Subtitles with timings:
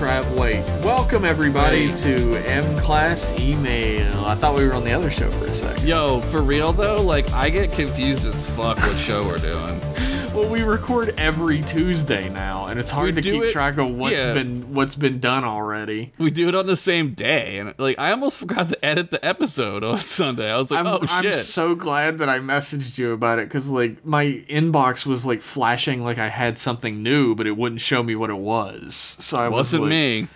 [0.00, 0.34] Trav.
[0.34, 4.24] Wait, welcome everybody to M Class Email.
[4.24, 5.86] I thought we were on the other show for a second.
[5.86, 9.78] Yo, for real though, like I get confused as fuck what show we're doing.
[10.30, 13.90] Well, we record every Tuesday now, and it's hard We to keep it- track of
[13.90, 14.32] what's yeah.
[14.32, 16.12] been what's been done already.
[16.18, 19.24] We do it on the same day, and like I almost forgot to edit the
[19.24, 20.50] episode on Sunday.
[20.50, 21.34] I was like, I'm, oh I'm shit.
[21.34, 26.02] so glad that I messaged you about it because like my inbox was like flashing
[26.02, 28.94] like I had something new, but it wouldn't show me what it was.
[28.94, 30.28] So I was Wasn't like- me.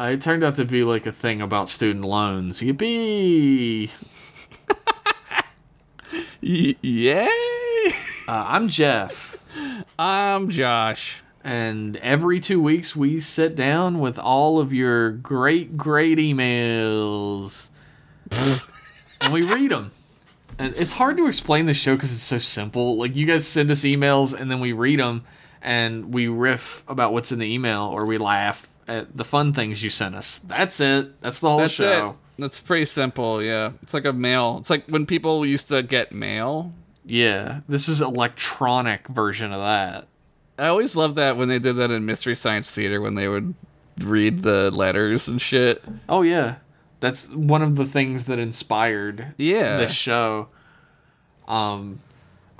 [0.00, 2.60] Uh, it turned out to be like a thing about student loans.
[2.60, 3.90] Yippee!
[6.42, 7.28] Y- yay!
[8.28, 9.36] Uh, I'm Jeff,
[9.98, 11.22] I'm Josh.
[11.44, 17.68] And every two weeks we sit down with all of your great, great emails,
[19.20, 19.92] and we read them.
[20.58, 22.96] And it's hard to explain the show because it's so simple.
[22.96, 25.24] Like you guys send us emails, and then we read them,
[25.60, 29.82] and we riff about what's in the email, or we laugh at the fun things
[29.82, 30.38] you sent us.
[30.38, 31.20] That's it.
[31.20, 32.10] That's the whole That's show.
[32.10, 32.16] it.
[32.38, 33.42] That's pretty simple.
[33.42, 34.58] Yeah, it's like a mail.
[34.58, 36.72] It's like when people used to get mail.
[37.04, 40.06] Yeah, this is electronic version of that.
[40.62, 43.54] I always loved that when they did that in Mystery Science Theater when they would
[43.98, 45.82] read the letters and shit.
[46.08, 46.56] Oh yeah,
[47.00, 49.76] that's one of the things that inspired Yeah.
[49.78, 50.48] this show.
[51.48, 52.00] Um,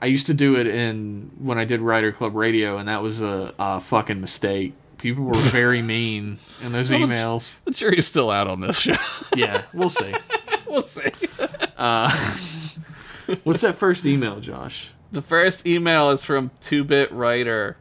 [0.01, 3.23] I used to do it in when I did Writer Club Radio, and that was
[3.23, 4.75] a, a fucking mistake.
[4.99, 7.63] People were very mean in those Well, the- emails.
[7.65, 8.97] The jury's still out on this show.
[9.37, 10.13] Yeah, we'll see.
[10.67, 11.09] we'll see.
[13.45, 14.91] What's that first email, Josh?
[15.13, 17.77] The first email is from Two Bit Writer.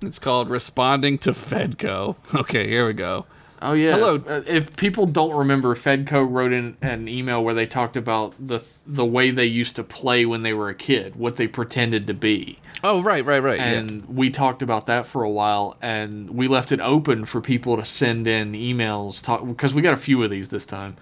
[0.00, 2.16] It's called Responding to Fedco.
[2.34, 3.26] Okay, here we go.
[3.60, 3.94] Oh yeah.
[3.94, 4.14] Hello.
[4.14, 8.34] If, uh, if people don't remember, Fedco wrote in an email where they talked about
[8.38, 12.06] the the way they used to play when they were a kid, what they pretended
[12.06, 12.60] to be.
[12.84, 13.58] Oh, right, right, right.
[13.58, 17.76] and we talked about that for a while and we left it open for people
[17.76, 20.96] to send in emails talk because we got a few of these this time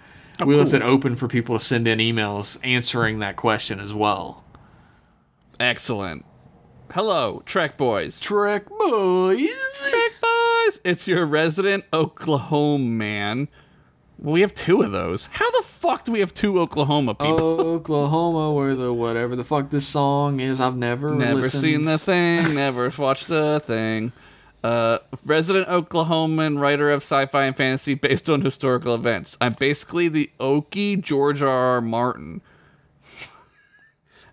[0.44, 4.44] we left it open for people to send in emails answering that question as well.
[5.58, 6.26] Excellent.
[6.92, 8.20] Hello, Trek Boys.
[8.20, 9.50] trek boys
[9.90, 10.80] Trek Boys!
[10.84, 13.48] It's your resident Oklahoma man.
[14.18, 15.26] Well, we have two of those.
[15.26, 17.38] How the fuck do we have two Oklahoma people?
[17.76, 21.60] oklahoma where the whatever the fuck this song is i've never Never listened.
[21.62, 24.12] seen the thing, never watched the thing.
[24.64, 29.36] Uh, resident Oklahoman writer of sci-fi and fantasy based on historical events.
[29.40, 31.48] I'm basically the Okie George R.
[31.48, 31.80] R.
[31.80, 32.40] Martin.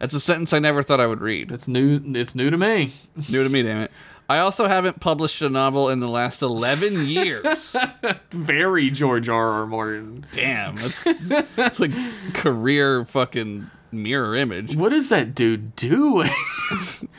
[0.03, 1.49] That's a sentence I never thought I would read.
[1.49, 2.91] it's new it's new to me
[3.29, 3.91] New to me, damn it.
[4.27, 7.73] I also haven't published a novel in the last 11 years.
[8.31, 11.05] very george r r martin Damn, that's,
[11.55, 11.91] that's like
[12.33, 14.75] career fucking mirror image.
[14.75, 16.29] what is that dude doing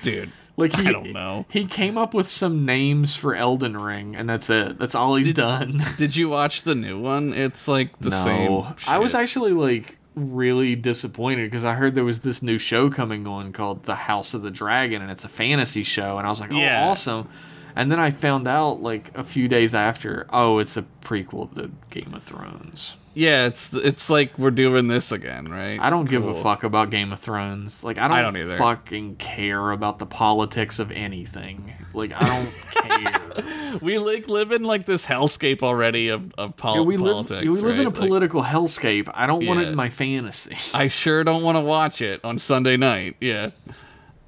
[0.02, 1.46] Dude, like he I don't know.
[1.48, 5.32] he came up with some names for elden ring and that's it that's all he's
[5.32, 7.32] done Did you watch the new one?
[7.32, 8.62] It's like the same.
[8.86, 13.26] I was actually like really disappointed because I heard there was this new show coming
[13.26, 16.40] on called The House of the Dragon, and it's a fantasy show, and I was
[16.40, 16.88] like, oh, Yeah.
[16.88, 17.28] awesome.
[17.76, 21.70] And then I found out like a few days after, oh, it's a prequel to
[21.90, 22.94] Game of Thrones.
[23.14, 25.78] Yeah, it's it's like we're doing this again, right?
[25.80, 27.84] I don't give a fuck about Game of Thrones.
[27.84, 28.58] Like I don't, I don't either.
[28.58, 31.72] fucking care about the politics of anything.
[31.92, 33.78] Like I don't care.
[33.80, 37.44] We like live in like this hellscape already of of pol- Yeah, we live, politics.
[37.44, 37.90] yeah, we live in a?
[37.90, 39.08] Like, political hellscape.
[39.14, 40.56] I don't want it in my fantasy.
[40.76, 43.16] I sure don't want to watch it on Sunday night.
[43.20, 43.50] Yeah.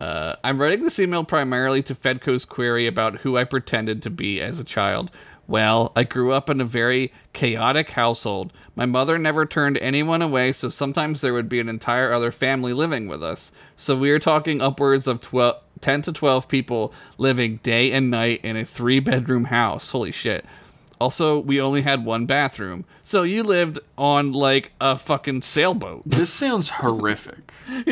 [0.00, 4.41] Uh, I'm writing this email primarily to Fedco's query about who I pretended to be
[4.42, 5.10] as a child.
[5.48, 8.52] Well, I grew up in a very chaotic household.
[8.75, 12.72] My mother never turned anyone away, so sometimes there would be an entire other family
[12.72, 13.52] living with us.
[13.76, 18.40] So we are talking upwards of 12, 10 to 12 people living day and night
[18.43, 19.90] in a three bedroom house.
[19.90, 20.44] Holy shit.
[20.98, 22.84] Also, we only had one bathroom.
[23.02, 26.02] So you lived on like a fucking sailboat.
[26.06, 27.52] this sounds horrific.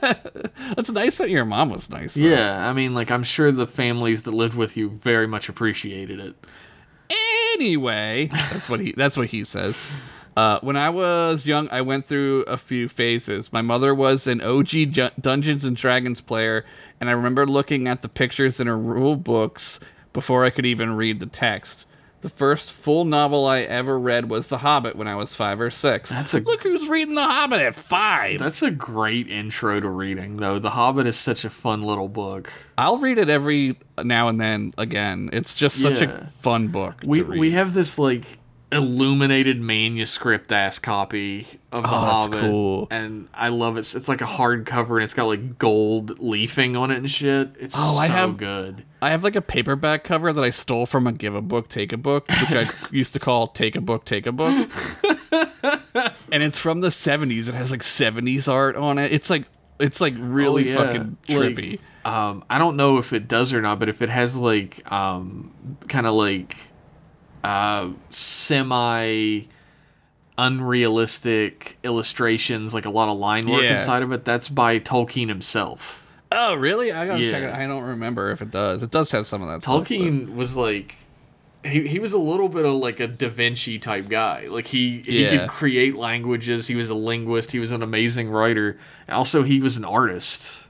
[0.00, 2.14] That's nice that your mom was nice.
[2.14, 2.22] though.
[2.22, 6.18] Yeah, I mean, like I'm sure the families that lived with you very much appreciated
[6.18, 6.34] it.
[7.10, 9.78] Anyway, that's what he that's what he says.
[10.36, 13.52] Uh, when I was young, I went through a few phases.
[13.52, 16.64] My mother was an OG Ju- Dungeons and Dragons player,
[17.00, 19.80] and I remember looking at the pictures in her rule books
[20.12, 21.84] before I could even read the text.
[22.22, 25.70] The first full novel I ever read was The Hobbit when I was five or
[25.70, 26.10] six.
[26.10, 28.38] That's a- look who's reading The Hobbit at five.
[28.38, 30.58] That's a great intro to reading, though.
[30.58, 32.50] The Hobbit is such a fun little book.
[32.76, 35.30] I'll read it every now and then again.
[35.32, 36.26] It's just such Yeah.
[36.26, 36.96] a fun book.
[37.04, 38.24] We we have this like
[38.72, 42.40] illuminated manuscript ass copy of The Oh, that's Hobbit.
[42.40, 42.88] cool.
[42.90, 43.80] And I love it.
[43.94, 47.50] It's like a hardcover and it's got like gold leafing on it and shit.
[47.58, 48.84] It's Oh, so I have- good.
[49.02, 51.92] I have like a paperback cover that I stole from a Give a Book, Take
[51.92, 54.70] a Book, which I used to call Take a Book, Take a Book.
[56.32, 57.48] and it's from the 70s.
[57.48, 59.12] It has like 70s art on it.
[59.12, 59.44] It's like
[59.78, 60.86] it's like really Oh, yeah.
[60.86, 61.78] fucking Like, trippy.
[62.04, 65.50] um, I don't know if it does or not, but if it has like um,
[65.88, 66.56] kind of like
[67.44, 69.42] uh, semi
[70.38, 73.74] unrealistic illustrations, like a lot of line work Yeah.
[73.74, 76.06] inside of it, that's by Tolkien himself.
[76.32, 76.92] oh, really?
[76.92, 77.52] I gotta check it.
[77.52, 78.82] I don't remember if it does.
[78.82, 79.86] It does have some of that stuff.
[79.88, 80.94] Tolkien was like
[81.64, 84.46] he, he was a little bit of like a Da Vinci type guy.
[84.48, 85.30] Like he he Yeah.
[85.40, 86.68] could create languages.
[86.68, 87.50] He was a linguist.
[87.52, 88.78] He was an amazing writer.
[89.10, 90.64] Also, he was an artist.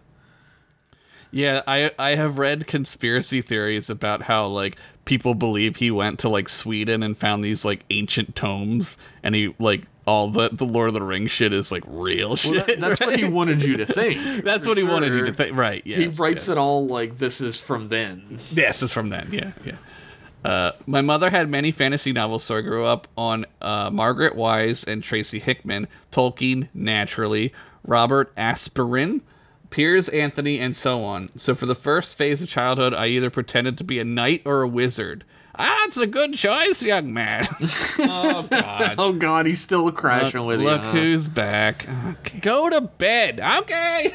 [1.31, 4.77] Yeah, I I have read conspiracy theories about how like
[5.11, 9.53] people believe he went to like Sweden and found these like ancient tomes and he
[9.59, 12.53] like all the the Lord of the Rings shit is like real shit.
[12.53, 14.45] Well, that- that's what he wanted you to think.
[14.45, 15.57] That's what he wanted you to think.
[15.57, 15.83] Right.
[15.85, 16.51] Yes, he writes yes.
[16.51, 18.39] it all like this is from then.
[18.53, 19.31] Yes, it's from then.
[19.33, 19.77] Yeah, yeah.
[20.49, 24.87] Uh, my mother had many fantasy novels, so I grew up on uh, Margaret Weis
[24.87, 27.53] and Tracy Hickman, Tolkien, naturally,
[27.85, 29.23] Robert Asprin,
[29.71, 31.31] Piers Anthony, and so on.
[31.39, 34.63] So for the first phase of childhood, I either pretended to be a knight or
[34.63, 35.25] a wizard.
[35.57, 37.45] Ah, it's a good choice, young man.
[37.99, 38.95] oh God.
[38.99, 40.87] Oh God, he's still crashing Look, with look you.
[40.87, 40.93] huh?
[40.93, 41.87] who's back.
[42.41, 43.41] Go to bed.
[43.41, 44.13] Okay.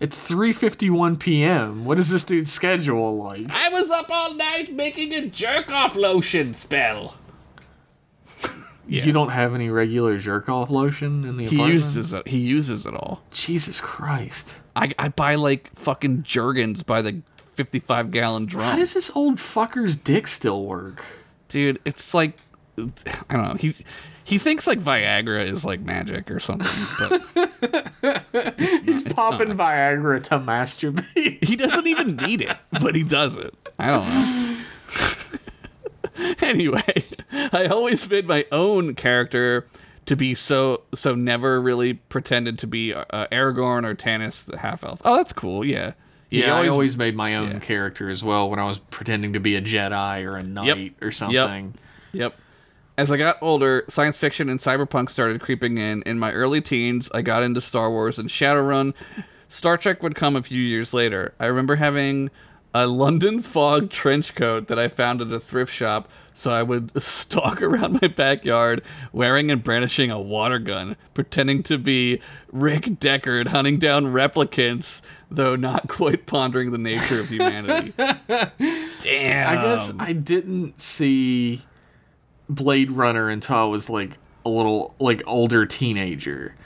[0.00, 1.84] It's 3:51 p.m.
[1.84, 3.46] What is this dude's schedule like?
[3.50, 7.16] I was up all night making a jerk off lotion spell.
[8.86, 9.04] Yeah.
[9.04, 11.72] You don't have any regular jerk off lotion in the He apartment?
[11.72, 12.28] uses it.
[12.28, 13.22] He uses it all.
[13.30, 14.60] Jesus Christ.
[14.76, 17.22] I, I buy like fucking Jergens by the
[17.54, 18.64] 55 gallon drum.
[18.64, 21.04] How does this old fucker's dick still work?
[21.48, 22.38] Dude, it's like
[22.76, 23.54] I don't know.
[23.54, 23.76] He
[24.24, 26.66] he thinks like Viagra is like magic or something,
[26.98, 27.22] but
[28.84, 31.44] He's popping Viagra to masturbate.
[31.44, 33.54] he doesn't even need it, but he does it.
[33.78, 34.60] I don't know.
[36.40, 39.66] anyway, I always made my own character
[40.06, 44.84] to be so so never really pretended to be uh, Aragorn or Tanis the half
[44.84, 45.00] elf.
[45.04, 45.64] Oh, that's cool.
[45.64, 45.92] Yeah.
[46.30, 47.58] Yeah, you I always made my own yeah.
[47.60, 51.12] character as well when I was pretending to be a Jedi or a knight or
[51.12, 51.74] something.
[52.12, 52.34] Yep.
[52.96, 56.02] As I got older, science fiction and cyberpunk started creeping in.
[56.02, 58.94] In my early teens, I got into Star Wars and Shadowrun.
[59.48, 61.34] Star Trek would come a few years later.
[61.38, 62.30] I remember having
[62.74, 66.90] a London fog trench coat that I found at a thrift shop, so I would
[67.00, 68.82] stalk around my backyard
[69.12, 72.20] wearing and brandishing a water gun, pretending to be
[72.52, 77.92] Rick Deckard hunting down replicants, though not quite pondering the nature of humanity.
[77.96, 79.58] Damn.
[79.58, 81.62] I guess I didn't see
[82.48, 86.56] Blade Runner until I was like a little like older teenager.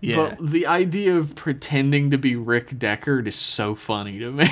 [0.00, 0.16] Yeah.
[0.16, 4.48] But the idea of pretending to be Rick Deckard is so funny to me.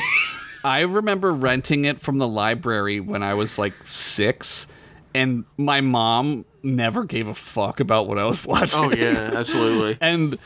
[0.67, 4.67] I remember renting it from the library when I was like six,
[5.15, 8.81] and my mom never gave a fuck about what I was watching.
[8.81, 9.97] oh yeah, absolutely.
[10.01, 10.37] and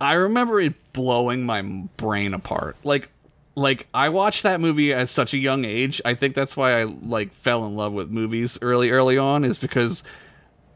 [0.00, 2.76] I remember it blowing my brain apart.
[2.84, 3.08] Like,
[3.56, 6.00] like I watched that movie at such a young age.
[6.04, 9.42] I think that's why I like fell in love with movies early, early on.
[9.44, 10.04] Is because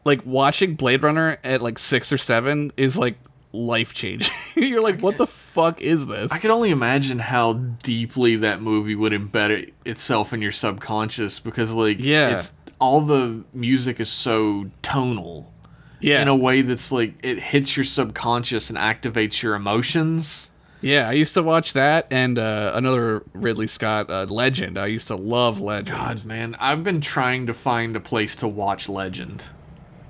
[0.04, 3.18] like watching Blade Runner at like six or seven is like
[3.52, 4.34] life changing.
[4.56, 6.30] You're like, what the fuck is this?
[6.32, 11.40] I can only imagine how deeply that movie would embed it, itself in your subconscious
[11.40, 12.36] because like Yeah.
[12.36, 15.52] it's all the music is so tonal
[16.00, 20.50] yeah, in a way that's like it hits your subconscious and activates your emotions.
[20.80, 24.78] Yeah, I used to watch that and uh, another Ridley Scott uh, Legend.
[24.78, 25.98] I used to love Legend.
[25.98, 29.44] God, man, I've been trying to find a place to watch Legend.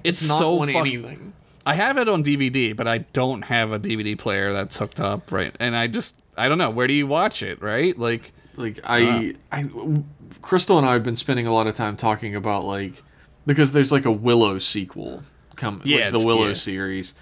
[0.04, 1.32] it's Not so on anything.
[1.70, 5.30] I have it on DVD, but I don't have a DVD player that's hooked up
[5.30, 5.54] right.
[5.60, 7.96] And I just I don't know where do you watch it, right?
[7.96, 9.70] Like Like I, I,
[10.42, 13.02] Crystal and I have been spending a lot of time talking about like
[13.46, 15.22] because there's like a Willow sequel
[15.54, 16.54] come, Yeah, like the Willow yeah.
[16.54, 17.14] series,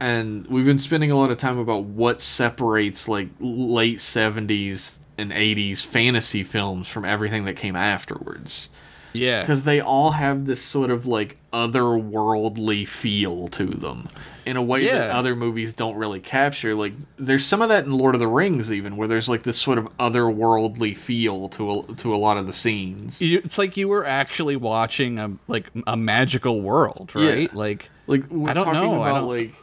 [0.00, 5.30] and we've been spending a lot of time about what separates like late '70s and
[5.30, 8.70] '80s fantasy films from everything that came afterwards
[9.14, 14.08] yeah, because they all have this sort of like otherworldly feel to them
[14.44, 17.92] in a way that other movies don't really capture like there's some of that in
[17.96, 21.94] lord of the rings even where there's like this sort of otherworldly feel to a,
[21.94, 25.96] to a lot of the scenes it's like you were actually watching a like a
[25.96, 27.42] magical world, right?
[27.42, 27.48] Yeah.
[27.52, 29.54] Like like we're I don't talking know, I about don't- like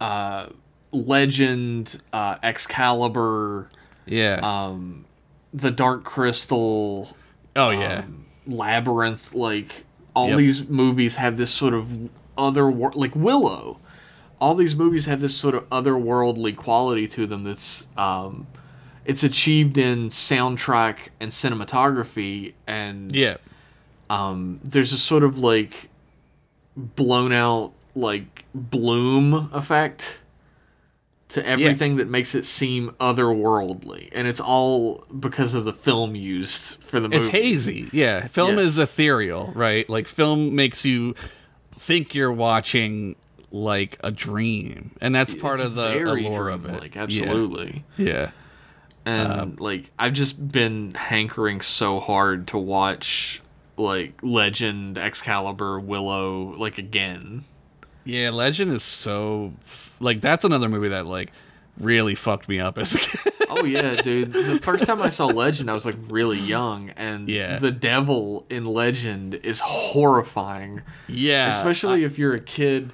[0.00, 0.46] uh
[0.92, 3.70] legend uh excalibur
[4.06, 4.40] yeah.
[4.42, 5.04] um
[5.52, 7.16] the dark crystal
[7.56, 8.00] oh yeah.
[8.00, 9.84] um, labyrinth like
[10.14, 10.38] all Yep.
[10.38, 13.78] these movies have this sort of other like Willow.
[14.40, 18.46] All these movies have this sort of otherworldly quality to them that's um,
[19.04, 23.36] it's achieved in soundtrack and cinematography and Yeah.
[24.10, 25.88] um, there's a sort of like
[26.76, 30.18] blown out like bloom effect
[31.28, 36.76] to everything that makes it seem otherworldly and it's all because of the film used
[36.82, 37.88] for the movie It's hazy.
[37.92, 38.28] Yeah.
[38.28, 39.88] Film is ethereal, right?
[39.90, 41.14] Like film makes you
[41.78, 43.16] think you're watching
[43.50, 44.92] like a dream.
[45.00, 46.94] And that's part It's of the allure of it.
[46.94, 47.02] Yeah.
[47.02, 48.30] absolutely Yeah.
[49.04, 53.40] and Um, like i've just been hankering so hard to watch
[53.76, 57.44] like legend excalibur willow like again
[58.06, 59.52] Yeah, Legend is so
[60.00, 61.32] like that's another movie that like
[61.78, 63.32] really fucked me up as a kid.
[63.48, 64.32] Oh yeah, dude.
[64.32, 67.58] The first time I saw Legend, I was like really young, and Yeah.
[67.58, 70.82] the devil in Legend is horrifying.
[71.08, 71.46] yeah.
[71.46, 72.90] Especially if you're a kid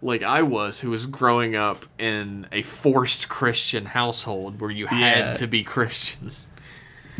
[0.00, 5.18] like I was, who was growing up in a forced Christian household where you had
[5.18, 5.34] Yeah.
[5.34, 6.30] to be Christian.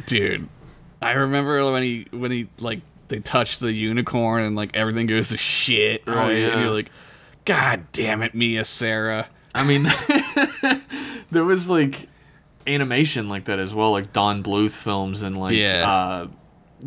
[0.07, 0.49] dude.
[1.03, 5.29] I remember when he when he like they touch the unicorn and like everything goes
[5.31, 6.33] to shit, oh, right?
[6.33, 6.49] yeah.
[6.53, 6.91] And you're like,
[7.47, 9.29] God damn it, Mia Sara.
[9.55, 9.85] I mean,
[11.31, 12.09] there was like
[12.67, 15.89] animation like that as well, like Don Bluth films and like Yeah.
[15.91, 16.27] uh,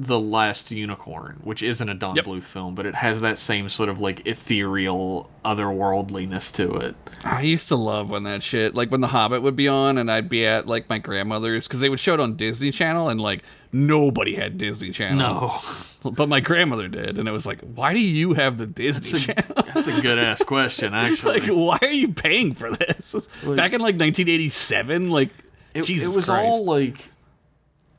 [0.01, 2.25] the Last Unicorn, which isn't a Don Yep.
[2.25, 6.95] Bluth film, but it has that same sort of like ethereal otherworldliness to it.
[7.25, 10.09] I used to love when that shit, like when The Hobbit would be on, and
[10.09, 13.19] I'd be at like my grandmother's because they would show it on Disney Channel, and
[13.19, 15.17] like nobody had Disney Channel.
[15.17, 19.11] No, but my grandmother did, and it was like, why do you have the Disney
[19.11, 19.63] that's a, Channel?
[19.73, 21.41] that's a good ass question, actually.
[21.41, 23.27] like, why are you paying for this?
[23.43, 25.31] Back in like 1987, like
[25.73, 26.29] it, it was Christ.
[26.29, 26.97] all like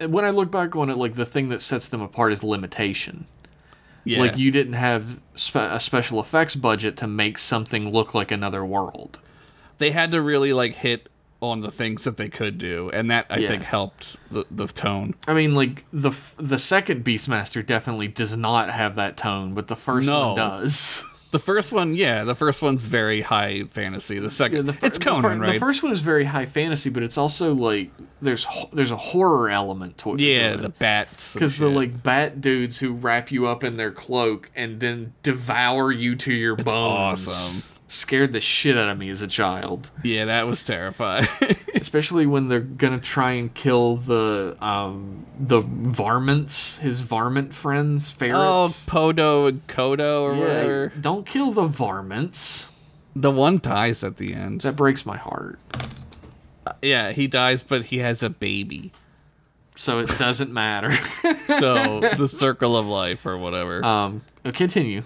[0.08, 3.26] when I look back on it, like the thing that sets them apart is limitation.
[4.04, 4.20] yeah.
[4.20, 8.64] Like you didn't have spe- a special effects budget to make something look like another
[8.64, 9.18] world.
[9.78, 11.08] they had to really like hit
[11.42, 13.48] on the things that they could do, and that I Yeah.
[13.48, 15.14] think helped the the tone.
[15.26, 19.68] I mean, like the f- the second Beastmaster definitely does not have that tone, but
[19.68, 20.28] the first No.
[20.28, 21.02] one does.
[21.32, 24.18] The first one, yeah, the first one's very high fantasy.
[24.18, 25.52] The second, the fir- it's the Conan, fir- right?
[25.54, 28.96] The first one is very high fantasy, but it's also like there's ho- there's a
[28.96, 30.20] horror element to it.
[30.20, 31.32] yeah, the bats.
[31.34, 35.92] because the like bat dudes who wrap you up in their cloak and then devour
[35.92, 37.76] you to your bones awesome.
[37.90, 39.90] Scared the shit out of me as a child.
[40.04, 41.26] yeah, that was terrifying.
[41.74, 48.38] especially when they're gonna try and kill the um the varmints, his varmint friends, ferrets.
[48.38, 48.90] oh.
[48.90, 50.92] Podo and Kodo or yeah, whatever.
[51.00, 52.70] don't kill the varmints.
[53.16, 54.60] The one dies at the end.
[54.60, 55.58] That breaks my heart.
[56.80, 58.92] Yeah, he dies, but he has a baby.
[59.74, 60.92] So it doesn't matter.
[61.58, 63.84] So the circle of life or whatever.
[63.84, 65.02] um, continue.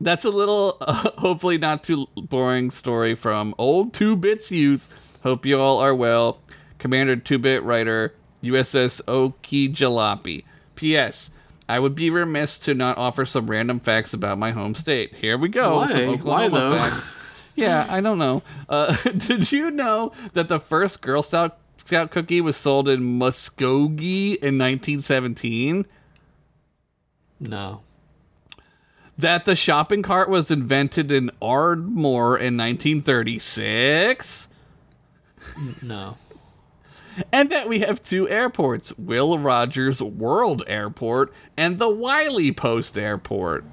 [0.00, 4.88] That's a little, uh, hopefully not too boring story from old Two Bits Youth.
[5.22, 6.38] Hope you all are well.
[6.78, 10.44] Commander Two Bit Writer, USS Okijalapi.
[10.74, 11.30] P.S.
[11.68, 15.14] I would be remiss to not offer some random facts about my home state.
[15.14, 15.76] Here we go.
[15.76, 15.92] Why?
[15.92, 16.76] Some Why, though?
[16.76, 17.12] facts.
[17.54, 18.42] Yeah, I don't know.
[18.68, 24.36] Uh, did you know that the first Girl Scout, Scout cookie was sold in Muskogee
[24.36, 25.84] in 1917?
[27.38, 27.82] No.
[29.20, 34.48] That the shopping cart was invented in Ardmore in 1936,
[35.82, 36.16] No.
[37.32, 43.64] and that we have two airports Will Rogers World Airport and the Wiley Post Airport.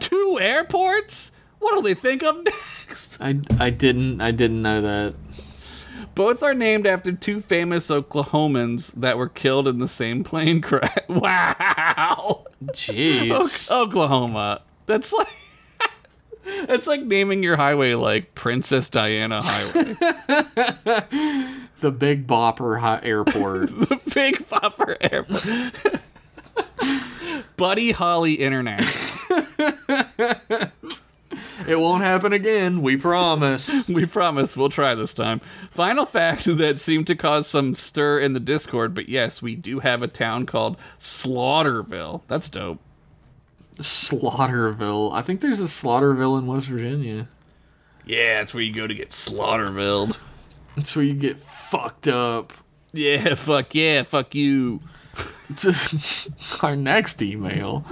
[0.00, 1.32] Two airports?
[1.58, 3.20] What do they think of next?
[3.20, 5.14] I, I didn't I didn't know that.
[6.14, 10.96] Both are named after two famous Oklahomans that were killed in the same plane crash.
[11.08, 12.44] Wow!
[12.66, 13.70] Jeez.
[13.70, 14.62] Oklahoma.
[14.88, 15.28] That's like.
[16.50, 19.92] It's like naming your highway like Princess Diana Highway.
[21.80, 23.68] the Big Bopper hi- Airport.
[23.88, 25.84] the Big Bopper Airport.
[27.58, 29.44] Buddy Holly International.
[31.68, 32.80] it won't happen again.
[32.80, 33.86] We promise.
[33.86, 35.42] We promise we'll try this time.
[35.70, 39.80] Final fact that seemed to cause some stir in the Discord, but yes, we do
[39.80, 42.22] have a town called Slaughterville.
[42.26, 42.80] That's dope.
[43.78, 45.12] Slaughterville.
[45.12, 47.28] I think there's a Slaughterville in West Virginia.
[48.04, 50.16] Yeah, it's where you go to get Slaughterville.
[50.76, 52.52] That's where you get fucked up.
[52.92, 54.80] Yeah, fuck yeah, fuck you.
[56.62, 57.84] Our next email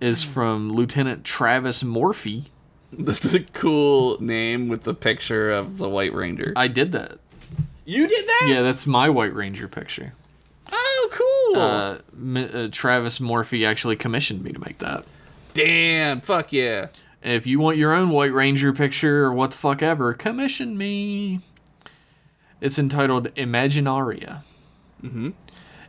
[0.00, 2.46] is from Lieutenant Travis Morphy.
[2.92, 6.52] That's a cool name with the picture of the White Ranger.
[6.56, 7.18] I did that.
[7.84, 8.48] you did that?
[8.50, 10.14] Yeah, that's my White Ranger picture.
[11.56, 12.36] Cool.
[12.36, 15.04] Uh, uh, Travis Morphy actually commissioned me to make that.
[15.54, 16.88] Damn, fuck yeah.
[17.22, 21.40] If you want your own White Ranger picture or what the fuck ever, commission me.
[22.60, 24.44] It's entitled Imaginaria.
[25.02, 25.28] Mm-hmm.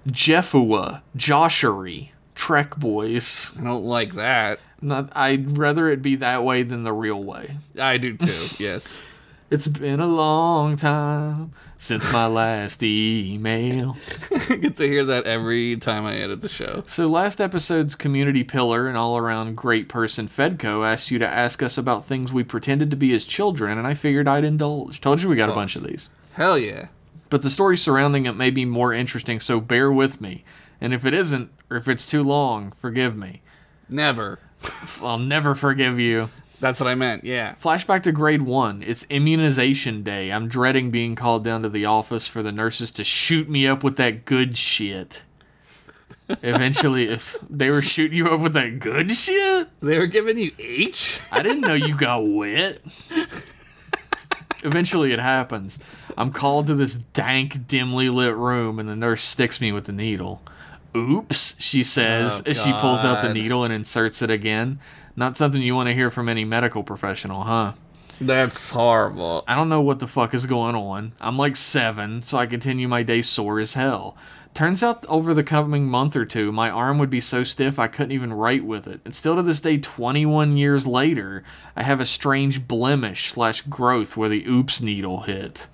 [0.08, 3.52] Jeffua, Joshery, Trek Boys.
[3.60, 4.60] I don't like that.
[4.82, 7.58] Not, I'd rather it be that way than the real way.
[7.80, 8.48] I do too.
[8.64, 9.02] yes.
[9.50, 13.96] It's been a long time since my last email.
[14.50, 16.84] Get to hear that every time I edit the show.
[16.86, 21.63] So, last episode's community pillar and all around great person Fedco asked you to ask
[21.63, 25.00] us about things we pretended to be as children, and I figured I'd indulge.
[25.00, 26.10] Told you we got a bunch of these.
[26.34, 26.88] Hell yeah.
[27.30, 30.44] But the story surrounding it may be more interesting, so bear with me.
[30.82, 33.42] And if it isn't, or if it's too long, forgive me.
[33.88, 34.39] Never.
[35.01, 36.30] I'll never forgive you.
[36.60, 37.24] That's what I meant.
[37.24, 37.56] Yeah.
[37.62, 38.84] Flashback to grade one.
[38.86, 40.32] It's immunization day.
[40.32, 43.84] I'm dreading being called down to the office for the nurses to shoot me up
[43.84, 45.22] with that good shit.
[46.30, 50.52] Eventually, if they were shooting you up with that good shit, They were giving you
[50.60, 51.22] H?
[51.32, 52.80] I didn't know you got wet.
[54.64, 55.80] Eventually, it happens.
[56.18, 59.92] I'm called to this dank, dimly lit room, and the nurse sticks me with the
[59.94, 60.42] needle.
[60.96, 64.80] Oops, she says Oh, as she pulls out the needle and inserts it again.
[65.18, 67.74] Not something you want to hear from any medical professional, huh?
[68.22, 69.44] That's horrible.
[69.48, 71.14] I don't know what the fuck is going on.
[71.20, 74.16] I'm like seven, so I continue my day sore as hell.
[74.54, 77.88] Turns out over the coming month or two, my arm would be so stiff I
[77.88, 79.02] couldn't even write with it.
[79.06, 81.44] And still to this day, 21 years later,
[81.76, 85.66] I have a strange blemish slash growth where the oops needle hit.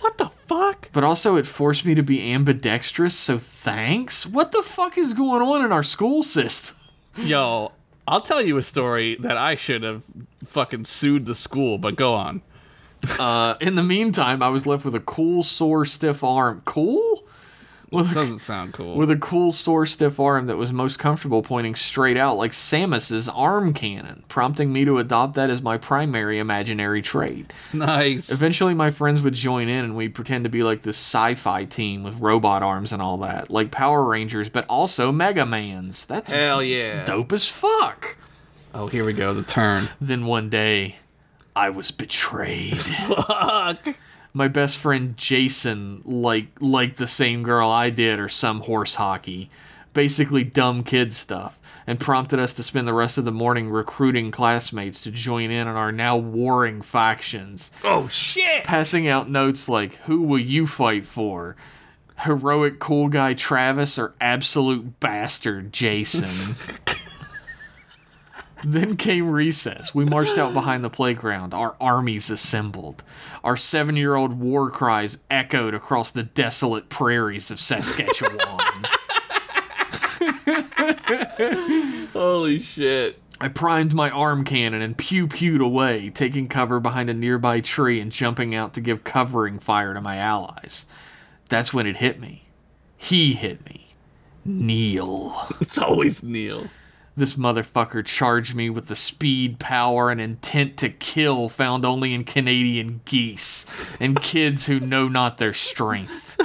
[0.00, 0.90] What the fuck?
[0.92, 4.26] But also, it forced me to be ambidextrous, so thanks?
[4.26, 6.76] What the fuck is going on in our school system?
[7.16, 7.72] Yo,
[8.06, 10.02] I'll tell you a story that I should have
[10.44, 12.42] fucking sued the school, but go on.
[13.18, 16.62] Uh, in the meantime, I was left with a cool, sore, stiff arm.
[16.64, 17.23] Cool?
[17.90, 18.96] With a Doesn't sound cool.
[18.96, 23.28] with a cool, sore, stiff arm that was most comfortable pointing straight out like Samus's
[23.28, 27.52] arm cannon, prompting me to adopt that as my primary imaginary trait.
[27.72, 28.30] nice.
[28.30, 31.64] Eventually, my friends would join in and we'd pretend to be like this sci fi
[31.64, 36.06] team with robot arms and all that, like Power Rangers, but also Mega Mans.
[36.06, 37.04] That's Hell yeah.
[37.04, 38.16] dope as fuck.
[38.72, 39.32] Oh, here we go.
[39.34, 39.88] The turn.
[40.00, 40.96] Then one day,
[41.54, 42.76] I was betrayed.
[42.78, 43.88] Fuck.
[44.34, 49.48] My best friend Jason like liked the same girl I did or some horse hockey.
[49.92, 51.58] Basically dumb kid stuff.
[51.86, 55.68] And prompted us to spend the rest of the morning recruiting classmates to join in
[55.68, 57.70] on our now warring factions.
[57.84, 58.64] Oh shit.
[58.64, 61.56] Passing out notes like, Who will you fight for?
[62.20, 66.30] Heroic cool guy Travis or absolute bastard Jason?
[68.66, 69.94] Then came recess.
[69.94, 73.04] We marched out behind the playground, our armies assembled.
[73.42, 78.40] Our seven year old war cries echoed across the desolate prairies of Saskatchewan.
[82.14, 83.20] Holy shit.
[83.38, 88.00] I primed my arm cannon and pew pewed away, taking cover behind a nearby tree
[88.00, 90.86] and jumping out to give covering fire to my allies.
[91.50, 92.48] That's when it hit me.
[92.96, 93.94] He hit me.
[94.46, 95.48] Neil.
[95.60, 96.68] It's always Neil.
[97.16, 102.24] This motherfucker charged me with the speed, power, and intent to kill found only in
[102.24, 103.66] Canadian geese
[104.00, 106.40] and kids who know not their strength.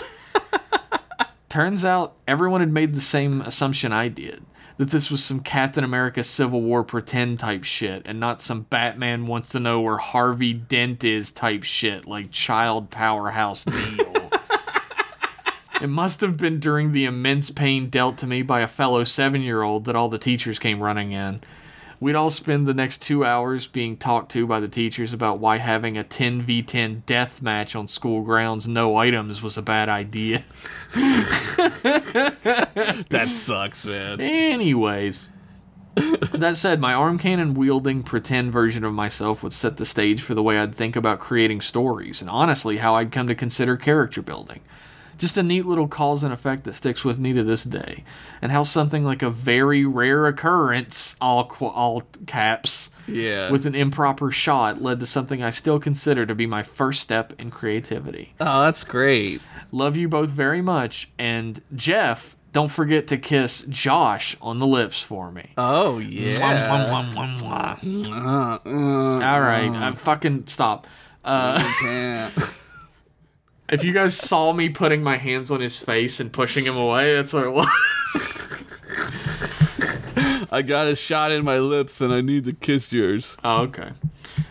[1.49, 4.45] Turns out everyone had made the same assumption I did
[4.77, 9.27] that this was some Captain America Civil War pretend type shit and not some Batman
[9.27, 14.28] wants to know where Harvey Dent is type shit like child powerhouse Neil.
[15.81, 19.41] It must have been during the immense pain dealt to me by a fellow seven
[19.41, 21.41] year old that all the teachers came running in.
[22.01, 25.57] We'd all spend the next two hours being talked to by the teachers about why
[25.57, 30.43] having a 10v10 death match on school grounds, no items, was a bad idea.
[33.09, 34.21] That sucks, man.
[34.21, 35.29] Anyways,
[35.95, 40.33] that said, my arm cannon wielding pretend version of myself would set the stage for
[40.33, 44.21] the way I'd think about creating stories, and honestly, how I'd come to consider character
[44.21, 44.61] building.
[45.19, 48.03] Just a neat little cause and effect that sticks with me to this day,
[48.41, 53.51] and how something like a very rare occurrence, all qu- all caps, Yeah.
[53.51, 57.33] with an improper shot led to something I still consider to be my first step
[57.37, 58.33] in creativity.
[58.39, 59.41] oh, that's great.
[59.71, 65.01] Love you both very much, and Jeff, don't forget to kiss Josh on the lips
[65.01, 65.51] for me.
[65.57, 66.35] Oh yeah.
[66.67, 68.09] mwah, mwah, mwah.
[68.09, 70.87] Uh, uh, All right, I fucking stop.
[71.25, 72.33] Uh, can't.
[73.71, 77.15] if you guys saw me putting my hands on his face and pushing him away,
[77.15, 77.67] that's what it was.
[80.51, 83.37] I got a shot in my lips and I need to kiss yours.
[83.43, 83.91] Oh, okay.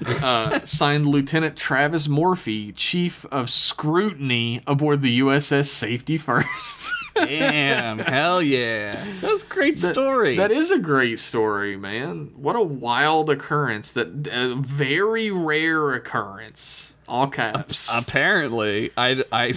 [0.07, 6.93] Uh, signed Lieutenant Travis Morphy, Chief of Scrutiny aboard the USS Safety First.
[7.15, 9.05] Damn, hell yeah.
[9.21, 10.37] That's a great story.
[10.37, 12.31] That is a great story, man.
[12.37, 13.91] What a wild occurrence.
[13.91, 16.88] That a very rare occurrence.
[17.09, 17.91] All caps.
[17.97, 19.55] Apparently, I, I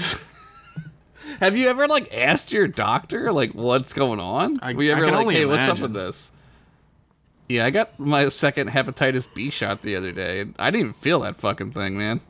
[1.39, 4.59] have you ever like asked your doctor like what's going on?
[4.61, 6.31] I- Were you I ever can like, only hey, what's up with this?
[7.49, 10.93] Yeah, I got my second hepatitis B shot the other day, and I didn't even
[10.93, 12.21] feel that fucking thing, man.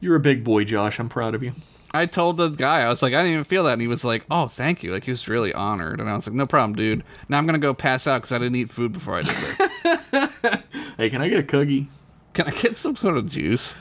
[0.00, 0.98] You're a big boy, Josh.
[0.98, 1.52] I'm proud of you.
[1.92, 4.04] I told the guy, I was like, I didn't even feel that, and he was
[4.04, 6.74] like, "Oh, thank you." Like he was really honored, and I was like, "No problem,
[6.76, 9.34] dude." Now I'm gonna go pass out because I didn't eat food before I did
[9.34, 10.64] it.
[10.96, 11.88] Hey, can I get a cookie?
[12.34, 13.76] Can I get some sort of juice?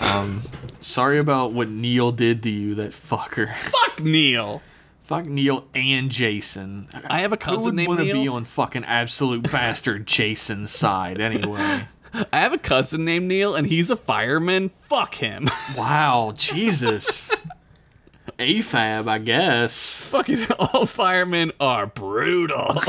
[0.00, 0.42] Um,
[0.80, 3.54] sorry about what Neil did to you, that fucker.
[3.70, 4.62] Fuck Neil.
[5.04, 6.88] Fuck Neil and Jason.
[7.08, 8.14] I have a Who cousin would named want to Neil.
[8.22, 11.86] be on fucking absolute bastard Jason's side anyway?
[12.32, 14.70] I have a cousin named Neil, and he's a fireman.
[14.82, 15.48] Fuck him.
[15.76, 17.30] Wow, Jesus.
[18.38, 20.04] AFAB, I guess.
[20.06, 22.80] Fucking all firemen are brutal.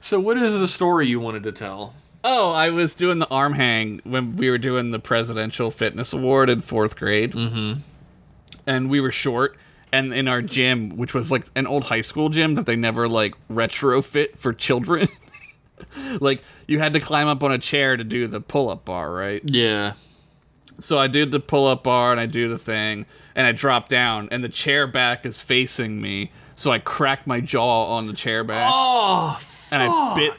[0.00, 1.94] So, what is the story you wanted to tell?
[2.26, 6.50] Oh, I was doing the arm hang when we were doing the presidential fitness award
[6.50, 7.32] in fourth grade.
[7.32, 7.80] Mm-hmm.
[8.66, 9.56] And we were short.
[9.92, 13.08] And in our gym, which was like an old high school gym that they never
[13.08, 15.08] like retrofit for children,
[16.20, 19.12] like you had to climb up on a chair to do the pull up bar,
[19.12, 19.40] right?
[19.44, 19.92] Yeah.
[20.80, 23.88] So I did the pull up bar and I do the thing and I drop
[23.88, 26.32] down and the chair back is facing me.
[26.56, 29.38] So I crack my jaw on the chair back Oh,
[29.70, 30.32] and I bit.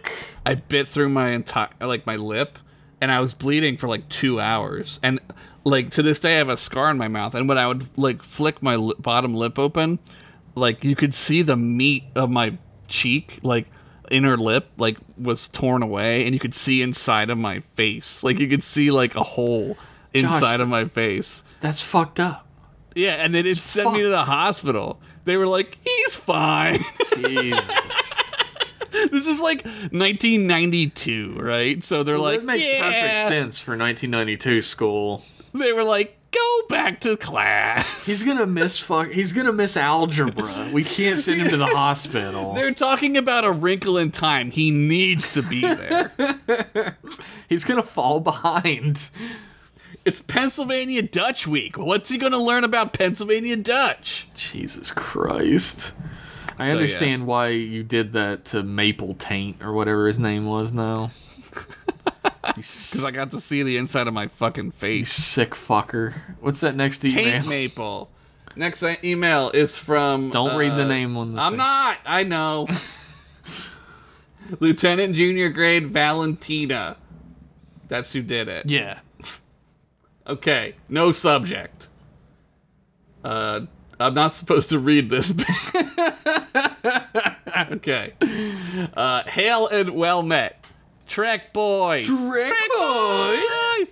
[0.45, 2.57] I bit through my entire like my lip
[3.01, 4.99] and I was bleeding for like 2 hours.
[5.03, 5.19] And
[5.63, 7.85] like to this day I have a scar in my mouth and when I would
[7.97, 9.99] like flick my li- bottom lip open,
[10.55, 13.67] like you could see the meat of my cheek like
[14.09, 18.23] inner lip like was torn away and you could see inside of my face.
[18.23, 19.77] Like you could see like a hole
[20.13, 21.43] inside of my face.
[21.59, 22.47] That's fucked up.
[22.95, 24.99] Yeah, and they didn't send me to the hospital.
[25.25, 26.83] They were like, "He's fine."
[27.15, 28.13] Jesus.
[29.11, 31.83] this is like 1992, right?
[31.83, 32.81] So they're like, that makes yeah.
[32.81, 35.23] perfect sense for 1992 school.
[35.53, 39.09] They were like, "Go back to class." He's gonna miss fuck.
[39.11, 40.69] He's gonna miss algebra.
[40.71, 42.53] We can't send him to the hospital.
[42.53, 44.51] They're talking about a wrinkle in time.
[44.51, 46.11] He needs to be there.
[47.49, 49.09] He's gonna fall behind.
[50.05, 51.77] it's Pennsylvania Dutch Week.
[51.77, 54.27] What's he going to learn about Pennsylvania Dutch?
[54.35, 55.91] Jesus Christ.
[56.59, 60.71] I So, understand why you did that to Maple Taint or whatever his name was
[60.71, 61.11] now.
[62.55, 65.11] Because I got to see the inside of my fucking you face.
[65.11, 66.13] sick fucker.
[66.39, 67.23] What's that next email?
[67.23, 68.09] Taint Maple.
[68.55, 70.31] Next email is from.
[70.31, 71.57] Don't read the uh, name on the I'm thing.
[71.57, 71.97] not.
[72.05, 72.67] I know.
[74.59, 76.97] Lieutenant Junior Grade Valentina.
[77.89, 78.65] That's who did it.
[78.69, 78.99] Yeah.
[80.25, 80.75] Okay.
[80.89, 81.87] No subject.
[83.23, 83.61] Uh,
[83.99, 85.31] I'm not supposed to read this.
[87.71, 88.13] okay.
[88.95, 90.65] Uh, hail and well met.
[91.07, 92.05] Trek boys.
[92.05, 93.87] Trek boys.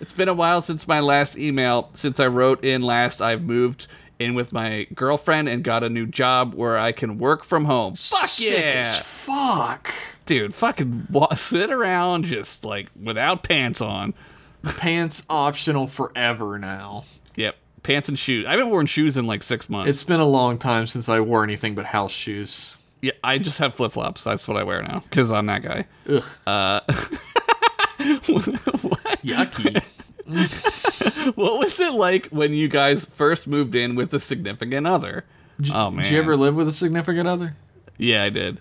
[0.00, 1.90] It's been a while since my last email.
[1.94, 3.86] Since I wrote in last, I've moved
[4.18, 7.94] in with my girlfriend and got a new job where I can work from home.
[7.96, 8.84] Fuck Sick yeah.
[8.84, 9.92] fuck.
[10.26, 14.14] Dude, fucking wa- sit around just like without pants on.
[14.62, 17.04] Pants optional forever now.
[17.34, 17.56] Yep.
[17.82, 18.44] Pants and shoes.
[18.46, 19.88] I haven't worn shoes in like six months.
[19.90, 22.76] It's been a long time since I wore anything but house shoes.
[23.00, 24.22] yeah, I just have flip flops.
[24.24, 25.86] That's what I wear now because I'm that guy.
[26.08, 26.24] Ugh.
[26.46, 26.80] Uh,
[29.24, 29.82] Yucky.
[31.36, 35.24] what was it like when you guys first moved in with a significant other?
[35.74, 36.04] oh man.
[36.04, 37.56] Did you ever live with a significant other?
[37.98, 38.58] Yeah, I did.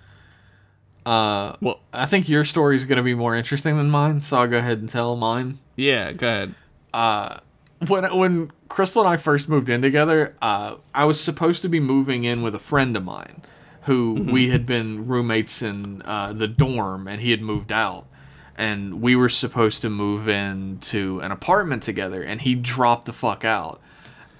[1.06, 4.38] Uh, Well, I think your story is going to be more interesting than mine, so
[4.38, 5.60] I'll go ahead and tell mine.
[5.76, 6.12] yeah.
[6.12, 6.28] Go
[6.94, 7.36] ahead.
[7.88, 11.80] When when Crystal and I first moved in together, uh, I was supposed to be
[11.80, 13.42] moving in with a friend of mine,
[13.84, 18.06] who we had been roommates in uh, the dorm, and he had moved out,
[18.58, 23.46] and we were supposed to move into an apartment together, and he dropped the fuck
[23.46, 23.80] out.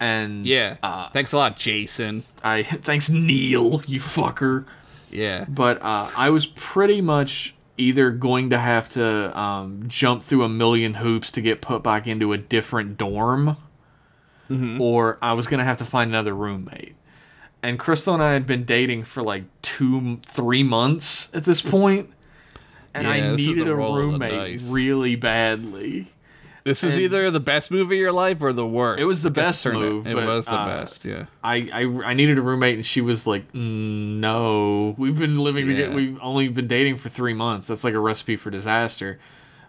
[0.02, 0.76] And Yeah.
[0.84, 2.24] uh, Thanks a lot, Jason.
[2.44, 4.66] I thanks Neil, you fucker.
[5.12, 5.46] Yeah.
[5.48, 10.50] but uh, I was pretty much either going to have to um, jump through a
[10.50, 13.58] million hoops to get put back into a different dorm,
[14.82, 16.96] or I was going to have to find another roommate.
[17.62, 22.10] And Crystal and I had been dating for like two, three months at this point,
[22.94, 26.08] and Yeah, I needed a a, roll of the roommate really badly.
[26.70, 29.02] This is And- either the best movie of your life or the worst.
[29.02, 31.04] It was the best move, It, but, was the uh, best.
[31.04, 31.26] Yeah.
[31.44, 35.66] I, I I needed a roommate, and she was like, "Mm, "No, we've been living
[35.66, 35.96] together.
[35.96, 37.66] We've only been dating for three months.
[37.66, 39.18] That's like a recipe for disaster."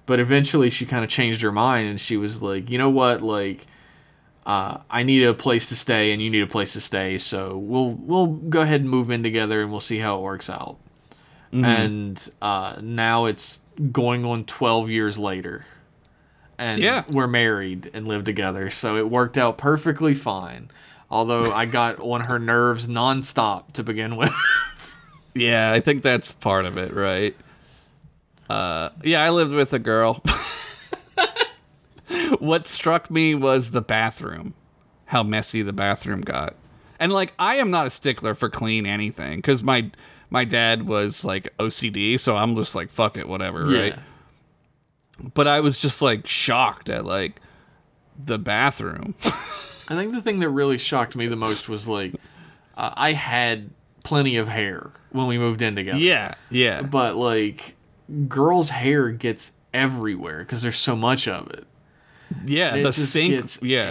[0.04, 3.22] But eventually, she kind of changed her mind, and she was like, "You know what?
[3.22, 3.66] Like,
[4.44, 7.16] uh, I need a place to stay, and you need a place to stay.
[7.16, 10.50] So we'll we'll go ahead and move in together, and we'll see how it works
[10.50, 10.76] out."
[11.50, 11.64] Mm-hmm.
[11.64, 15.64] And uh, now it's going on twelve years later.
[16.60, 17.04] And Yeah.
[17.10, 20.70] we're married and live together, so it worked out perfectly fine.
[21.10, 24.32] Although I got on her nerves nonstop to begin with.
[25.32, 27.36] Yeah, I think that's part of it, right?
[28.48, 30.20] Uh, yeah, I lived with a girl.
[32.40, 34.54] what struck me was the bathroom,
[35.06, 36.56] how messy the bathroom got,
[36.98, 39.90] and like I am not a stickler for clean anything because my
[40.30, 43.96] my dad was like OCD, so I'm just like fuck it, whatever, right?
[45.34, 47.40] But I was just like shocked at like
[48.18, 49.14] the bathroom.
[49.24, 52.14] I think the thing that really shocked me the most was like,
[52.76, 53.70] uh, I had
[54.04, 55.98] plenty of hair when we moved in together.
[55.98, 57.74] yeah, yeah, But like,
[58.28, 61.66] girls' hair gets everywhere because there's so much of it.
[62.44, 62.76] yeah.
[62.76, 63.90] It the sink, gets yeah.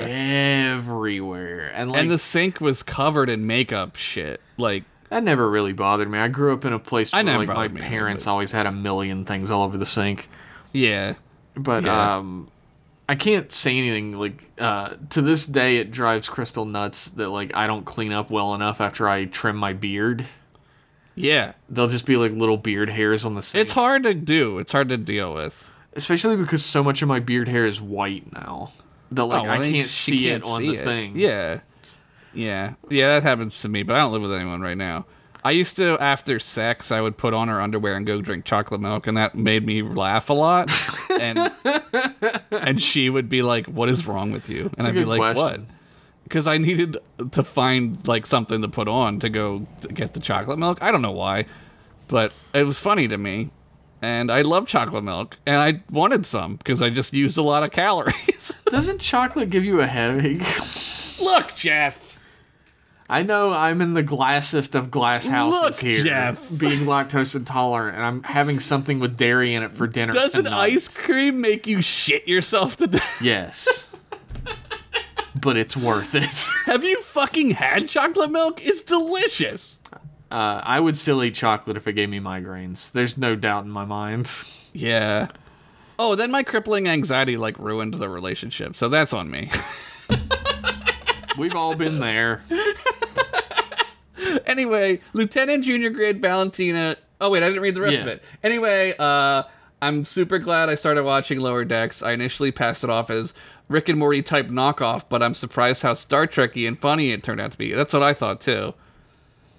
[0.78, 1.72] everywhere.
[1.74, 4.39] And like, and the sink was covered in makeup shit.
[4.58, 6.20] Like, that never really bothered me.
[6.20, 9.52] I grew up in a place where like my parents always had a million things
[9.52, 10.30] all over the sink.
[10.73, 11.15] Yeah,
[11.55, 12.17] But Yeah.
[12.17, 12.49] um
[13.08, 17.55] I can't say anything like uh to this day it drives Crystal nuts that like
[17.55, 20.25] I don't clean up well enough after I trim my beard.
[21.15, 21.53] yeah.
[21.69, 23.62] They'll just be like little beard hairs on the sink.
[23.63, 24.60] It's hard to do.
[24.60, 25.69] It's hard to deal with.
[25.93, 28.71] Especially because so much of my beard hair is white now.
[29.12, 31.17] That like Oh, well, I can't see can't it on see the thing.
[31.17, 31.62] Yeah,
[32.32, 33.15] yeah, yeah.
[33.15, 35.08] That happens to me, but I don't live with anyone right now.
[35.43, 38.82] I used to after sex, I would put on her underwear and go drink chocolate
[38.82, 40.69] milk, and that made me laugh a lot.
[41.19, 41.52] and
[42.52, 45.62] and she would be like, "What is wrong with you?" And I'd be like, "What?"
[46.23, 46.97] Because I needed
[47.32, 49.60] to find like something to put on to go
[49.93, 50.84] get the chocolate milk.
[50.84, 51.45] I don't know why,
[52.08, 53.49] but it was funny to me.
[54.02, 57.63] And I love chocolate milk, and I wanted some because I just used a lot
[57.63, 58.54] of calories.
[58.65, 60.41] Doesn't chocolate give you a headache?
[61.19, 62.09] Look, Jeff.
[63.12, 66.48] I know I'm in the glassest of glass houses Look, here, Jeff.
[66.56, 70.13] being lactose intolerant, and I'm having something with dairy in it for dinner.
[70.13, 70.74] Doesn't tonight.
[70.74, 73.22] ice cream make you shit yourself to death?
[73.22, 73.95] Yes.
[75.36, 76.45] but it's worth it.
[76.65, 78.63] Have you fucking had chocolate milk?
[78.63, 79.80] It's delicious.
[80.32, 82.91] Uh, I would still eat chocolate if it gave me migraines.
[82.91, 84.32] There's no doubt in my mind.
[84.72, 85.30] Yeah.
[85.98, 89.50] Oh, then my crippling anxiety like ruined the relationship, so that's on me.
[91.39, 92.43] We've all been there.
[94.45, 96.95] anyway, Lieutenant Junior Grade Valentina.
[97.21, 98.01] Oh wait, I didn't read the rest Yeah.
[98.01, 98.23] of it.
[98.43, 99.43] Anyway, uh,
[99.82, 102.01] I'm super glad I started watching Lower Decks.
[102.03, 103.34] I initially passed it off as
[103.67, 107.39] Rick and Morty type knockoff, but I'm surprised how Star Trekky and funny it turned
[107.41, 107.71] out to be.
[107.73, 108.73] That's what I thought too.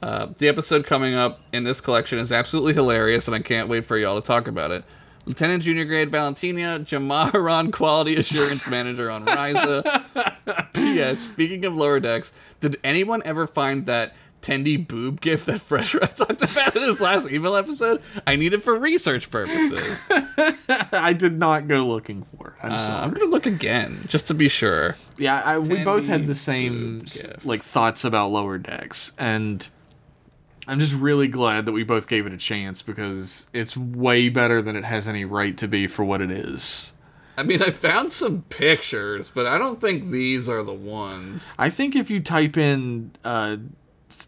[0.03, 3.85] Uh, the episode coming up in this collection is absolutely hilarious, and I can't wait
[3.85, 4.83] for y'all to talk about it.
[5.27, 10.73] Lieutenant Junior Grade Valentina, Jamaharan Quality Assurance Manager on Risa.
[10.73, 11.21] P.S.
[11.29, 16.17] Speaking of lower decks, did anyone ever find that Tendi boob gift that Fresh Rat
[16.17, 18.03] talked about in his last email episode?
[18.27, 20.05] I need it for research purposes.
[20.11, 22.55] Uh, I did not go looking for it.
[22.65, 24.97] I'm I'm gonna look again just to be sure.
[25.19, 27.05] Yeah, I, we both had the same
[27.45, 29.67] like thoughts about lower decks, and
[30.67, 34.63] I'm just really glad that we both gave it a chance because it's way better
[34.63, 36.93] than it has any right to be for what it is.
[37.37, 41.55] I mean, I found some pictures, but I don't think these are the ones.
[41.59, 43.57] I think if you type in uh,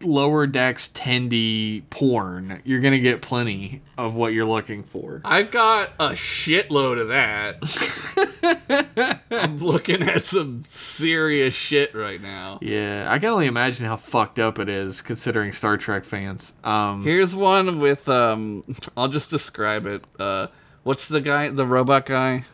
[0.03, 5.21] lower decks tendi porn, you're gonna get plenty of what you're looking for.
[5.25, 9.23] I've got a shitload of that.
[9.31, 12.59] I'm looking at some serious shit right now.
[12.61, 16.53] Yeah, I can only imagine how fucked up it is considering Star Trek fans.
[16.63, 18.63] Um, Here's one with um
[18.95, 20.03] I'll just describe it.
[20.19, 20.47] Uh
[20.83, 22.45] what's the guy the robot guy?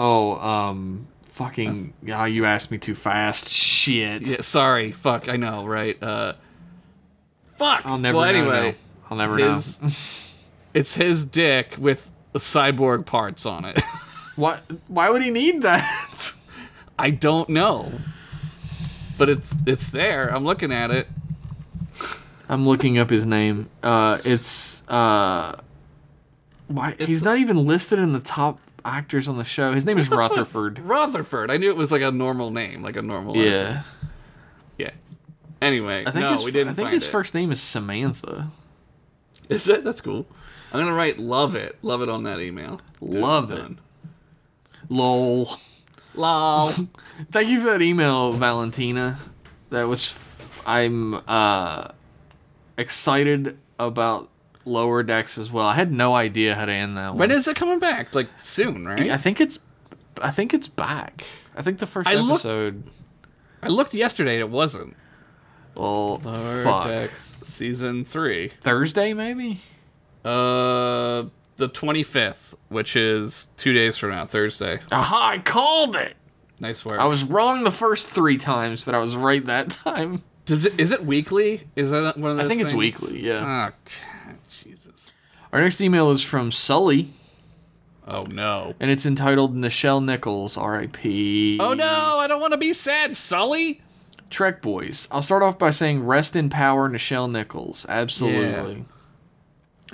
[0.00, 3.48] oh, um, fucking, yeah, you asked me too fast.
[3.48, 4.22] Shit.
[4.22, 6.00] Yeah, sorry, fuck, I know, right?
[6.02, 6.34] Uh
[7.58, 7.82] Fuck.
[7.84, 8.38] I'll never well, know.
[8.38, 8.76] anyway, now.
[9.10, 9.90] I'll never his know.
[10.74, 13.80] it's his dick with cyborg parts on it.
[14.36, 14.60] Why?
[14.86, 16.34] Why would he need that?
[16.98, 17.90] I don't know.
[19.18, 20.28] But it's it's there.
[20.32, 21.08] I'm looking at it.
[22.48, 23.68] I'm looking up his name.
[23.82, 25.56] Uh, it's uh,
[26.68, 29.72] why he's not even listed in the top actors on the show.
[29.72, 30.78] His name is Rutherford.
[30.78, 31.50] Rutherford.
[31.50, 33.84] I knew it was like a normal name, like a normal last name.
[35.60, 37.10] Anyway, I think no, his, we didn't I think his it.
[37.10, 38.50] first name is Samantha.
[39.48, 39.82] Is it?
[39.84, 40.26] That's cool.
[40.72, 41.78] I'm gonna write love it.
[41.82, 42.80] Love it on that email.
[43.00, 43.56] Love it.
[43.56, 43.80] Done.
[44.88, 45.50] Lol.
[46.14, 46.70] Lol.
[47.32, 49.18] Thank you for that email, Valentina.
[49.70, 50.12] That was.
[50.12, 51.88] F- I'm uh,
[52.76, 54.28] excited about
[54.64, 55.64] Lower Decks as well.
[55.66, 57.18] I had no idea how to end that one.
[57.18, 58.14] when is it coming back?
[58.14, 59.10] Like soon, right?
[59.10, 59.58] I think it's.
[60.20, 61.24] I think it's back.
[61.56, 62.82] I think the first I looked- episode.
[63.62, 64.94] I looked yesterday and it wasn't.
[65.78, 66.86] Well, Lower fuck.
[66.88, 68.48] Decks season three.
[68.48, 69.60] Thursday maybe.
[70.24, 71.24] Uh,
[71.56, 74.80] the twenty fifth, which is two days from now, Thursday.
[74.92, 75.28] Aha!
[75.30, 76.14] I called it.
[76.60, 76.98] Nice work.
[77.00, 80.22] I was wrong the first three times, but I was right that time.
[80.44, 80.78] Does it?
[80.78, 81.68] Is it weekly?
[81.76, 82.46] Is that one of those?
[82.46, 83.70] I think it's weekly, yeah.
[83.70, 84.32] Oh,
[84.64, 85.10] Jesus.
[85.52, 87.12] Our next email is from Sully,
[88.06, 88.74] Oh no.
[88.80, 91.58] and it's entitled Nichelle Nichols, R.I.P.
[91.60, 92.16] Oh no!
[92.18, 93.80] I don't want to be sad, Sully.
[94.30, 95.08] Trek Boys.
[95.10, 97.86] I'll start off by saying rest in power, Nichelle Nichols.
[97.88, 98.84] Absolutely.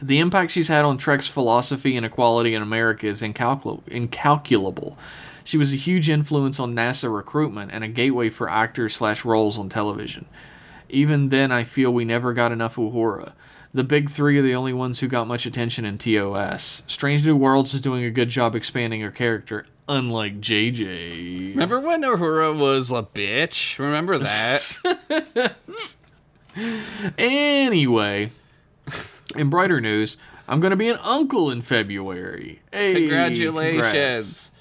[0.03, 4.99] The impact she's had on Trek's philosophy and equality in America is incalcul- incalculable.
[5.45, 9.59] She was a huge influence on NASA recruitment and a gateway for actors slash roles
[9.59, 10.27] on television.
[10.89, 13.33] Even then, I feel we never got enough Uhura.
[13.73, 16.83] The big three are the only ones who got much attention in TOS.
[16.87, 21.51] Strange New Worlds is doing a good job expanding her character, unlike JJ.
[21.51, 23.79] Remember when Uhura was a bitch?
[23.79, 25.55] Remember that?
[27.19, 28.31] Anyway,
[29.35, 30.17] in brighter news,
[30.49, 32.61] I'm going to be an uncle in February.
[32.73, 33.83] Hey, Congratulations.
[33.83, 34.53] congrats.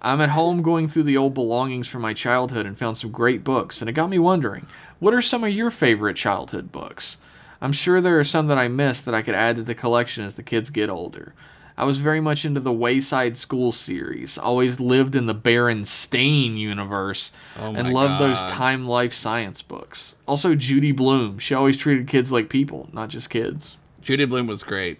[0.00, 3.42] I'm at home going through the old belongings from my childhood and found some great
[3.42, 4.66] books, and it got me wondering
[4.98, 7.16] what are some of your favorite childhood books?
[7.60, 10.24] I'm sure there are some that I missed that I could add to the collection
[10.24, 11.34] as the kids get older.
[11.78, 17.30] I was very much into the Wayside School series, always lived in the Berenstain universe,
[17.56, 20.16] Oh and loved those time life science books.
[20.26, 21.38] Also, Judy Blume.
[21.38, 23.76] She always treated kids like people, not just kids.
[24.02, 24.98] Judy Blume was great.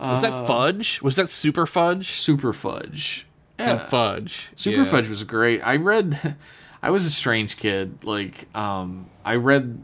[0.00, 1.02] Was that Fudge?
[1.02, 2.12] Was that Super Fudge?
[2.12, 3.26] Super Fudge.
[3.58, 4.50] And Fudge.
[4.56, 4.90] Super yeah.
[4.90, 5.60] Fudge was great.
[5.60, 6.36] I read
[6.82, 8.02] I was a strange kid.
[8.02, 9.78] Like um I read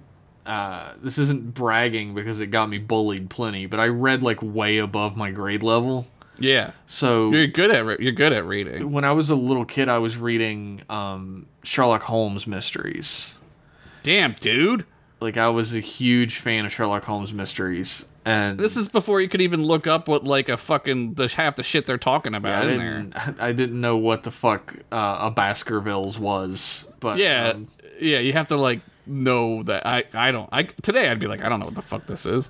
[0.47, 4.79] uh this isn't bragging because it got me bullied plenty, but I read like way
[4.79, 6.07] above my grade level.
[6.39, 6.73] Yeah.
[6.87, 8.91] So You're good at re- you're good at reading.
[8.91, 13.35] when I was a little kid I was reading um Sherlock Holmes mysteries.
[14.03, 14.85] Damn, dude.
[15.21, 18.07] Like I was a huge fan of Sherlock Holmes mysteries.
[18.25, 21.57] And This is before you could even look up what like a fucking the half
[21.57, 23.35] the shit they're talking I about in there.
[23.41, 27.69] I didn't know what the fuck uh, a Baskervilles was, but Yeah, um,
[28.01, 28.19] yeah.
[28.19, 29.87] You have to like know that.
[29.87, 30.49] I I don't.
[30.53, 32.49] I today I'd be like I don't know what the fuck this is.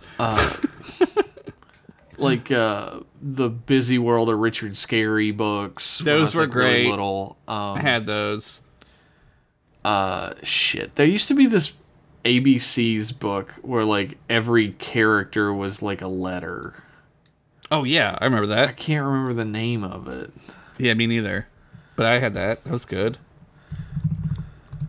[2.19, 6.91] like uh the busy world of richard scarry books Those were like, really great.
[6.91, 8.61] little um I had those.
[9.85, 11.73] uh shit there used to be this
[12.25, 16.75] abc's book where like every character was like a letter
[17.71, 18.69] Oh yeah, I remember that.
[18.69, 20.31] i can't remember the name of it
[20.79, 21.49] Yeah, me neither.
[21.97, 22.63] But I had that.
[22.65, 23.17] That was good.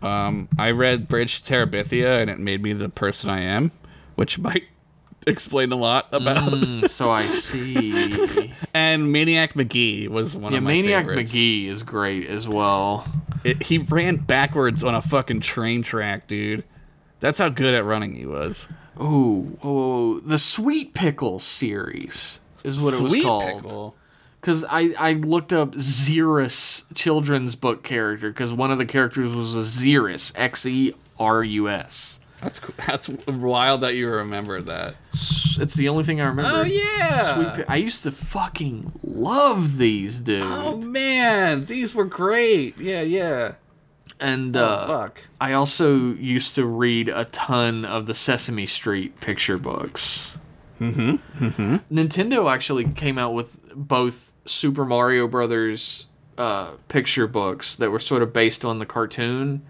[0.04, 3.72] Um, I read Bridge to Terabithia, and it made me the person I am,
[4.16, 4.64] which might
[5.26, 6.52] explain a lot about.
[6.52, 11.32] Mm, so i see And Maniac Magee was one yeah of my maniac favorites.
[11.32, 13.06] magee is great as well
[13.44, 16.64] It, he ran backwards on a fucking train track, dude.
[17.20, 18.66] That's how good at running he was.
[19.02, 23.96] Ooh, oh the sweet pickle series is what it was called pickle.
[24.44, 29.56] Because I, I looked up Xerus children's book character because one of the characters was
[29.56, 32.20] a Xerus X E R U S.
[32.42, 32.74] That's cool.
[32.86, 34.96] that's wild that you remember that.
[35.12, 36.50] It's the only thing I remember.
[36.52, 37.54] Oh yeah.
[37.54, 40.42] Sweet I used to fucking love these, dude.
[40.42, 42.78] Oh man, these were great.
[42.78, 43.54] Yeah, yeah.
[44.20, 45.20] and Oh, uh, fuck.
[45.40, 50.36] I also used to read a ton of the Sesame Street picture books.
[50.80, 51.44] Mm-hmm.
[51.46, 51.96] Mm-hmm.
[51.96, 56.06] Nintendo actually came out with both Super Mario Brothers
[56.38, 59.62] uh, picture books that were sort of based on the cartoon,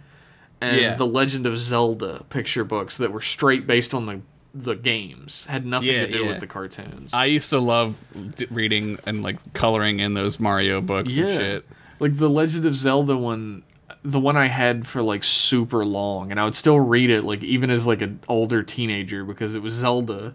[0.61, 0.95] and Yeah.
[0.95, 4.21] the Legend of Zelda picture books that were straight based on the
[4.57, 5.47] the games.
[5.47, 6.29] Had nothing Yeah, to do yeah.
[6.29, 7.13] with the cartoons.
[7.13, 7.99] I used to love
[8.37, 11.67] d- reading and like coloring in those Mario books and shit.
[11.99, 13.65] Like the Legend of Zelda one,
[14.05, 17.43] the one I had for like super long, and I would still read it like
[17.43, 20.35] even as like an older teenager because it was Zelda.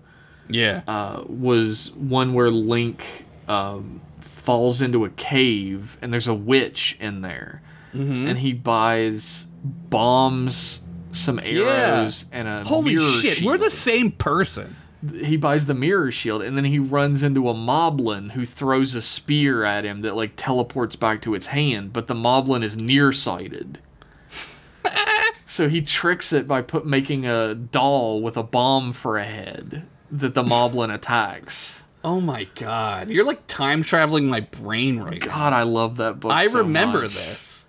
[0.49, 0.81] Yeah.
[0.85, 4.01] Uh, was one where Link um,
[4.49, 7.61] falls into a cave and there's a witch in there,
[7.93, 8.27] Mm-hmm.
[8.27, 10.81] and he buys bombs,
[11.11, 14.75] some arrows, and a Holy shit, we're the same person.
[15.23, 19.01] he buys the mirror shield and then he runs into a moblin who throws a
[19.01, 23.79] spear at him that like teleports back to its hand but the moblin is nearsighted.
[25.45, 29.83] So he tricks it by put making a doll with a bomb for a head
[30.11, 35.27] that the moblin attacks Oh my god, you're like time traveling my brain right now.
[35.33, 36.31] God, I love that book.
[36.31, 37.13] I so remember much.
[37.15, 37.65] this.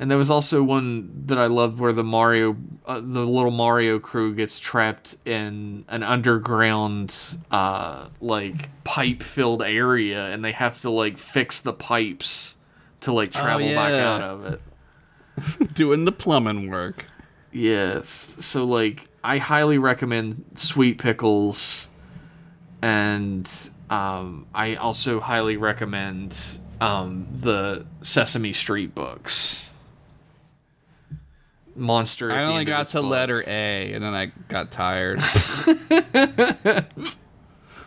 [0.00, 4.00] And there was also one that I loved where the Mario, uh, the little Mario
[4.00, 7.14] crew gets trapped in an underground,
[7.52, 12.56] uh, like pipe filled area, and they have to like fix the pipes
[13.02, 14.14] to like travel back Oh, yeah.
[14.14, 14.60] out of it.
[15.74, 17.06] Doing the plumbing work.
[17.52, 18.08] Yes.
[18.08, 21.88] So like I highly recommend Sweet Pickles
[22.84, 23.50] and
[23.88, 29.70] um, I also highly recommend um, the Sesame Street books.
[31.74, 32.30] Monster.
[32.30, 33.10] I only got to book.
[33.10, 35.20] letter A, and then I got tired.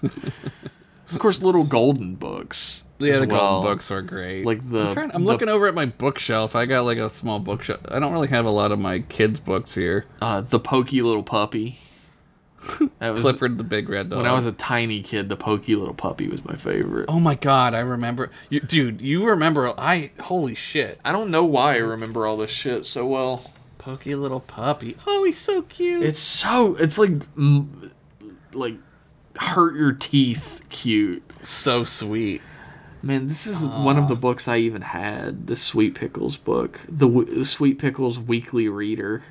[1.10, 2.84] Of course, little golden books.
[3.00, 3.62] yeah, the well.
[3.62, 4.46] golden books are great.
[4.46, 4.88] Like the.
[4.88, 6.54] I'm, trying- I'm the, looking over at my bookshelf.
[6.54, 7.80] I got like a small bookshelf.
[7.90, 10.06] I don't really have a lot of my kids' books here.
[10.22, 11.80] Uh, the pokey little puppy.
[13.00, 14.18] That was Clifford the Big Red Dog.
[14.18, 15.30] when I was a tiny kid.
[15.30, 17.06] The pokey little puppy was my favorite.
[17.08, 18.32] oh my god, I remember.
[18.50, 19.74] You, dude, you remember?
[19.80, 21.00] I holy shit.
[21.06, 23.52] I don't know why I remember all this shit so well.
[23.78, 24.98] Pokey little puppy.
[25.06, 26.04] Oh, he's so cute.
[26.04, 27.92] It's so it's like mm,
[28.54, 28.76] like
[29.40, 31.24] hurt your teeth cute.
[31.44, 32.42] so sweet.
[33.04, 35.46] Man, this is one of the books I even had.
[35.48, 39.24] The Sweet Pickles book, the, w- the Sweet Pickles Weekly Reader.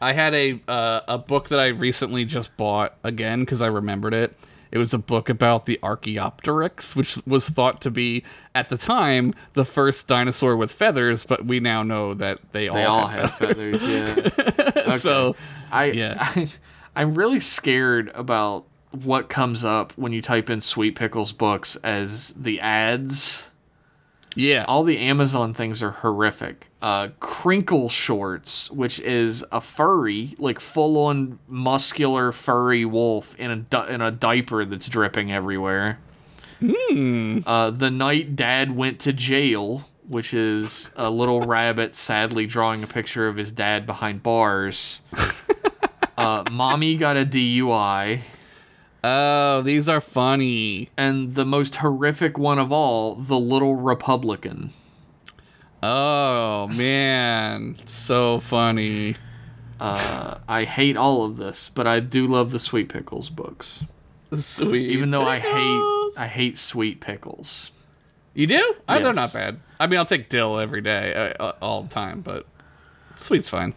[0.00, 4.14] I had a uh, a book that I recently just bought again because I remembered
[4.14, 4.36] it.
[4.72, 8.22] It was a book about the Archaeopteryx, which was thought to be
[8.54, 12.84] at the time the first dinosaur with feathers, but we now know that they, They
[12.84, 13.82] all, all have have feathers.
[13.82, 14.96] Yeah.
[14.96, 15.34] So
[15.72, 16.16] I, Yeah.
[16.20, 16.48] I
[16.94, 22.32] I'm really scared about what comes up when you type in Sweet Pickles books as
[22.34, 23.49] the ads.
[24.34, 26.68] Yeah, all the Amazon things are horrific.
[26.80, 33.56] Uh, Crinkle Shorts, which is a furry, like full on muscular furry wolf in a
[33.56, 35.98] di- in a diaper that's dripping everywhere.
[36.62, 42.86] Uh, the night Dad went to jail, which is a little rabbit sadly drawing a
[42.86, 45.00] picture of his dad behind bars.
[46.18, 48.20] Uh, Mommy got a DUI.
[49.02, 50.90] Oh, these are funny.
[50.96, 54.72] And the most horrific one of all, the little Republican.
[55.82, 59.16] Oh man, so funny.
[59.80, 63.84] Uh, I hate all of this, but I do love the Sweet Pickles books.
[64.34, 64.90] Sweet.
[64.90, 67.72] Even though I hate I hate sweet pickles.
[68.34, 68.74] You do?
[68.86, 69.60] I they're not bad.
[69.78, 72.46] I mean, I'll take dill every day, uh, uh, all the time, but
[73.16, 73.74] sweet's fine.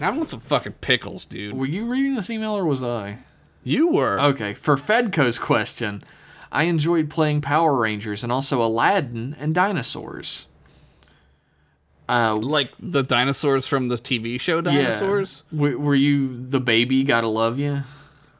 [0.00, 1.56] I want some fucking pickles, dude.
[1.56, 3.18] Were you reading this email or was I?
[3.64, 4.20] You were.
[4.20, 6.04] Okay, for Fedco's question,
[6.52, 10.46] I enjoyed playing Power Rangers and also Aladdin and dinosaurs.
[12.08, 14.62] Uh, like the dinosaurs from the TV show yeah.
[14.62, 15.42] Dinosaurs?
[15.52, 17.02] W- were you the baby?
[17.02, 17.82] Gotta love you.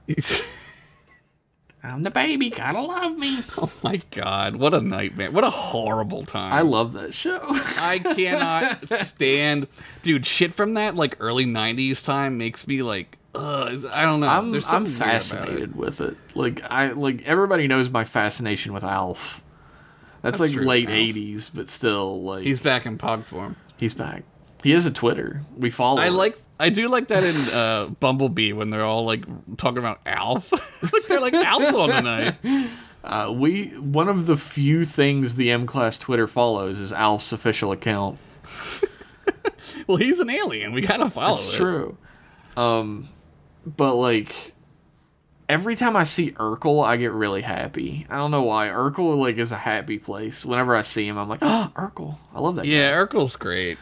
[1.86, 2.50] I'm the baby.
[2.50, 3.40] Gotta love me.
[3.58, 5.30] oh my god, what a nightmare.
[5.30, 6.52] What a horrible time.
[6.52, 7.40] I love that show.
[7.44, 9.66] I cannot stand
[10.02, 14.28] dude, shit from that like early 90s time makes me like ugh, I don't know.
[14.28, 14.88] I'm I'm about it.
[14.90, 16.16] fascinated with it.
[16.34, 19.42] Like I like everybody knows my fascination with Alf.
[20.22, 20.88] That's, That's like true, late.
[20.88, 23.56] '80s, but still like He's back in pod form.
[23.76, 24.24] he's back.
[24.64, 25.42] He has a Twitter.
[25.56, 26.00] We follow.
[26.00, 26.12] I it.
[26.12, 29.24] like I do like that in uh, Bumblebee when they're all like
[29.56, 30.52] talking about Alf.
[30.92, 32.34] like they're like Alf's on tonight.
[33.04, 37.70] Uh, we one of the few things the M Class Twitter follows is Alf's official
[37.70, 38.18] account.
[39.86, 40.72] Well, he's an alien.
[40.72, 41.56] We gotta follow It's it.
[41.56, 41.96] true.
[42.56, 43.08] Um,
[43.64, 44.54] but like
[45.48, 48.06] every time I see Urkel, I get really happy.
[48.10, 48.68] I don't know why.
[48.68, 50.44] Urkel like is a happy place.
[50.44, 52.18] Whenever I see him, I'm like, oh, Urkel.
[52.34, 52.66] I love that.
[52.66, 53.78] Yeah, Urkel's great.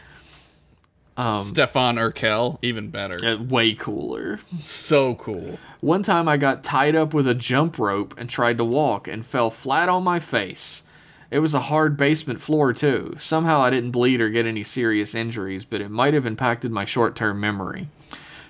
[1.17, 3.23] Um, Stefan Urquelle, even better.
[3.25, 4.39] Uh, way cooler.
[4.61, 5.57] So cool.
[5.79, 9.25] One time I got tied up with a jump rope and tried to walk and
[9.25, 10.83] fell flat on my face.
[11.31, 13.15] It was a hard basement floor, too.
[13.17, 16.85] Somehow I didn't bleed or get any serious injuries, but it might have impacted my
[16.85, 17.87] short term memory.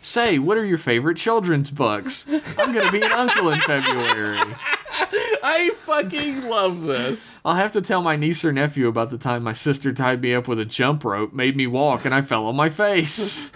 [0.02, 2.28] Say, what are your favorite children's books?
[2.58, 4.38] I'm gonna be an uncle in February.
[5.48, 7.40] I fucking love this.
[7.46, 10.34] I'll have to tell my niece or nephew about the time my sister tied me
[10.34, 13.52] up with a jump rope, made me walk, and I fell on my face.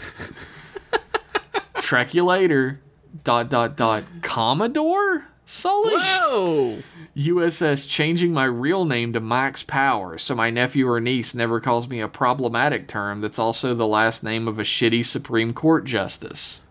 [1.77, 2.79] Track you later.
[3.23, 4.03] Dot dot dot.
[4.21, 5.25] Commodore?
[5.47, 5.95] Sully?
[5.95, 6.83] Whoa!
[7.17, 11.87] USS changing my real name to Max Power so my nephew or niece never calls
[11.87, 16.61] me a problematic term that's also the last name of a shitty Supreme Court justice.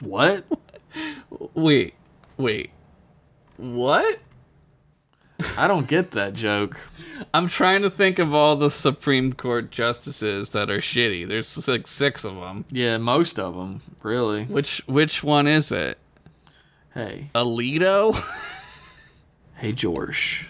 [0.00, 0.44] What?
[1.54, 1.94] Wait,
[2.36, 2.70] wait.
[3.56, 4.18] What?
[5.58, 6.78] I don't get that joke.
[7.32, 11.26] I'm trying to think of all the Supreme Court justices that are shitty.
[11.28, 12.64] There's like six of them.
[12.70, 14.44] Yeah, most of them, really.
[14.44, 15.98] Which which one is it?
[16.94, 18.16] Hey, Alito.
[19.56, 20.48] hey, George.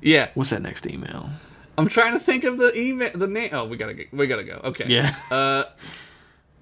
[0.00, 1.28] yeah, What's that next email?
[1.76, 3.50] I'm trying to think of the email, the name.
[3.52, 4.04] Oh, we gotta go.
[4.12, 4.60] We gotta go.
[4.64, 4.86] Okay.
[4.88, 5.14] Yeah.
[5.30, 5.64] Uh,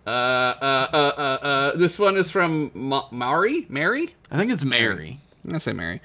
[0.07, 3.67] uh, uh, uh, uh, uh, this one is from Ma- Mari.
[3.69, 4.15] Mary.
[4.31, 5.21] I think it's Mary.
[5.47, 6.01] I'm gonna say Mary.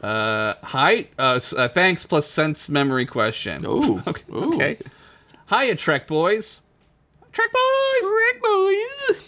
[0.00, 1.08] Uh, hi.
[1.18, 3.66] Uh, uh, thanks plus sense memory question.
[3.66, 4.00] Ooh.
[4.06, 4.22] Okay.
[4.32, 4.54] Ooh.
[4.54, 4.78] okay.
[5.48, 6.60] Hiya, Trek boys.
[7.32, 8.10] Trek boys.
[8.10, 9.26] Trek boys.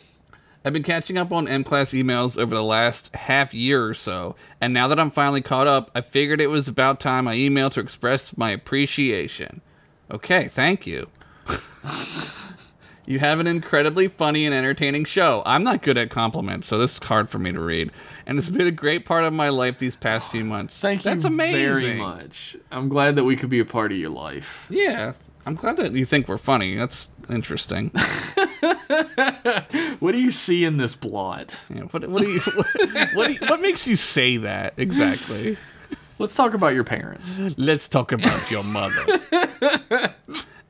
[0.64, 4.37] I've been catching up on M Class emails over the last half year or so,
[4.61, 7.73] and now that I'm finally caught up, I figured it was about time I emailed
[7.73, 9.62] to express my appreciation.
[10.12, 11.09] Okay, thank you.
[13.07, 15.43] you have an incredibly funny and entertaining show.
[15.45, 17.91] I'm not good at compliments, so this is hard for me to read.
[18.27, 20.81] And it's been a great part of my life these past few months.
[20.81, 21.81] Thank you That's amazing.
[21.81, 22.57] very much.
[22.72, 24.66] I'm glad that we could be a part of your life.
[24.68, 25.12] Yeah,
[25.47, 26.74] I'm glad that you think we're funny.
[26.77, 27.93] That's interesting.
[29.99, 31.59] What do you see in this blot?
[31.74, 32.41] Yeah, what, what do you?
[32.55, 32.66] What,
[33.14, 35.57] what, do you- what makes you say that exactly?
[36.18, 37.39] Let's talk about your parents.
[37.57, 39.05] Let's talk about your mother.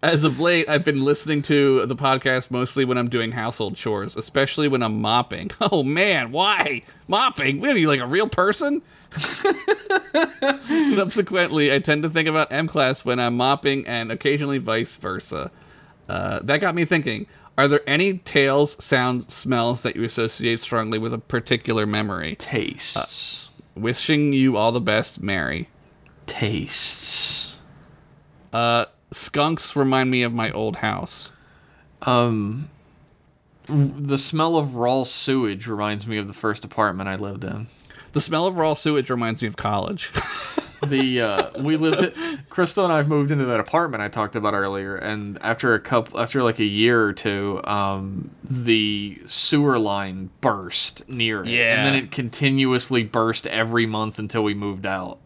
[0.03, 4.15] As of late, I've been listening to the podcast mostly when I'm doing household chores,
[4.17, 5.51] especially when I'm mopping.
[5.61, 7.61] Oh man, why mopping?
[7.61, 8.83] What are you like a real person?
[10.95, 15.51] Subsequently, I tend to think about M class when I'm mopping, and occasionally vice versa.
[16.09, 17.27] Uh, that got me thinking:
[17.57, 22.37] Are there any tales, sounds, smells that you associate strongly with a particular memory?
[22.37, 23.51] Tastes.
[23.75, 25.69] Wishing you all the best, Mary.
[26.27, 27.57] Tastes.
[28.53, 31.33] Uh, skunks remind me of my old house.
[32.03, 32.69] Um,
[33.69, 37.69] the smell of raw sewage reminds me of the first apartment I lived in.
[38.13, 40.13] The smell of raw sewage reminds me of college.
[40.87, 42.01] The uh, we lived.
[42.03, 45.81] At, Crystal and I moved into that apartment I talked about earlier, and after a
[45.81, 51.77] couple, after like a year or two, um, the sewer line burst near it, Yeah.
[51.77, 55.19] and then it continuously burst every month until we moved out.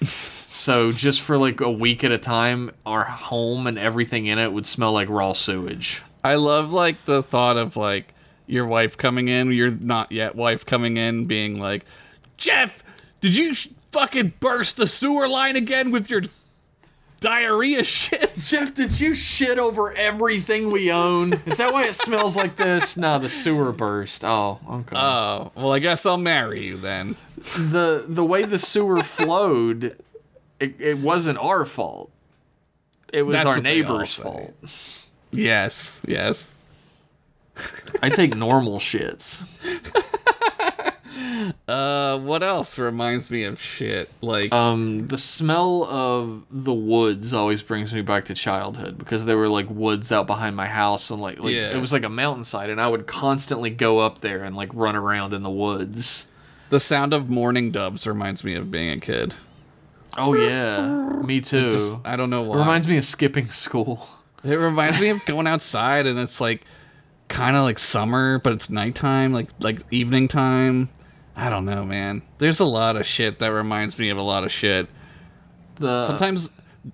[0.58, 4.52] so just for like a week at a time, our home and everything in it
[4.52, 6.02] would smell like raw sewage.
[6.24, 8.12] I love like the thought of like
[8.48, 11.84] your wife coming in, your not yet wife coming in, being like,
[12.36, 12.82] Jeff,
[13.20, 16.22] did you sh- fucking burst the sewer line again with your
[17.20, 18.34] diarrhea shit?
[18.38, 21.34] Jeff, did you shit over everything we own?
[21.46, 22.96] Is that why it smells like this?
[22.96, 24.24] No, the sewer burst.
[24.24, 24.96] Oh, okay.
[24.96, 27.14] Oh, well, I guess I'll marry you then.
[27.56, 29.96] the the way the sewer flowed,
[30.60, 32.10] it, it wasn't our fault.
[33.12, 34.54] It was That's our what they all neighbor's fault.
[35.30, 36.52] Yes, yes.
[38.02, 39.44] I take normal shits.
[41.66, 44.10] Uh, what else reminds me of shit?
[44.22, 49.36] Like, Um, the smell of the woods always brings me back to childhood because there
[49.36, 51.70] were like woods out behind my house and like, like Yeah.
[51.76, 54.96] it was like a mountainside and I would constantly go up there and like run
[54.96, 56.28] around in the woods.
[56.70, 59.34] the sound of mourning doves reminds me of being a kid.
[60.18, 60.86] Oh yeah,
[61.24, 61.70] me too.
[61.70, 62.56] Just, I don't know why.
[62.56, 64.06] it reminds me of skipping school.
[64.44, 66.62] It reminds me of going outside and it's like
[67.28, 70.90] kind of like summer, but it's nighttime, like like evening time.
[71.34, 72.22] I don't know, man.
[72.38, 74.88] There's a lot of shit that reminds me of a lot of shit.
[75.76, 76.50] The Sometimes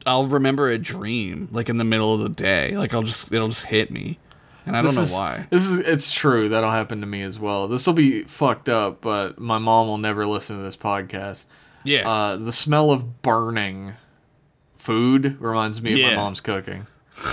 [0.07, 2.77] I'll remember a dream like in the middle of the day.
[2.77, 4.18] Like I'll just it'll just hit me.
[4.66, 5.47] And I don't This know is- why.
[5.51, 6.49] This is it's true.
[6.49, 7.68] That'll happen to me as well.
[7.68, 11.45] This will be fucked up, but my mom will never listen to this podcast.
[11.85, 12.09] Yeah.
[12.09, 13.95] Uh, the smell of burning
[14.78, 16.87] food reminds me of my mom's cooking.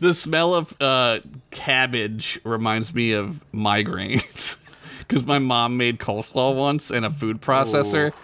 [0.00, 1.20] the smell of uh,
[1.50, 4.58] cabbage reminds me of migraines
[4.98, 8.14] because my mom made coleslaw once in a food processor Ooh.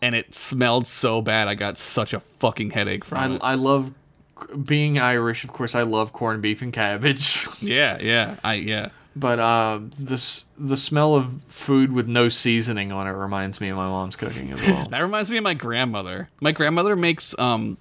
[0.00, 3.54] and it smelled so bad i got such a fucking headache from I, it I
[3.54, 3.92] love
[4.64, 5.44] being Irish.
[5.44, 7.46] Of course, I love corned beef and cabbage.
[7.60, 13.06] yeah yeah i yeah but uh, this the smell of food with no seasoning on
[13.06, 14.86] it reminds me of my mom's cooking as well.
[14.90, 17.76] that reminds me of my grandmother my grandmother makes um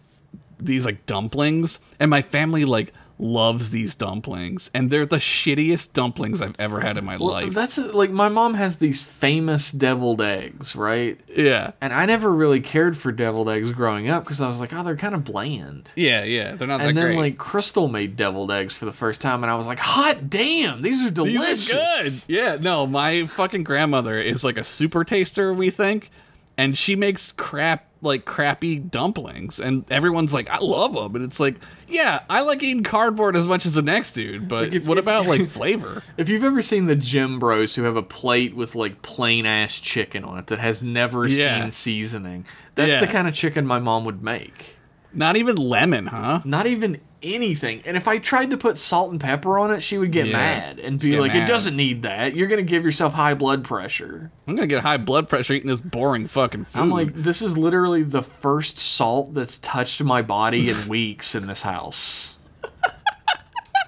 [0.60, 6.42] these like dumplings and my family like loves these dumplings and they're the shittiest dumplings
[6.42, 10.22] i've ever had in my Well, life That's like my mom has these famous deviled
[10.22, 11.20] eggs, right?
[11.28, 14.74] yeah And I never really cared for deviled eggs growing up because I was like,
[14.74, 15.92] oh, they're kind of bland.
[15.96, 18.92] yeah yeah they're not that And then great like Crystal made deviled eggs for the
[18.92, 21.72] first time, and I was like, hot damn, these are These delicious.
[21.74, 22.14] are good.
[22.28, 26.10] Yeah, no, my fucking grandmother is like a super taster, we think,
[26.58, 31.40] and she makes crap like crappy dumplings, and everyone's like, I love them, and it's
[31.40, 31.56] like,
[31.88, 34.98] yeah, I like eating cardboard as much as the next dude, but Like, if- what
[34.98, 36.02] if- about like flavor?
[36.18, 39.78] If you've ever seen the gym bros who have a plate with like plain ass
[39.78, 41.62] chicken on it that has never Yeah.
[41.62, 43.00] seen seasoning, that's Yeah.
[43.02, 44.78] the kind of chicken my mom would make.
[45.14, 46.42] Not even lemon, huh?
[46.46, 47.82] Not even anything.
[47.86, 50.34] And if I tried to put salt and pepper on it, she would get Yeah.
[50.38, 51.44] mad and be like, mad.
[51.44, 52.36] "It doesn't need that.
[52.36, 55.82] You're gonna give yourself high blood pressure." I'm gonna get high blood pressure eating this
[55.82, 56.80] boring fucking food.
[56.80, 61.46] I'm like, this is literally the first salt that's touched my body in weeks in
[61.48, 62.38] this house.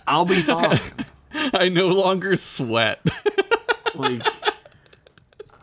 [0.05, 0.80] I'll be fine.
[1.34, 2.99] I no longer sweat.
[3.95, 4.24] Like,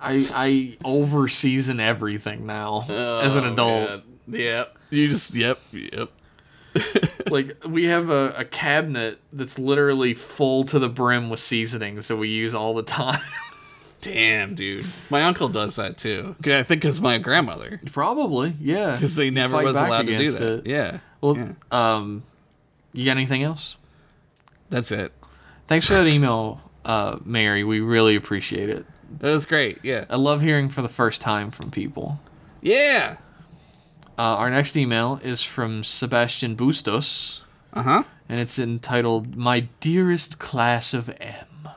[0.00, 3.88] I I over season everything now as an Oh, adult.
[3.90, 4.02] man.
[4.30, 4.76] Yep.
[4.90, 6.10] You just yep, yep.
[7.30, 12.16] Like we have a, a cabinet that's literally full to the brim with seasonings that
[12.16, 13.20] we use all the time.
[14.00, 14.86] Damn, dude.
[15.10, 16.34] My uncle does that too.
[16.44, 17.80] I think it's my grandmother.
[17.92, 18.96] Probably, yeah.
[18.96, 20.42] Because they never Fight was allowed to do that.
[20.42, 20.66] it.
[20.66, 20.98] Yeah.
[21.20, 21.52] Well, yeah.
[21.70, 22.22] um,
[22.92, 23.76] you got anything else?
[24.70, 25.12] That's it.
[25.66, 27.62] Thanks for that email, uh, Mary.
[27.62, 28.86] We really appreciate it.
[29.18, 29.78] That was great.
[29.82, 30.06] Yeah.
[30.08, 32.20] I love hearing for the first time from people.
[32.62, 33.16] Yeah.
[34.20, 37.40] Uh, our next email is from Sebastian Bustos,
[37.72, 38.02] Uh huh.
[38.28, 41.68] and it's entitled "My Dearest Class of M."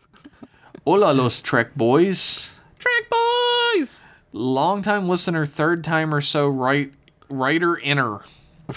[0.86, 2.48] Hola, los Trek boys.
[2.78, 4.00] Track boys.
[4.32, 6.94] Longtime listener, third time or so, right,
[7.28, 8.20] writer inner.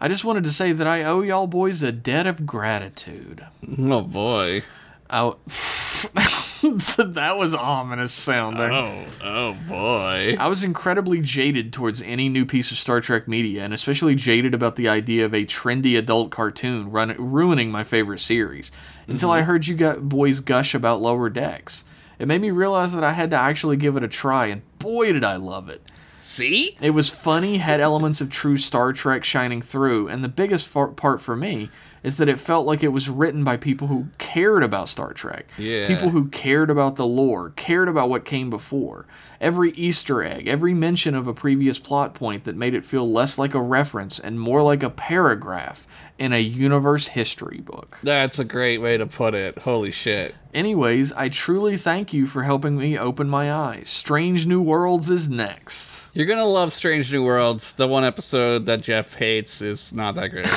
[0.00, 3.44] I just wanted to say that I owe y'all boys a debt of gratitude.
[3.78, 4.62] Oh boy.
[5.08, 5.34] I,
[6.98, 8.70] that was ominous sounding.
[8.70, 10.34] Oh, oh boy.
[10.38, 14.54] I was incredibly jaded towards any new piece of Star Trek media, and especially jaded
[14.54, 18.72] about the idea of a trendy adult cartoon run- ruining my favorite series.
[19.06, 19.46] Until I mm-hmm.
[19.46, 21.84] heard you got boys gush about Lower Decks,
[22.18, 25.12] it made me realize that I had to actually give it a try, and boy,
[25.12, 25.82] did I love it!
[26.18, 26.76] See?
[26.80, 30.88] It was funny, had elements of true Star Trek shining through, and the biggest far-
[30.88, 31.70] part for me
[32.08, 35.46] is that it felt like it was written by people who cared about Star Trek.
[35.58, 35.86] Yeah.
[35.86, 39.04] People who cared about the lore, cared about what came before.
[39.42, 43.36] Every Easter egg, every mention of a previous plot point that made it feel less
[43.36, 45.86] like a reference and more like a paragraph
[46.18, 47.96] in a universe history book.
[48.02, 49.58] That's a great way to put it.
[49.58, 50.34] Holy shit.
[50.52, 53.88] Anyways, I truly thank you for helping me open my eyes.
[53.88, 56.10] Strange New Worlds is next.
[56.14, 57.72] You're gonna love Strange New Worlds.
[57.74, 60.48] The one episode that Jeff hates is not that great.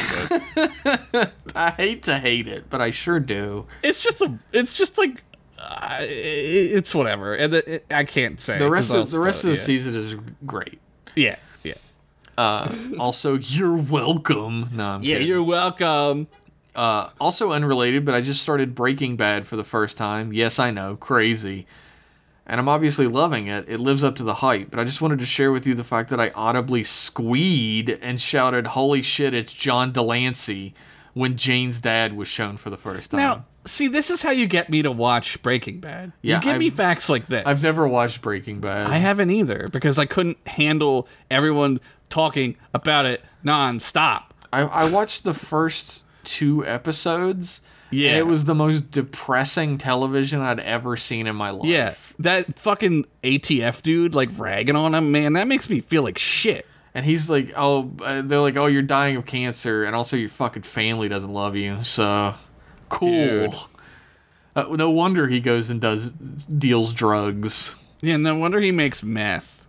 [1.56, 3.68] I hate to hate it, but I sure do.
[3.84, 4.38] it's just a.
[4.54, 5.22] It's just like.
[5.60, 9.52] Uh, it's whatever, and the, it, I can't say The rest of the rest of
[9.52, 10.80] the spoil- season is great.
[11.16, 11.36] Yeah, yeah,
[12.38, 14.70] Uh, also, you're welcome.
[14.74, 15.16] No, I'm yeah.
[15.16, 15.28] kidding.
[15.28, 16.28] You're welcome.
[16.76, 20.32] Uh, also unrelated, but I just started Breaking Bad for the first time.
[20.32, 21.68] Yes, I know, crazy.
[22.48, 23.66] And I'm obviously loving it.
[23.68, 25.84] It lives up to the hype, but I just wanted to share with you the
[25.84, 30.74] fact that I audibly squeed and shouted, Holy shit, it's John de Lancie
[31.14, 33.20] when Jane's dad was shown for the first time.
[33.20, 36.14] Now, see, this is how you get me to watch Breaking Bad.
[36.22, 37.44] Yeah, you give me I've- facts like this.
[37.46, 38.88] I've never watched Breaking Bad.
[38.88, 41.80] I haven't either because I couldn't handle everyone
[42.12, 44.26] talking about it nonstop.
[44.54, 47.62] I, I watched the first two episodes.
[47.94, 48.12] Yeah.
[48.12, 51.68] And it was the most depressing television I'd ever seen in my life.
[51.68, 56.18] Yeah, that fucking ATF dude, like ragging on him, man, that makes me feel like
[56.18, 56.66] shit.
[56.94, 60.30] And he's like, oh, uh, they're like, oh, you're dying of cancer, and also your
[60.30, 61.84] fucking family doesn't love you.
[61.84, 62.34] So,
[62.88, 63.54] cool.
[64.56, 67.76] Uh, no wonder he goes and does deals drugs.
[68.02, 69.66] Yeah, no wonder he makes meth.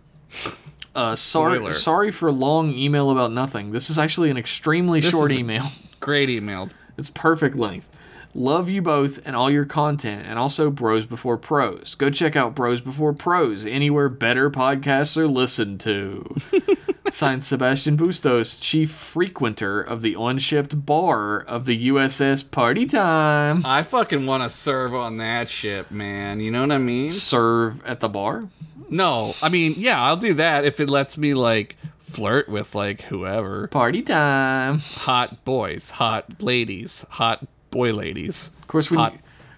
[0.95, 1.73] Uh, sorry, Spoiler.
[1.73, 3.71] sorry for long email about nothing.
[3.71, 5.65] This is actually an extremely short is- email.
[5.99, 6.69] Great email.
[6.97, 7.89] It's perfect length.
[8.35, 11.93] Love you both and all your content, and also Bros Before Pros.
[11.95, 16.35] Go check out Bros Before Pros anywhere better podcasts are listened to.
[17.11, 23.63] Signed Sebastian Bustos, chief frequenter of the unshipped bar of the USS Party Time.
[23.67, 26.39] I fucking want to serve on that ship, man.
[26.39, 27.11] You know what I mean?
[27.11, 28.45] Serve at the bar?
[28.93, 31.75] No, I mean, yeah, I'll do that if it lets me like
[32.11, 33.67] flirt with like whoever.
[33.67, 34.79] Party Time.
[34.79, 38.49] Hot boys, hot ladies, hot boy ladies.
[38.61, 39.15] Of course, when, Hot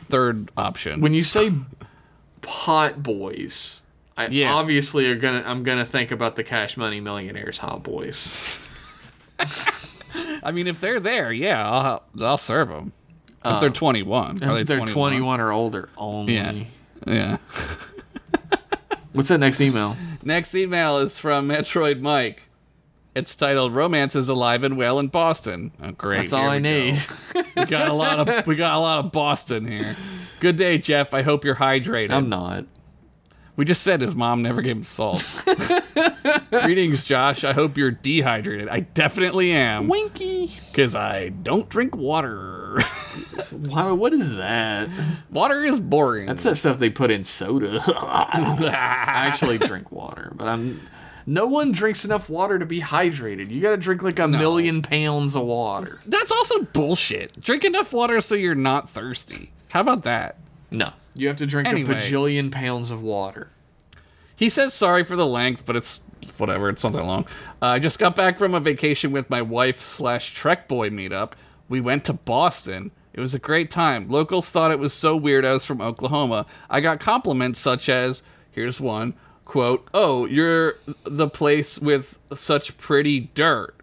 [0.09, 1.01] third option.
[1.01, 1.51] when you say
[2.45, 3.81] hot boys,
[4.17, 4.53] I Yeah.
[4.53, 8.57] obviously are gonna I'm gonna think about the Cash Money Millionaires hot boys.
[10.43, 12.93] I mean, if they're there, yeah, I'll I'll serve them.
[13.43, 14.87] If they're 21, are they They're 21?
[15.11, 16.33] 21 or older only.
[16.35, 16.63] Yeah,
[17.05, 17.37] yeah.
[19.15, 19.95] What's that next email?
[20.23, 22.43] Next email is from Metroid Mike.
[23.15, 26.17] It's titled "Romance is alive and well in Boston." Oh, great!
[26.19, 26.69] That's all I we go.
[26.69, 26.97] need.
[27.55, 29.95] We got a lot of we got a lot of Boston here.
[30.41, 31.13] Good day, Jeff.
[31.13, 32.11] I hope you're hydrated.
[32.11, 32.65] I'm not.
[33.55, 35.23] We just said his mom never gave him salt.
[36.51, 37.45] Greetings, Josh.
[37.45, 38.67] I hope you're dehydrated.
[38.67, 40.51] I definitely am Winky.
[40.71, 42.81] because I don't drink water.
[43.51, 44.89] Why, what is that?
[45.29, 46.27] water is boring.
[46.27, 47.81] That's that stuff they put in soda.
[47.87, 48.67] I
[49.27, 50.81] actually drink water, but I'm
[51.25, 53.49] No one drinks enough water to be hydrated.
[53.51, 55.99] You gotta drink like a million pounds of water.
[56.05, 57.39] That's also bullshit.
[57.41, 59.51] Drink enough water so you're not thirsty.
[59.71, 60.37] How about that?
[60.71, 60.91] No.
[61.13, 61.91] You have to drink Anyway.
[61.93, 63.49] a bajillion pounds of water.
[64.35, 66.01] He says sorry for the length, but it's
[66.37, 66.69] whatever.
[66.69, 67.25] It's not that long.
[67.61, 71.31] Uh, I just got back from a vacation with my wife slash Trek boy meetup.
[71.69, 72.91] We went to Boston.
[73.15, 74.09] It was a great time.
[74.09, 76.45] Locals thought it was so weird I was from Oklahoma.
[76.69, 79.13] I got compliments such as, here's one,
[79.45, 83.73] quote, oh, you're the place with such pretty dirt.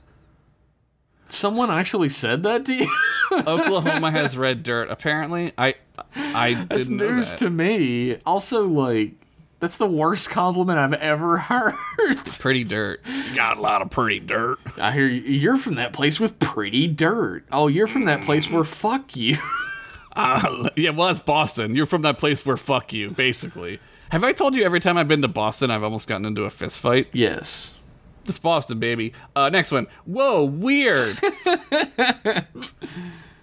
[1.31, 2.89] Someone actually said that to you?
[3.47, 4.91] Oklahoma has red dirt.
[4.91, 5.77] Apparently, I
[6.15, 7.39] I didn't That's know news that.
[7.39, 8.17] to me.
[8.27, 9.13] Also, like,
[9.63, 11.79] that's the worst compliment I've ever heard.
[12.41, 13.01] pretty dirt.
[13.07, 14.59] You got a lot of pretty dirt.
[14.77, 17.45] I hear you, you're from that place with pretty dirt.
[17.51, 19.39] Oh, you're from that place where fuck you.
[20.15, 21.75] Uh, yeah, well, it's Boston.
[21.75, 23.81] You're from that place where fuck you, basically.
[24.11, 26.51] Have I told you every time I've been to Boston, I've almost gotten into a
[26.51, 27.09] fist fight?
[27.15, 27.73] yes.
[28.27, 29.15] It's Boston, baby.
[29.35, 29.87] Uh, next one.
[30.05, 31.19] Whoa, weird.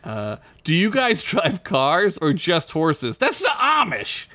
[0.04, 3.18] uh, do you guys drive cars or just horses?
[3.18, 4.28] That's the Amish.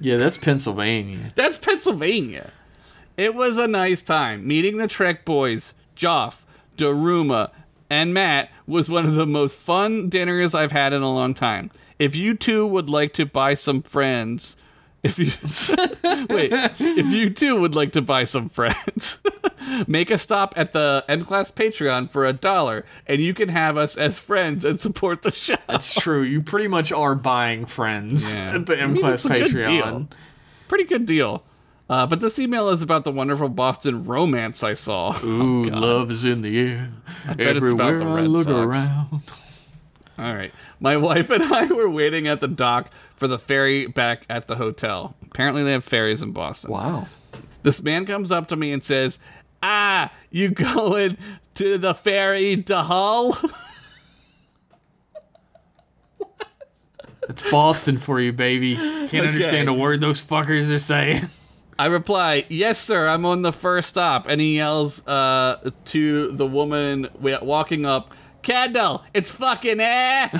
[0.00, 1.32] Yeah, that's Pennsylvania.
[1.34, 2.52] That's Pennsylvania.
[3.16, 4.46] It was a nice time.
[4.46, 6.38] Meeting the Trek boys, Joff,
[6.76, 7.50] Daruma,
[7.90, 11.70] and Matt was one of the most fun dinners I've had in a long time.
[11.98, 14.56] If you two would like to buy some friends,
[15.02, 15.26] if you
[16.34, 19.20] wait, if you two would like to buy some friends,
[19.86, 23.76] make a stop at the M Class Patreon for a dollar, and you can have
[23.76, 25.56] us as friends and support the show.
[25.68, 26.22] That's true.
[26.22, 28.56] You pretty much are buying friends Yeah.
[28.56, 29.64] at the M Class a good Patreon.
[29.64, 30.08] deal.
[30.68, 31.44] Pretty good deal.
[31.90, 35.18] Uh, but this email is about the wonderful Boston romance I saw.
[35.24, 36.90] Ooh, love is in the air.
[37.26, 38.76] I bet it's about the I Red look Sox.
[38.76, 39.22] around.
[40.18, 40.52] All right.
[40.80, 44.56] My wife and I were waiting at the dock for the ferry back at the
[44.56, 45.16] hotel.
[45.22, 46.70] Apparently, they have ferries in Boston.
[46.70, 47.06] Wow.
[47.62, 49.18] This man comes up to me and says,
[49.62, 51.18] Ah, you going
[51.56, 53.36] to the ferry to Hull?
[57.28, 58.76] It's Boston for you, baby.
[58.76, 61.28] Can't understand a word those fuckers are saying.
[61.78, 64.26] I reply, Yes, sir, I'm on the first stop.
[64.28, 70.30] And he yells uh, to the woman wa- walking up, Kendall, it's fucking air.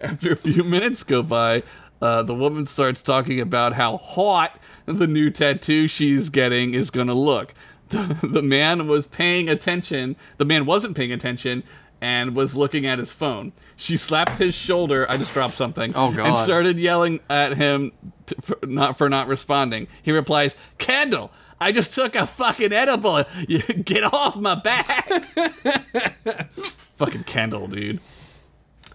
[0.00, 1.62] After a few minutes go by,
[2.00, 7.08] uh, the woman starts talking about how hot the new tattoo she's getting is going
[7.08, 7.54] to look.
[7.88, 10.14] The, the man was paying attention.
[10.36, 11.64] The man wasn't paying attention
[12.00, 13.52] and was looking at his phone.
[13.76, 15.06] She slapped his shoulder.
[15.10, 15.92] I just dropped something.
[15.96, 16.26] Oh, god!
[16.26, 17.92] And started yelling at him
[18.26, 19.88] t- for not for not responding.
[20.02, 23.24] He replies, "Kendall, I just took a fucking edible.
[23.48, 25.08] You get off my back."
[26.96, 28.00] fucking Kendall, dude.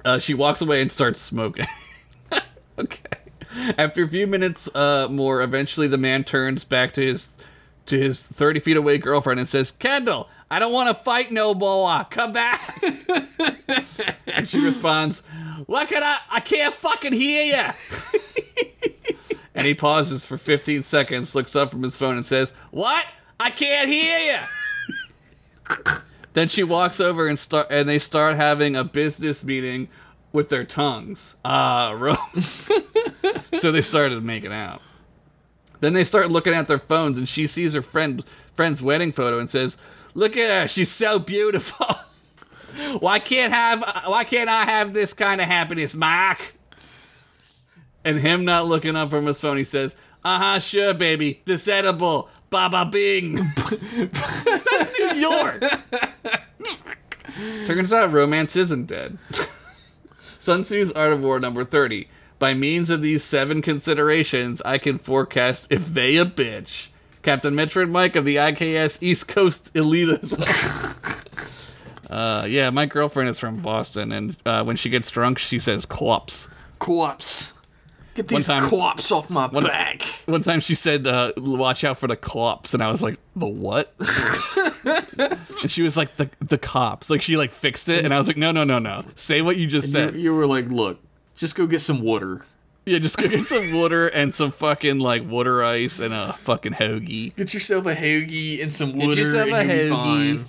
[0.05, 1.65] Uh, she walks away and starts smoking.
[2.77, 3.17] okay.
[3.77, 7.29] After a few minutes uh, more, eventually the man turns back to his
[7.85, 11.53] to his thirty feet away girlfriend and says, "Kendall, I don't want to fight no
[11.53, 12.05] more.
[12.09, 12.81] Come back."
[14.27, 15.21] and she responds,
[15.67, 16.19] "What can I?
[16.29, 19.12] I can't fucking hear you."
[19.55, 23.05] And he pauses for fifteen seconds, looks up from his phone, and says, "What?
[23.39, 24.39] I can't hear you."
[26.33, 29.87] Then she walks over and start, and they start having a business meeting
[30.31, 31.35] with their tongues.
[31.45, 32.15] Ah, ro-
[33.59, 34.81] so they started making out.
[35.79, 38.23] Then they start looking at their phones, and she sees her friend
[38.55, 39.77] friend's wedding photo and says,
[40.15, 41.95] "Look at her, she's so beautiful.
[42.99, 46.55] why can't have Why can't I have this kind of happiness, Mark?"
[48.05, 51.67] And him not looking up from his phone, he says, "Uh huh, sure, baby, this
[51.67, 55.63] edible, Baba Bing." That's New York.
[57.65, 59.17] Turns out romance isn't dead.
[60.39, 62.07] Sun Tzu's Art of War number 30.
[62.37, 66.89] By means of these seven considerations, I can forecast if they a bitch.
[67.21, 70.43] Captain Metron Mike of the IKS East Coast Elitism.
[72.09, 75.85] uh, yeah, my girlfriend is from Boston, and uh, when she gets drunk, she says
[75.85, 76.49] corpse.
[76.79, 77.52] Corpse.
[78.15, 80.03] Get these time- corpse off my back.
[80.25, 83.47] One time she said, uh, watch out for the cops, and I was like, the
[83.47, 83.91] what?
[84.85, 87.09] and she was like, the the cops.
[87.09, 89.01] Like, she like fixed it, and I was like, no, no, no, no.
[89.15, 90.15] Say what you just You, said.
[90.15, 90.99] you were like, look,
[91.35, 92.45] just go get some water.
[92.85, 96.73] Yeah, just go get some water and some fucking like water ice and a fucking
[96.73, 97.33] hoagie.
[97.35, 99.21] Get yourself a hoagie and some water.
[99.21, 100.45] yourself and a you'll be hoagie.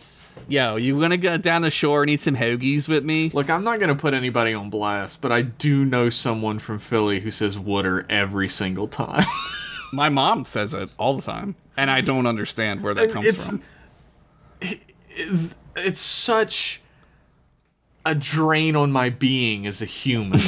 [0.48, 3.30] Yo, you gonna go down the shore and eat some hoagies with me?
[3.32, 7.20] Look, I'm not gonna put anybody on blast, but I do know someone from Philly
[7.20, 9.24] who says water every single time.
[9.92, 13.50] My mom says it all the time, and I don't understand where that comes it's
[13.50, 13.62] from.
[15.76, 16.82] it's such
[18.04, 20.40] a drain on my being as a human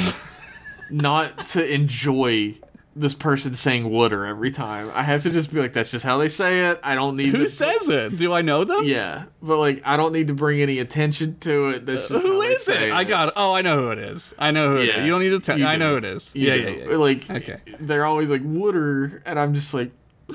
[0.91, 2.55] not to enjoy
[2.99, 4.89] this person saying "wooder" every time.
[4.93, 6.79] I have to just be like, that's just how they say it.
[6.83, 8.17] I don't need Who to, says it?
[8.17, 8.83] Do I know them?
[8.85, 11.85] Yeah, but like I don't need to bring any attention to it.
[11.85, 12.93] That's uh, just Who how they is say it?
[12.93, 13.33] I got.
[13.35, 14.33] Oh, I know who it is.
[14.39, 15.05] I know who Yeah, is.
[15.05, 15.63] You don't need to tell.
[15.65, 16.35] I know who it is.
[16.35, 16.95] You yeah, yeah, yeah.
[16.97, 17.57] Like Okay.
[17.79, 19.91] they're always like "wooder," and I'm just like,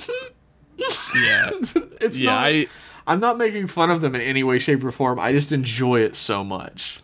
[1.14, 1.50] Yeah.
[2.00, 2.30] it's yeah.
[2.30, 2.44] not.
[2.44, 2.66] I.
[3.04, 5.18] I'm not making fun of them in any way, shape, or form.
[5.18, 7.00] I just enjoy it so much.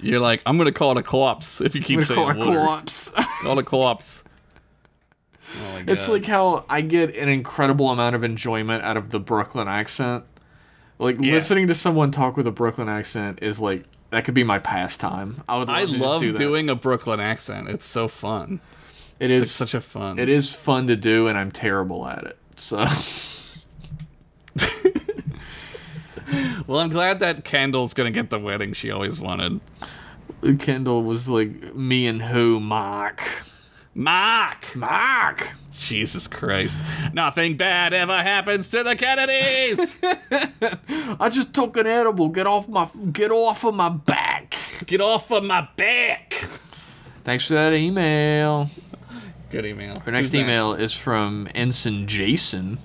[0.00, 2.42] You're like, I'm gonna call it a co-ops if you keep I'm saying call it
[2.42, 3.10] co-ops.
[3.42, 4.24] Call it co-ops.
[5.58, 5.88] Oh god.
[5.90, 10.24] It's like how I get an incredible amount of enjoyment out of the Brooklyn accent.
[10.98, 11.32] Like Yeah.
[11.32, 15.42] listening to someone talk with a Brooklyn accent is like that could be my pastime.
[15.48, 15.68] I would.
[15.68, 17.68] Love I love do doing a Brooklyn accent.
[17.68, 18.60] It's so fun.
[19.18, 20.18] It It's is such a fun.
[20.18, 22.38] It is fun to do, and I'm terrible at it.
[22.56, 22.78] So
[26.66, 29.60] Well, I'm glad that Kendall's gonna get the wedding she always wanted.
[30.60, 33.20] Kendall was like me and who Mark.
[34.00, 34.74] Mark.
[34.74, 35.50] Mark.
[35.72, 36.82] Jesus Christ.
[37.12, 39.94] Nothing bad ever happens to the Kennedys.
[41.20, 42.28] I just took an edible.
[42.30, 44.56] Get off my get off of my back.
[44.86, 46.48] Get off of my back.
[47.24, 48.70] Thanks for that email.
[49.50, 50.02] Good email.
[50.06, 52.78] Our next Who's email is from Ensign Jason.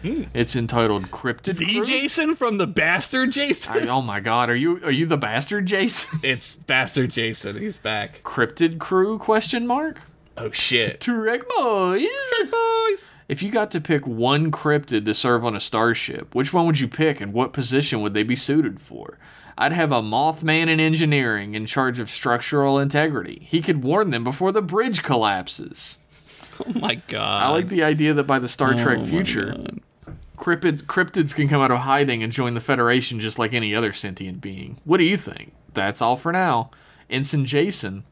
[0.00, 0.22] Hmm.
[0.32, 1.84] It's entitled "Cryptid." The Crew?
[1.84, 3.72] Jason from the Bastard Jason.
[3.74, 6.20] I- oh my God, are you are you the bastard Jason?
[6.22, 7.58] It's Bastard Jason.
[7.58, 8.22] He's back.
[8.22, 9.18] Cryptid crew?
[9.18, 9.98] Question mark.
[10.40, 11.04] Oh shit.
[11.04, 12.06] Correct, boys.
[12.50, 13.10] boys.
[13.28, 16.80] If you got to pick one cryptid to serve on a starship, which one would
[16.80, 19.18] you pick, and what position would they be suited for?
[19.58, 23.46] I'd have a Mothman in engineering in charge of structural integrity.
[23.50, 25.98] He could warn them before the bridge collapses.
[26.66, 27.44] Oh my god.
[27.44, 29.54] I like the idea that by the Star oh, Trek Oh my future,
[30.36, 33.92] cryptid, cryptids can come out of hiding and join the Federation just like any other
[33.92, 34.78] sentient being.
[34.84, 35.52] What do you think?
[35.74, 36.72] That's all for now.
[37.08, 38.02] Ensign Jason,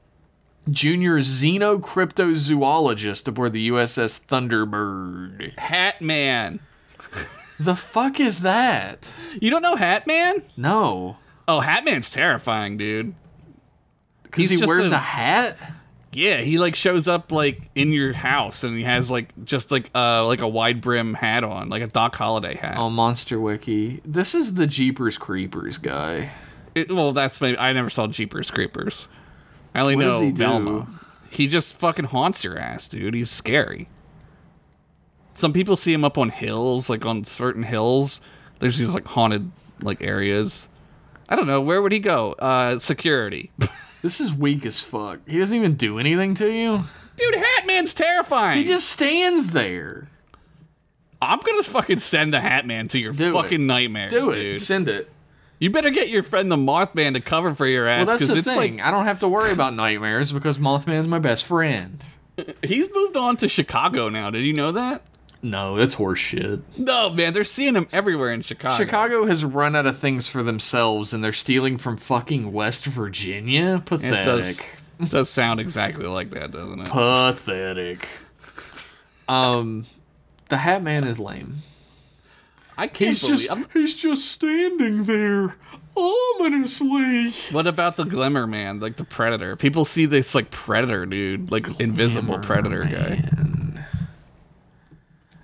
[0.70, 5.58] junior xenocryptozoologist aboard the USS Thunderbird.
[5.58, 6.60] Hat Man.
[7.58, 9.10] The fuck is that?
[9.40, 10.42] You don't know Hat Man?
[10.56, 11.16] No.
[11.48, 13.14] Oh, Hat Man's terrifying, dude.
[14.24, 15.56] Because he wears a- a hat?
[16.12, 19.90] Yeah, he like shows up like in your house and he has like just like
[19.94, 22.76] uh like a wide brim hat on, like a Doc Holliday hat.
[22.78, 24.00] Oh, Monster Wiki.
[24.04, 26.30] This is the Jeepers Creepers guy.
[26.74, 29.08] It- well, that's maybe I never saw Jeepers Creepers.
[29.76, 30.30] I only What know he?
[30.30, 30.88] Velma.
[31.30, 33.14] He just fucking haunts your ass, dude.
[33.14, 33.88] He's scary.
[35.34, 38.20] Some people see him up on hills, like on certain hills.
[38.58, 39.50] There's these like haunted
[39.82, 40.68] like areas.
[41.28, 42.32] I don't know where would he go.
[42.32, 43.50] Uh, security.
[44.02, 45.18] This is weak as fuck.
[45.26, 46.84] He doesn't even do anything to you.
[47.16, 48.58] dude, Hat Man's terrifying.
[48.58, 50.08] He just stands there.
[51.20, 53.32] I'm gonna fucking send the Hat Man to your Do it.
[53.32, 54.34] fucking nightmares, Do it.
[54.36, 54.62] dude.
[54.62, 55.10] Send it.
[55.58, 58.44] You better get your friend the Mothman to cover for your ass Well, that's because
[58.44, 58.80] the it's thing.
[58.80, 62.04] I don't have to worry about nightmares because Mothman's my best friend.
[62.62, 64.30] he's moved on to Chicago now.
[64.30, 65.02] Did you know that?
[65.42, 66.62] No, that's horseshit.
[66.76, 68.74] No, man, they're seeing him everywhere in Chicago.
[68.74, 73.76] Chicago has run out of things for themselves, and they're stealing from fucking West Virginia.
[73.76, 74.24] It Pathetic.
[74.24, 74.62] does
[75.10, 76.88] does sound exactly like that, doesn't it?
[76.88, 78.08] Pathetic.
[79.28, 79.86] Um,
[80.48, 81.62] the Hat Man is lame.
[82.78, 83.38] I can't He's believe.
[83.38, 85.56] just I'm- he's just standing there
[85.96, 87.30] ominously.
[87.52, 89.56] what about the Glimmer Man, like the Predator?
[89.56, 93.24] People see this like Predator dude, like invisible Predator guy.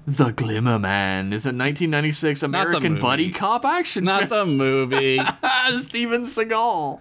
[0.05, 5.18] The Glimmer Man is a 1996 American buddy cop action Not the movie.
[5.78, 7.01] Steven Seagal.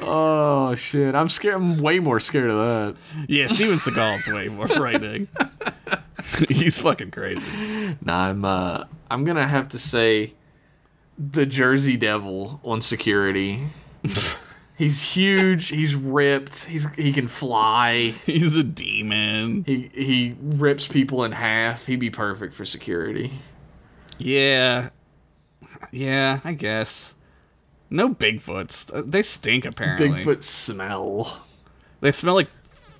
[0.00, 1.14] oh shit!
[1.14, 1.54] I'm scared.
[1.56, 3.26] I'm way more scared of that.
[3.28, 5.28] yeah, Steven Seagal's way more frightening.
[6.48, 7.96] He's fucking crazy.
[8.00, 8.84] Nah, I'm uh,
[9.14, 10.34] I'm gonna have to say,
[11.16, 13.60] the Jersey Devil on security.
[14.76, 15.68] he's huge.
[15.68, 16.64] He's ripped.
[16.64, 18.14] He's he can fly.
[18.26, 19.62] He's a demon.
[19.64, 21.86] He he rips people in half.
[21.86, 23.32] He'd be perfect for security.
[24.18, 24.90] Yeah.
[25.92, 27.14] Yeah, I guess.
[27.90, 28.92] No Bigfoots.
[28.92, 30.24] Uh, They stink apparently.
[30.24, 31.42] Bigfoot smell.
[32.00, 32.50] They smell like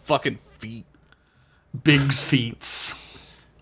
[0.05, 0.87] fucking feet.
[1.83, 2.95] Big feets.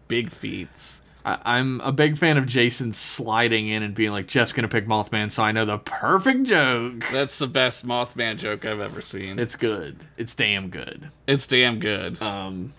[0.09, 0.92] Big feet.
[1.25, 4.87] I, I'm a big fan of Jason sliding in and being like, Jeff's gonna pick
[4.87, 7.05] Mothman, so I know the perfect joke.
[7.13, 9.39] That's the best Mothman joke I've ever seen.
[9.39, 9.99] It's good.
[10.17, 11.11] It's damn good.
[11.27, 12.21] It's damn good.
[12.21, 12.73] Um,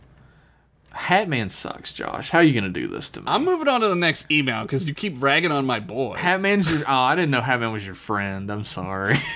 [0.94, 2.30] Hatman sucks, Josh.
[2.30, 3.26] How are you gonna do this to me?
[3.28, 6.16] I'm moving on to the next email because you keep ragging on my boy.
[6.18, 6.82] Hatman's your.
[6.88, 8.52] Oh, I didn't know Hatman was your friend.
[8.52, 9.18] I'm sorry.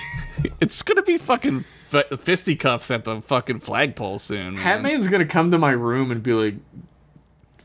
[0.60, 4.54] It's gonna be fucking f- fisticuffs at the fucking flagpole soon.
[4.54, 4.84] Man.
[4.84, 6.54] Hatman's gonna come to my room and be like,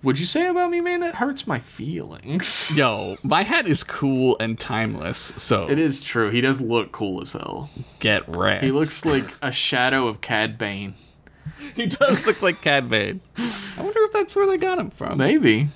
[0.04, 1.00] "What'd you say about me, man?
[1.00, 6.30] That hurts my feelings." Yo, my hat is cool and timeless, so It is true.
[6.30, 7.70] He does look cool as hell.
[8.00, 8.64] get wrecked.
[8.64, 10.94] He looks like a shadow of Cad Bane.
[11.76, 13.22] he does look like Cad Bane.
[13.38, 15.18] I wonder if that's where they got him from.
[15.18, 15.70] Maybe.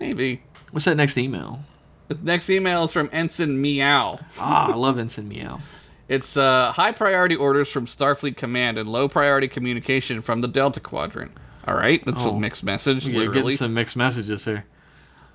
[0.00, 0.42] Maybe.
[0.70, 1.60] What's that next email?
[2.08, 4.18] The next email is from Ensign Meow.
[4.38, 5.60] Ah, I love Ensign Meow.
[6.08, 10.80] It's uh, high priority orders from Starfleet Command and low priority communication from the Delta
[10.80, 11.32] Quadrant.
[11.66, 12.38] All right, that's a Oh.
[12.38, 13.06] mixed message.
[13.06, 13.42] You're literally.
[13.42, 14.64] getting some mixed messages here.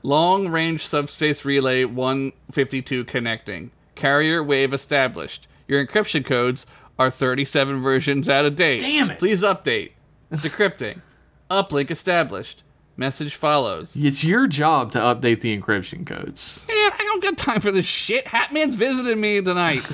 [0.03, 3.71] Long range subspace relay 152 connecting.
[3.95, 5.47] Carrier wave established.
[5.67, 6.65] Your encryption codes
[6.99, 8.81] are 37 versions out of date.
[8.81, 9.19] Damn it.
[9.19, 9.91] Please update.
[10.31, 11.01] Decrypting.
[11.51, 12.63] Uplink established.
[12.97, 13.95] Message follows.
[13.95, 16.65] It's your job to update the encryption codes.
[16.67, 18.25] Man, I don't got time for this shit.
[18.25, 19.87] Hatman's visiting me tonight.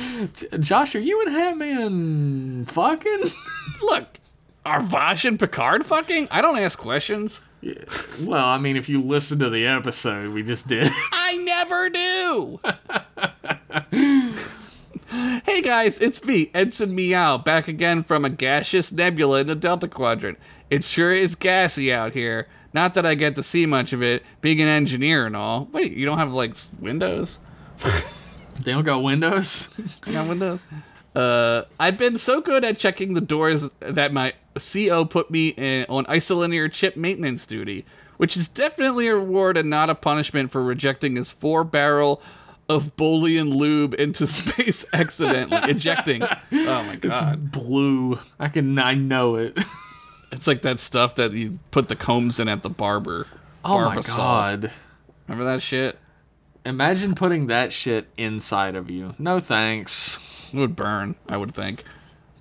[0.60, 3.30] Josh, are you and Hatman fucking?
[3.82, 4.18] Look,
[4.70, 6.28] are Vash and Picard fucking?
[6.30, 7.40] I don't ask questions.
[8.22, 10.88] well, I mean, if you listen to the episode we just did.
[11.12, 12.60] I never do.
[15.44, 19.88] hey guys, it's me, Ensign Meow, back again from a gaseous nebula in the Delta
[19.88, 20.38] Quadrant.
[20.70, 22.46] It sure is gassy out here.
[22.72, 25.68] Not that I get to see much of it, being an engineer and all.
[25.72, 27.40] Wait, you don't have like windows?
[28.60, 29.68] they don't got windows.
[30.06, 30.62] You got windows?
[31.12, 35.86] Uh, I've been so good at checking the doors that my CO put me in,
[35.88, 37.84] on isolinear chip maintenance duty,
[38.16, 42.20] which is definitely a reward and not a punishment for rejecting his four barrel
[42.68, 46.22] of Bolian lube into space accidentally, ejecting.
[46.22, 47.50] Oh my god.
[47.50, 48.18] Blue.
[48.38, 48.78] I can.
[48.78, 49.58] I know it.
[50.32, 53.26] It's like that stuff that you put the combs in at the barber.
[53.64, 54.70] Oh my god.
[55.26, 55.98] Remember that shit?
[56.64, 59.14] Imagine putting that shit inside of you.
[59.18, 60.18] No thanks.
[60.52, 61.84] It would burn, I would think.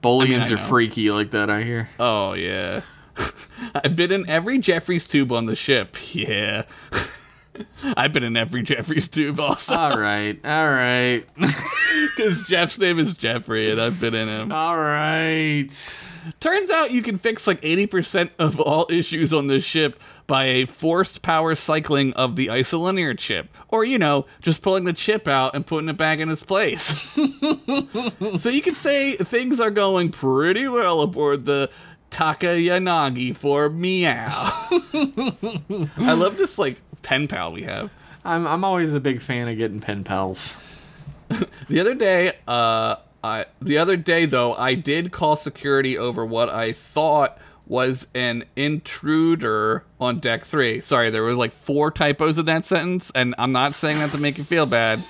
[0.01, 0.63] Bolians I are know.
[0.63, 1.89] freaky like that, I hear.
[1.99, 2.81] Oh yeah.
[3.75, 5.97] I've been in every Jefferies tube on the ship.
[6.13, 6.63] Yeah.
[7.97, 9.75] I've been in every Jefferies tube also.
[9.75, 10.39] All right.
[10.45, 11.25] All right.
[12.15, 14.51] Because Jeff's name is Jeffrey and I've been in him.
[14.53, 15.67] All right.
[16.39, 20.65] Turns out you can fix like 80% of all issues on this ship by a
[20.65, 23.49] forced power cycling of the isolinear chip.
[23.69, 26.83] Or, you know, just pulling the chip out and putting it back in its place.
[28.37, 31.71] so you could say things are going pretty well aboard the
[32.11, 34.29] Taka Yanagi for meow.
[35.97, 37.91] I love this like pen pal we have.
[38.23, 40.57] I'm I'm always a big fan of getting pen pals.
[41.69, 46.49] The other day, uh, I the other day though, I did call security over what
[46.49, 47.37] I thought
[47.69, 50.81] was an intruder on deck three.
[50.81, 54.17] Sorry, there was like four typos in that sentence, and I'm not saying that to
[54.17, 55.01] make you feel bad,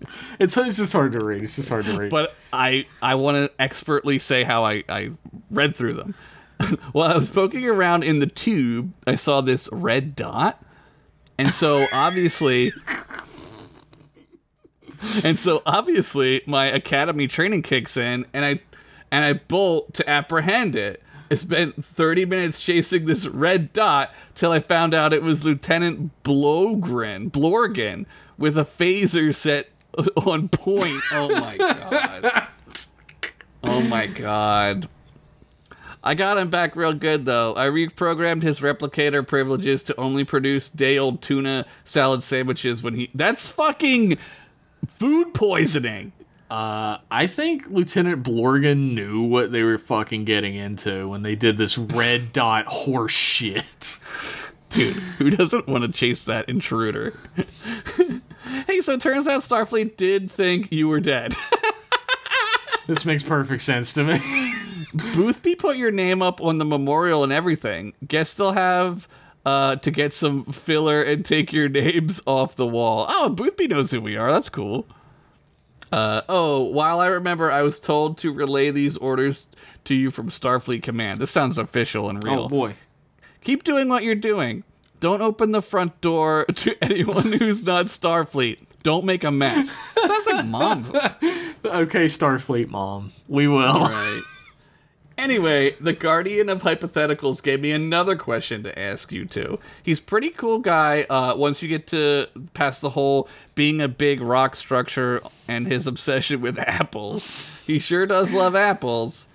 [0.38, 1.44] It's it's just hard to read.
[1.44, 2.10] It's just hard to read.
[2.10, 5.10] but I I want to expertly say how I I
[5.50, 6.14] read through them.
[6.92, 10.62] While I was poking around in the tube, I saw this red dot,
[11.38, 12.72] and so obviously.
[15.24, 18.60] And so obviously my academy training kicks in and I
[19.12, 21.04] and I bolt to apprehend it.
[21.30, 26.10] I spent 30 minutes chasing this red dot till I found out it was Lieutenant
[26.22, 28.06] Blogren, Blorgan,
[28.38, 29.68] with a phaser set
[30.26, 31.02] on point.
[31.12, 32.48] Oh my god.
[33.62, 34.88] Oh my god.
[36.02, 37.54] I got him back real good though.
[37.56, 43.10] I reprogrammed his replicator privileges to only produce day old tuna salad sandwiches when he.
[43.14, 44.16] That's fucking
[44.86, 46.12] food poisoning.
[46.50, 51.56] Uh, I think Lieutenant Blorgan knew what they were fucking getting into when they did
[51.56, 53.98] this red dot horse shit.
[54.70, 57.18] Dude, who doesn't want to chase that intruder?
[58.66, 61.34] hey, so it turns out Starfleet did think you were dead.
[62.88, 64.18] This makes perfect sense to me.
[65.14, 67.92] Boothby put your name up on the memorial and everything.
[68.06, 69.06] Guess they'll have
[69.44, 73.04] uh, to get some filler and take your names off the wall.
[73.06, 74.32] Oh, Boothby knows who we are.
[74.32, 74.86] That's cool.
[75.92, 79.46] Uh, oh, while I remember, I was told to relay these orders
[79.84, 81.20] to you from Starfleet Command.
[81.20, 82.44] This sounds official and real.
[82.44, 82.74] oh boy.
[83.42, 84.64] Keep doing what you're doing.
[85.00, 88.58] Don't open the front door to anyone who's not Starfleet.
[88.82, 89.78] Don't make a mess.
[89.96, 90.84] Sounds like mom.
[91.64, 93.12] Okay, Starfleet mom.
[93.26, 93.80] We will.
[93.80, 94.22] Right.
[95.18, 99.58] Anyway, the Guardian of Hypotheticals gave me another question to ask you too.
[99.82, 101.02] He's pretty cool guy.
[101.10, 105.86] Uh, once you get to past the whole being a big rock structure and his
[105.88, 109.26] obsession with apples, he sure does love apples.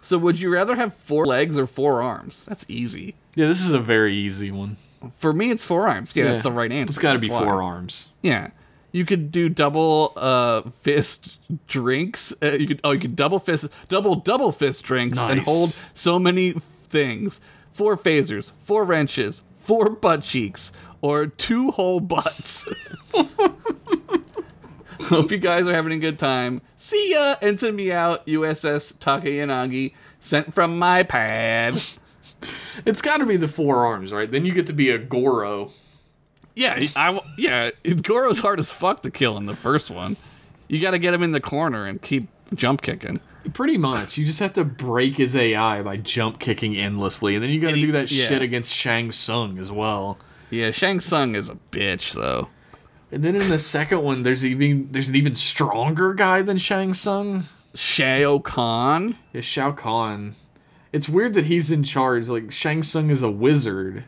[0.00, 2.44] So, would you rather have four legs or four arms?
[2.44, 3.14] That's easy.
[3.34, 4.76] Yeah, this is a very easy one.
[5.18, 6.14] For me, it's four arms.
[6.14, 6.30] Yeah, Yeah.
[6.32, 6.90] that's the right answer.
[6.90, 8.10] It's got to be four arms.
[8.22, 8.50] Yeah.
[8.92, 12.32] You could do double uh, fist drinks.
[12.42, 16.18] Uh, you could oh, you could double fist, double double fist drinks, and hold so
[16.18, 17.40] many things.
[17.72, 22.68] Four phasers, four wrenches, four butt cheeks, or two whole butts.
[25.04, 26.62] Hope you guys are having a good time.
[26.76, 27.36] See ya!
[27.42, 31.82] And send me out USS Takayanagi, sent from my pad.
[32.84, 34.30] It's got to be the four arms, right?
[34.30, 35.72] Then you get to be a Goro.
[36.54, 37.70] Yeah, I yeah.
[38.02, 40.16] Goro's hard as fuck to kill in the first one.
[40.68, 43.20] You got to get him in the corner and keep jump kicking.
[43.54, 44.16] Pretty much.
[44.16, 47.70] You just have to break his AI by jump kicking endlessly, and then you got
[47.70, 48.26] to do that yeah.
[48.26, 50.18] shit against Shang Tsung as well.
[50.50, 52.48] Yeah, Shang Tsung is a bitch though.
[53.10, 56.94] And then in the second one, there's even there's an even stronger guy than Shang
[56.94, 57.44] Tsung.
[57.74, 59.16] Shao Kahn.
[59.32, 60.36] Yeah, Shao Kahn.
[60.92, 62.28] It's weird that he's in charge.
[62.28, 64.04] Like Shang Tsung is a wizard,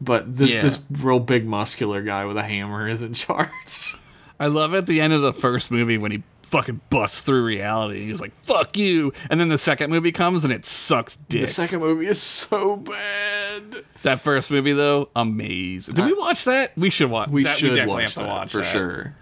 [0.00, 0.62] but this Yeah.
[0.62, 3.96] this real big muscular guy with a hammer is in charge.
[4.40, 8.06] I love at the end of the first movie when he fucking busts through reality.
[8.06, 11.42] He's like, "Fuck you!" And then the second movie comes and it sucks dick.
[11.48, 13.84] The second movie is so bad.
[14.02, 15.94] That first movie though, amazing.
[15.94, 16.72] Did we watch that?
[16.76, 17.28] We should watch.
[17.28, 18.66] We that, should definitely watch have to that watch for that.
[18.66, 19.14] sure.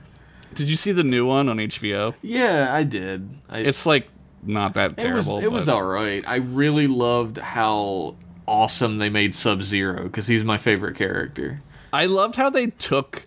[0.54, 2.14] Did you see the new one on HBO?
[2.22, 3.28] Yeah, I did.
[3.48, 4.08] I, It's like
[4.42, 5.38] not that it was terrible.
[5.44, 6.22] it was all right.
[6.26, 8.16] I really loved how
[8.46, 11.62] awesome they made Sub Zero because he's my favorite character.
[11.92, 13.26] I loved how they took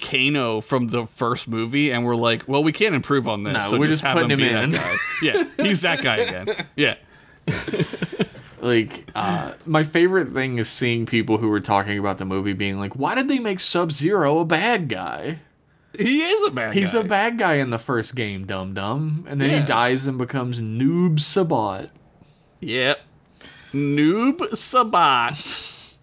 [0.00, 3.60] Kano from the first movie and were like, "Well, we can't improve on this, No,
[3.60, 6.16] so we're just, just have putting him, him in." that guy." Yeah, he's that guy
[6.18, 6.66] again.
[6.76, 6.94] Yeah,
[8.60, 12.78] Like, uh, my favorite thing is seeing people who were talking about the movie being
[12.78, 15.38] like, "Why did they make Sub Zero a bad guy?"
[15.96, 16.78] he is a bad guy.
[16.78, 17.00] He's guy.
[17.00, 19.60] a bad guy in the first game, dum dum, and then Yeah.
[19.60, 21.90] he dies and becomes Noob Saibot,
[22.60, 23.00] Yep.
[23.72, 25.96] Noob Saibot.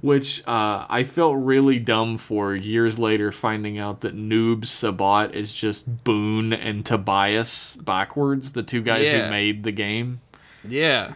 [0.00, 5.52] which uh, I felt really dumb for years later, finding out that Noob Saibot is
[5.52, 9.24] just Boon and Tobias backwards, the two guys Yeah.
[9.24, 10.20] who made the game.
[10.66, 11.14] Yeah.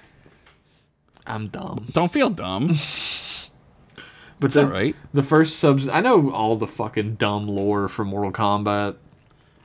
[1.25, 2.67] I'm dumb, Don't feel dumb.
[4.41, 4.97] but It's the, all right.
[5.15, 8.97] the first subs, I know all the fucking dumb lore from Mortal Kombat.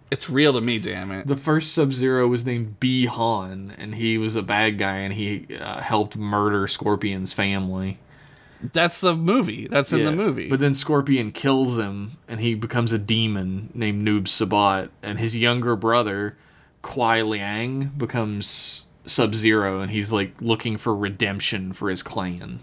[0.10, 1.28] It's real to me, damn it.
[1.28, 5.48] The first Sub Zero was named Bi-Han, and he was a bad guy, and he
[5.60, 8.00] uh, helped murder Scorpion's family.
[8.74, 9.68] That's the movie.
[9.68, 10.50] That's in Yeah, the movie.
[10.50, 15.36] But then Scorpion kills him, and he becomes a demon named Noob Saibot, and his
[15.36, 16.38] younger brother,
[16.82, 22.60] Kuai Liang, becomes Sub Zero, and he's like looking for redemption for his clan.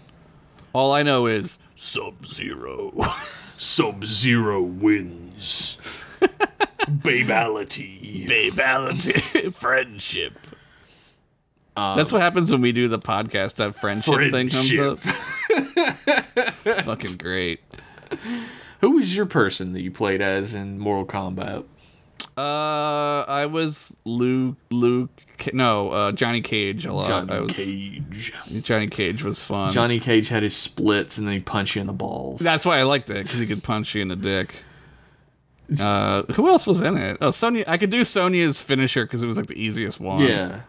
[0.73, 2.91] all I know is Sub Zero.
[3.57, 5.77] Sub Zero wins.
[6.87, 8.27] Babality.
[8.27, 9.53] Babality.
[9.53, 10.33] Friendship.
[11.77, 13.55] Um, That's what happens when we do the podcast.
[13.55, 14.99] That friendship, thing comes up.
[16.85, 17.59] Fucking great.
[18.81, 21.65] Who was your person that you played as in Mortal Kombat?
[22.37, 24.57] Uh, I was Luke.
[24.69, 25.09] Luke.
[25.53, 27.07] No, uh, Johnny Cage a lot.
[27.07, 28.33] Johnny I was, Cage.
[28.61, 29.71] Johnny Cage was fun.
[29.71, 32.39] Johnny Cage had his splits, and then he'd punch you in the balls.
[32.39, 34.63] That's why I liked it because he could punch you in the dick.
[35.79, 37.17] Uh, who else was in it?
[37.21, 37.63] Oh, Sonya.
[37.67, 40.21] I could do Sonya's finisher because it was like the easiest one.
[40.21, 40.61] Yeah.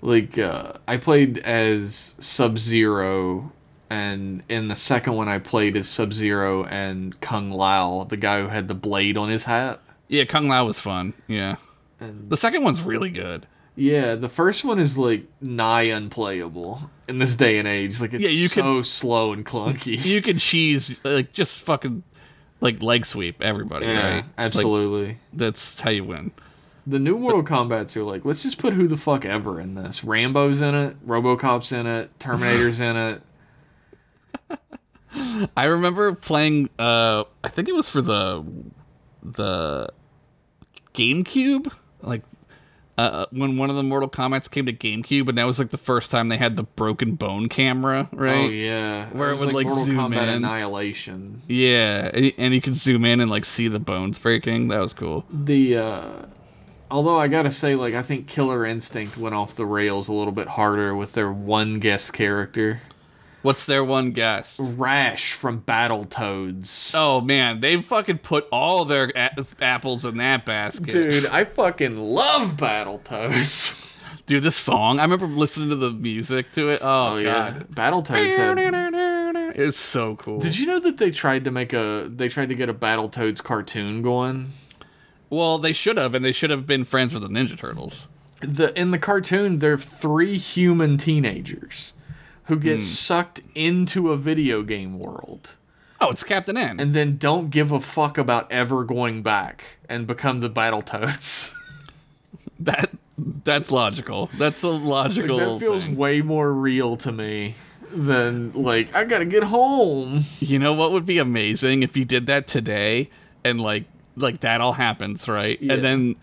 [0.00, 3.52] Like uh I played as Sub Zero
[3.90, 8.42] and in the second one I played as Sub Zero and Kung Lao, the guy
[8.42, 9.80] who had the blade on his hat.
[10.08, 11.14] Yeah, Kung Lao was fun.
[11.26, 11.56] Yeah.
[12.00, 13.46] And The second one's really good.
[13.74, 18.00] yeah, the first one is like nigh unplayable in this day and age.
[18.00, 20.04] Like it's Yeah, you so could- slow and clunky.
[20.04, 22.04] You can cheese like just fucking
[22.60, 24.16] like leg sweep everybody, yeah, right?
[24.16, 25.18] Like, absolutely.
[25.32, 26.32] that's how you win.
[26.86, 30.04] the new Mortal Kombat's are like, let's just put who the fuck ever in this.
[30.04, 33.22] Rambo's in it, Robocop's in it, Terminator's in it.
[35.56, 36.70] I remember playing.
[36.78, 38.44] Uh, I think it was for the
[39.22, 39.88] the
[40.94, 42.22] GameCube, like
[42.98, 45.78] uh, when one of the Mortal Kombat's came to GameCube, and that was like the
[45.78, 48.46] first time they had the broken bone camera, right?
[48.46, 50.28] Oh yeah, Where it was would, like, Mortal zoom Kombat in.
[50.44, 51.42] Annihilation.
[51.46, 54.68] Yeah, and, and you could zoom in and like see the bones breaking.
[54.68, 55.24] That was cool.
[55.30, 56.02] The uh,
[56.90, 60.32] although I gotta say, like I think Killer Instinct went off the rails a little
[60.32, 62.82] bit harder with their one guest character,
[63.48, 64.60] What's their one guess?
[64.60, 66.90] Rash from Battletoads.
[66.94, 69.30] Oh man, they fucking put all their a-
[69.62, 70.92] apples in that basket.
[70.92, 73.82] Dude, I fucking love Battletoads.
[74.26, 76.80] Dude, this song, I remember listening to the music to it.
[76.82, 77.68] Oh, Oh yeah, god.
[77.70, 79.56] Battletoads had.
[79.56, 80.40] It's so cool.
[80.40, 83.42] Did you know that they tried to make a they tried to get a Battletoads
[83.42, 84.52] cartoon going?
[85.30, 88.08] Well, they should have, and they should have been friends with the Ninja Turtles.
[88.42, 91.94] The in the cartoon, they're three human teenagers
[92.48, 92.82] who get hmm.
[92.82, 95.54] sucked into a video game world
[96.00, 96.78] Oh, it's Captain N.
[96.78, 101.52] and then don't give a fuck about ever going back and become the Battletoads.
[102.60, 102.90] that
[103.44, 104.30] that's logical.
[104.38, 105.54] That's a logical.
[105.54, 105.96] that feels thing.
[105.96, 107.56] way more real to me
[107.90, 110.24] than like I gotta get home.
[110.38, 113.10] You know what would be amazing if you did that today,
[113.42, 113.84] and like
[114.14, 115.60] like that all happens, right?
[115.60, 115.74] Yeah.
[115.74, 116.16] And then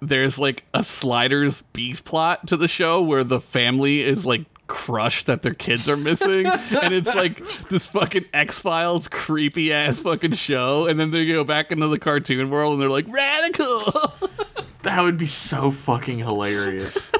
[0.00, 5.26] there's like a sliders beef plot to the show where the family is like crushed
[5.26, 10.86] that their kids are missing and it's like this fucking x-files creepy ass fucking show
[10.86, 14.12] and then they go back into the cartoon world and they're like radical
[14.82, 17.10] That would be so fucking hilarious.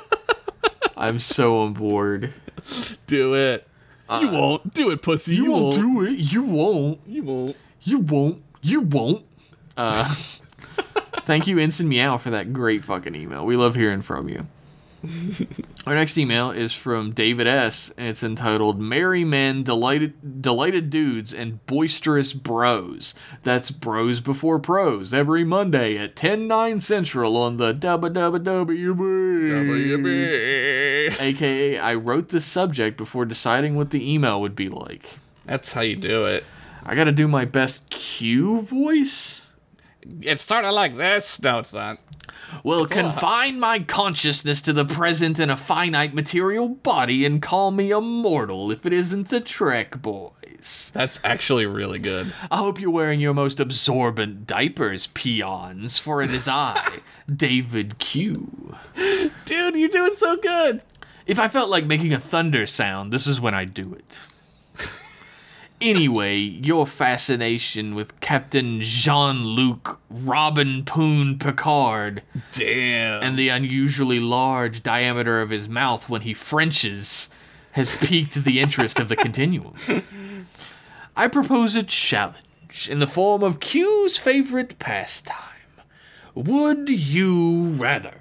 [0.98, 2.34] I'm so on board.
[3.06, 3.66] do it
[4.10, 6.18] you won't do it pussy you, won't do it.
[6.18, 7.00] You won't.
[7.06, 8.42] you won't You won't.
[8.60, 9.24] You won't.
[9.76, 10.14] Uh,
[11.24, 13.44] thank you, Ensign Meow, for that great fucking email.
[13.44, 14.46] We love hearing from you.
[15.86, 17.92] Our next email is from David S.
[17.98, 25.12] and it's entitled "Merry Men, Delighted Delighted Dudes, and Boisterous Bros." That's Bros Before Pros
[25.12, 28.84] every Monday at 10 9 Central on the WWWB.
[29.50, 31.20] WB.
[31.20, 35.18] AKA, I wrote this subject before deciding what the email would be like.
[35.44, 36.44] that's how you do it
[36.84, 39.48] I gotta do my best Q voice.
[40.22, 41.98] it's sort of like this no it's not
[42.62, 47.90] Will confine my consciousness to the present in a finite material body and call me
[47.92, 50.90] a mortal if it isn't the Trek Boys.
[50.94, 56.30] that's actually really good I hope you're wearing your most absorbent diapers, peons, for it
[56.32, 57.00] is I,
[57.34, 58.76] David Q.
[59.44, 60.82] dude you're doing so good
[61.26, 64.20] If I felt like making a thunder sound, this is when I do it.
[65.80, 72.22] Anyway, your fascination with Captain Jean Luc Robin Poon Picard
[72.52, 77.28] damn and the unusually large diameter of his mouth when he Frenches
[77.72, 79.74] has piqued the interest of the continuum.
[81.16, 85.36] I propose a challenge in the form of Q's favorite pastime.
[86.34, 88.20] Would you rather?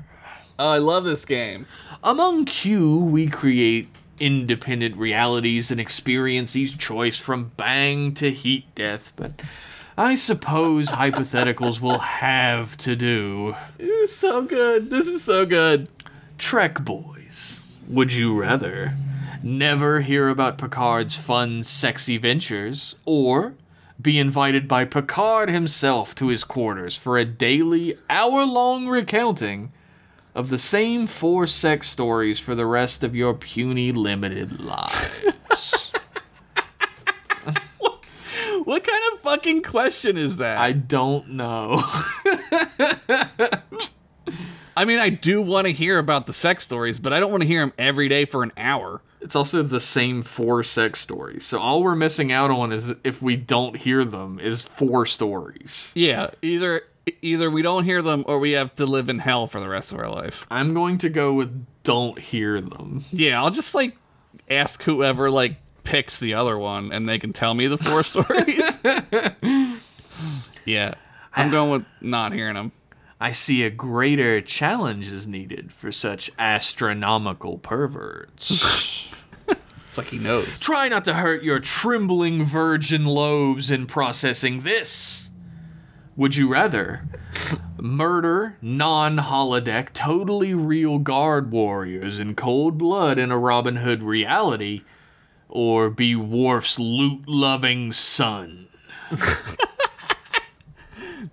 [0.59, 1.65] oh i love this game
[2.05, 3.88] Among Q, we create
[4.19, 9.41] independent realities and experience each choice from bang to heat death, but
[9.98, 13.56] I suppose hypotheticals will have to do.
[13.77, 14.90] This is so good.
[14.90, 15.90] This is so good.
[16.38, 18.98] Trek boys, would you rather
[19.44, 23.56] never hear about Picard's fun, sexy ventures, or
[24.02, 29.72] be invited by Picard himself to his quarters for a daily, hour long recounting
[30.35, 35.91] of the same four sex stories for the rest of your puny, limited lives?
[38.65, 40.57] What kind of fucking question is that?
[40.57, 41.84] I I, don't know.
[44.76, 47.41] I mean, I do want to hear about the sex stories, but I don't want
[47.41, 49.01] to hear them every day for an hour.
[49.22, 51.45] It's also the same four sex stories.
[51.45, 55.91] So all we're missing out on is if we don't hear them is four stories.
[55.95, 56.81] Yeah, either
[57.21, 59.91] either we don't hear them or we have to live in hell for the rest
[59.91, 60.45] of our life.
[60.49, 63.05] I'm going to go with don't hear them.
[63.11, 63.97] Yeah, I'll just like
[64.49, 68.80] ask whoever like picks the other one and they can tell me the four stories.
[70.65, 70.93] yeah.
[71.35, 72.71] I'm going with not hearing them.
[73.19, 79.09] I see a greater challenge is needed for such astronomical perverts.
[79.93, 80.59] It's like he knows.
[80.59, 85.23] Try not to hurt your trembling virgin lobes in processing this.
[86.15, 87.02] Would you rather
[87.80, 94.84] murder non holodeck, totally real guard warriors in cold blood in a Robin Hood reality,
[95.49, 98.68] or be Worf's loot loving son?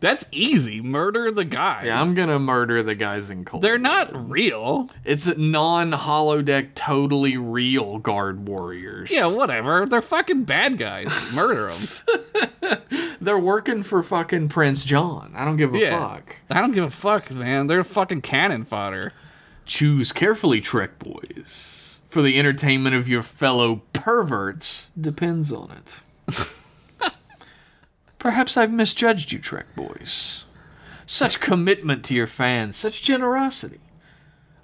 [0.01, 0.81] That's easy.
[0.81, 1.85] Murder the guys.
[1.85, 3.62] Yeah, I'm gonna murder the guys in cold.
[3.62, 4.89] They're not real.
[5.05, 9.12] It's non holodeck, totally real guard warriors.
[9.12, 9.85] Yeah, whatever.
[9.86, 11.32] They're fucking bad guys.
[11.35, 12.78] Murder them.
[13.20, 15.35] They're working for fucking Prince John.
[15.36, 15.98] I don't give a Yeah.
[15.98, 16.36] fuck.
[16.48, 17.66] I don't give a fuck, man.
[17.66, 19.12] They're fucking cannon fodder.
[19.66, 22.01] Choose carefully, Trek boys.
[22.09, 26.01] For the entertainment of your fellow perverts depends on it.
[28.20, 30.44] Perhaps I've misjudged you, Trek boys.
[31.06, 33.80] Such commitment to your fans, such generosity.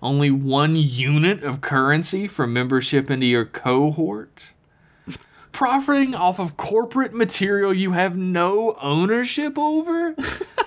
[0.02, 4.52] Only one unit of currency for membership into your cohort?
[5.52, 10.14] Profiting off of corporate material you have no ownership over?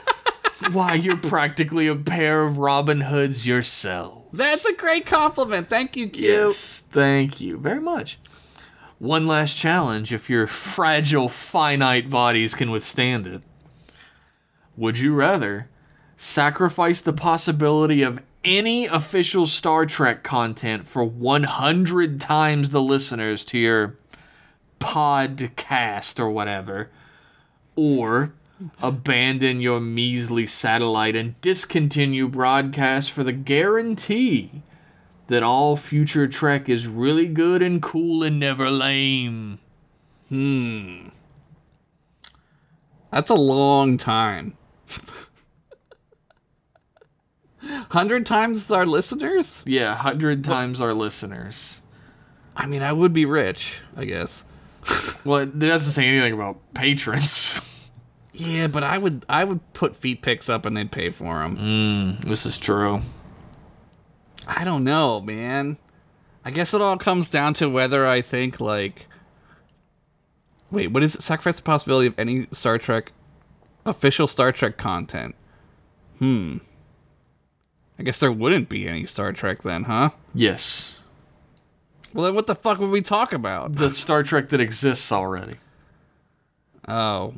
[0.72, 4.26] Why, you're practically a pair of Robin Hoods yourself.
[4.34, 5.70] That's a great compliment.
[5.70, 6.28] Thank you, Q.
[6.28, 8.20] Yes, thank you very much.
[9.00, 13.42] One last challenge if your fragile, finite bodies can withstand it.
[14.76, 15.70] Would you rather
[16.18, 23.58] sacrifice the possibility of any official Star Trek content for 100 times the listeners to
[23.58, 23.96] your
[24.82, 26.90] podcast or whatever,
[27.78, 28.34] or
[28.82, 34.62] abandon your measly satellite and discontinue broadcast for the guarantee
[35.30, 39.60] that all future Trek is really good and cool and never lame.
[40.28, 41.10] Hmm.
[43.12, 44.58] That's a long time.
[47.90, 49.64] hundred times our listeners.
[49.66, 51.82] Yeah, hundred times our listeners.
[52.56, 54.44] I mean, I would be rich, I guess.
[55.26, 57.60] Well, it doesn't say anything about patrons.
[58.32, 62.18] Yeah, but I would I would put feet pics up and they'd pay for them.
[62.22, 63.02] this is true.
[64.50, 65.78] I don't know, man.
[66.44, 69.06] I guess it all comes down to whether I think like.
[70.72, 71.22] Wait, what is it?
[71.22, 73.12] Sacrifice the possibility of any Star Trek,
[73.86, 75.36] official Star Trek content.
[76.20, 76.58] Hmm.
[77.98, 80.12] I guess there wouldn't be any Star Trek then, huh?
[80.34, 81.00] Yes,
[82.14, 83.76] Well, then what the fuck would we talk about?
[83.76, 85.56] the Star Trek that exists already.
[86.88, 87.34] Oh.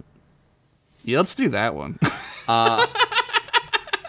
[1.03, 1.99] Yeah, let's do that one.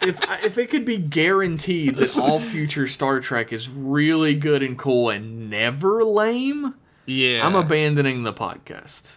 [0.03, 4.79] if if it could be guaranteed that all future Star Trek is really good and
[4.79, 6.75] cool and never lame,
[7.07, 7.47] yeah.
[7.47, 9.15] I'm abandoning the podcast.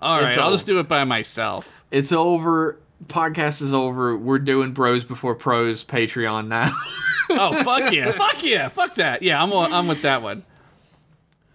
[0.00, 1.84] All right, I'll just do it by myself.
[1.90, 2.78] It's over.
[3.06, 4.16] Podcast is over.
[4.16, 6.70] We're doing Bros Before Pros Patreon now.
[7.30, 9.22] Oh fuck yeah, fuck yeah, fuck that.
[9.22, 10.44] Yeah, I'm I'm with that one.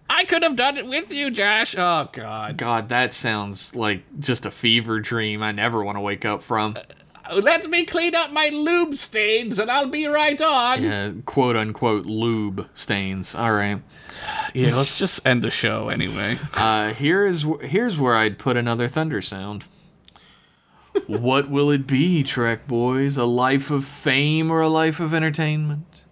[0.08, 1.74] I could have done it with you, Josh.
[1.76, 2.56] Oh god.
[2.56, 6.76] God, that sounds like just a fever dream I never want to wake up from.
[7.32, 10.82] Let me clean up my lube stains, and I'll be right on.
[10.82, 13.34] Yeah, quote unquote lube stains.
[13.34, 13.80] All right.
[14.52, 16.38] Yeah, let's just end the show anyway.
[16.54, 19.64] Uh, here is here's where I'd put another thunder sound.
[21.06, 23.16] what will it be, Trek boys?
[23.16, 26.02] A life of fame or a life of entertainment?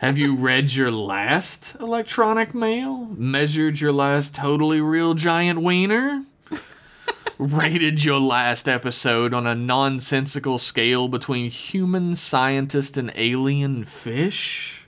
[0.00, 3.06] Have you read your last electronic mail?
[3.16, 6.24] Measured your last totally real giant wiener?
[7.36, 14.86] Rated your last episode on a nonsensical scale between human scientist and alien fish?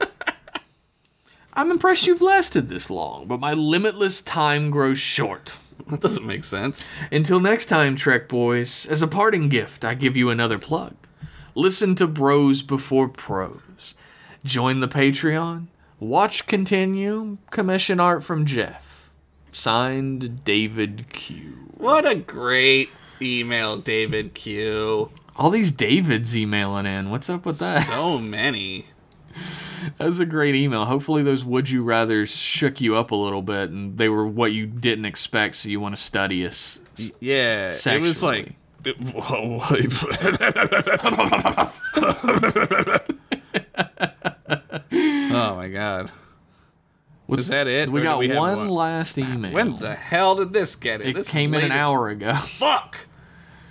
[1.54, 5.58] I'm impressed you've lasted this long, but my limitless time grows short.
[5.90, 6.88] That doesn't make sense.
[7.12, 10.94] Until next time, Trek Boys, as a parting gift, I give you another plug.
[11.54, 13.94] Listen to Bros Before Pros.
[14.44, 15.66] Join the Patreon.
[16.00, 17.38] Watch continue.
[17.50, 19.10] Commission art from Jeff.
[19.52, 21.63] Signed, David Q.
[21.76, 22.90] What a great
[23.20, 25.10] email, David Q.
[25.36, 27.10] All these Davids emailing in.
[27.10, 27.86] What's up with that?
[27.86, 28.86] So many.
[29.98, 30.86] That was a great email.
[30.86, 34.52] Hopefully, those would you rather's shook you up a little bit and they were what
[34.52, 36.80] you didn't expect, so you want to study us.
[37.20, 38.54] Yeah, it was like.
[38.82, 38.84] Sexually.
[45.32, 46.10] oh my god.
[47.26, 47.90] Was that it?
[47.90, 48.68] We got we one, one?
[48.68, 49.52] last email.
[49.52, 51.08] When the hell did this get it?
[51.08, 52.34] it This came in an hour ago.
[52.42, 53.06] Fuck.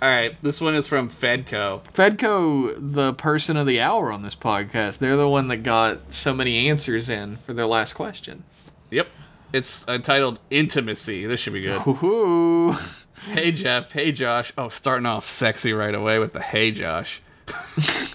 [0.02, 1.82] All right, this one is from Fedco.
[1.94, 6.34] Fedco, the person of the hour on this podcast, they're the one that got so
[6.34, 8.44] many answers in for their last question.
[8.90, 9.08] Yep.
[9.52, 11.26] It's entitled Intimacy.
[11.26, 11.80] This should be good.
[11.82, 13.06] Woohoo!
[13.32, 13.92] hey Jeff.
[13.92, 14.52] Hey Josh.
[14.58, 17.22] Oh, starting off sexy right away with the hey Josh.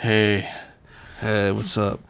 [0.00, 0.50] Hey,
[1.20, 2.00] Hey, what's up?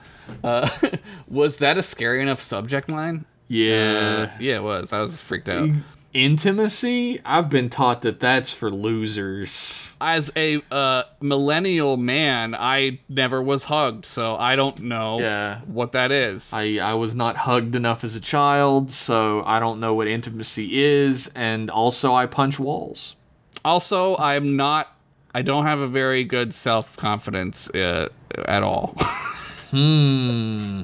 [0.44, 0.68] Uh,
[1.28, 3.24] was that a scary enough subject line?
[3.48, 4.30] yeah.
[4.38, 4.92] Yeah, it was.
[4.92, 5.68] I was freaked out.
[6.12, 7.20] Intimacy?
[7.24, 9.96] I've been taught that that's for losers.
[10.00, 15.60] As a uh, millennial man, I never was hugged, so I don't know Yeah.
[15.66, 16.52] what that is.
[16.52, 20.82] I, I was not hugged enough as a child, so I don't know what intimacy
[20.82, 23.16] is, and also I punch walls.
[23.64, 24.94] Also, I'm not.
[25.34, 28.08] I don't have a very good self confidence uh,
[28.46, 28.96] at all.
[29.70, 30.82] Hmm.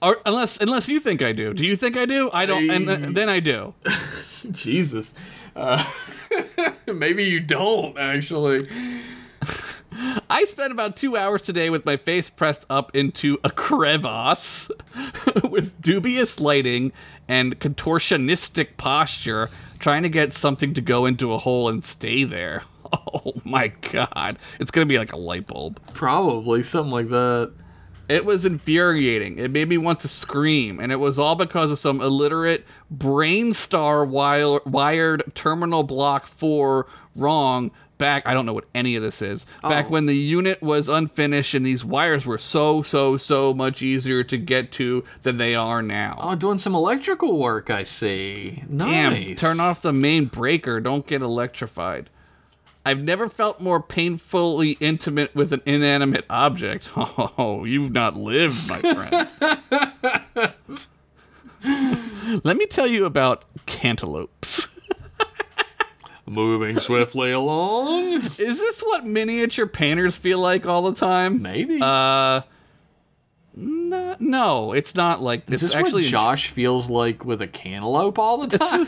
[0.00, 1.52] or unless unless you think I do.
[1.54, 2.30] Do you think I do?
[2.32, 2.70] I don't.
[2.70, 3.74] And th- then I do.
[4.50, 5.14] Jesus.
[5.56, 5.84] Uh,
[6.92, 8.66] maybe you don't, actually.
[10.28, 14.70] I spent about two hours today with my face pressed up into a crevasse,
[15.48, 16.92] with dubious lighting
[17.28, 22.62] and contortionistic posture, trying to get something to go into a hole and stay there.
[22.92, 24.38] Oh my god.
[24.60, 25.80] It's gonna be like a light bulb.
[25.94, 27.52] Probably, something like that.
[28.08, 29.38] It was infuriating.
[29.38, 34.06] It made me want to scream, and it was all because of some illiterate brainstar
[34.06, 36.86] wire, wired terminal block 4
[37.16, 38.24] wrong back.
[38.26, 39.46] I don't know what any of this is.
[39.62, 39.90] Back Oh.
[39.90, 44.36] when the unit was unfinished and these wires were so, so, so much easier to
[44.36, 46.18] get to than they are now.
[46.20, 48.64] Oh, doing some electrical work, I see.
[48.76, 50.80] Damn, turn off the main breaker.
[50.80, 52.10] Don't get electrified.
[52.86, 56.90] I've never felt more painfully intimate with an inanimate object.
[56.96, 59.28] Oh, you've not lived, my friend.
[62.44, 64.68] Let me tell you about cantaloupes.
[66.26, 68.14] Moving swiftly along.
[68.22, 71.42] Is this what miniature painters feel like all the time?
[71.42, 71.78] Maybe.
[71.80, 72.42] Uh,
[73.56, 78.18] n- no, it's not like Is this actually what Josh feels like with a cantaloupe
[78.18, 78.86] all the time?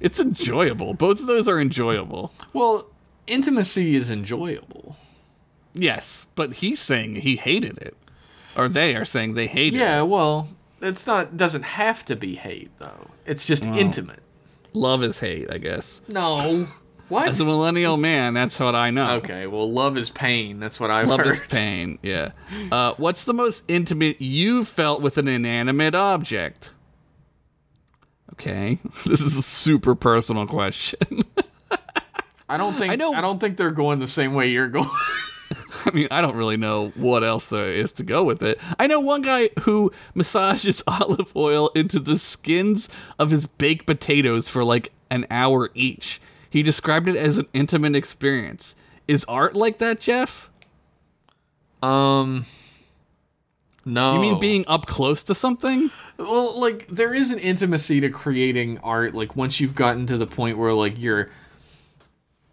[0.00, 0.94] it's enjoyable.
[0.94, 2.32] Both of those are enjoyable.
[2.52, 2.86] well,
[3.28, 4.96] intimacy is enjoyable.
[5.74, 7.96] Yes, but he's saying he hated it,
[8.56, 9.78] or they are saying they hate it.
[9.78, 10.48] Yeah, well,
[10.80, 13.10] it's not doesn't have to be hate though.
[13.26, 14.22] It's just intimate.
[14.72, 16.00] Love is hate, I guess.
[16.08, 16.66] No.
[17.08, 17.28] What?
[17.28, 19.12] As a millennial man, that's what I know.
[19.12, 20.60] okay, well, love is pain.
[20.60, 21.28] That's what I've Love heard.
[21.28, 21.98] is pain.
[22.02, 22.32] Yeah.
[22.70, 26.72] Uh, what's the most intimate you felt with an inanimate object?
[28.34, 30.98] Okay, this is a super personal question.
[32.48, 34.88] I don't think I know- I don't think they're going the same way you're going.
[35.86, 38.60] I mean, I don't really know what else there is to go with it.
[38.78, 42.88] I know one guy who massages olive oil into the skins
[43.18, 46.20] of his baked potatoes for like an hour each.
[46.50, 48.74] He described it as an intimate experience.
[49.06, 50.50] Is art like that, Jeff?
[51.82, 52.44] um
[53.84, 54.14] No.
[54.14, 55.90] You mean being up close to something?
[56.18, 59.14] Well, like there is an intimacy to creating art.
[59.14, 61.30] Like once you've gotten to the point where like you're,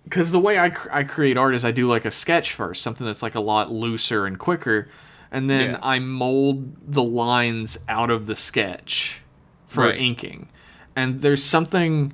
[0.06, 2.82] because the way I cr- I create art is I do like a sketch first,
[2.82, 4.88] something that's like a lot looser and quicker,
[5.32, 5.80] and then Yeah.
[5.84, 9.22] I mold the lines out of the sketch
[9.66, 10.00] for Right.
[10.00, 10.48] inking.
[10.96, 12.14] And there's something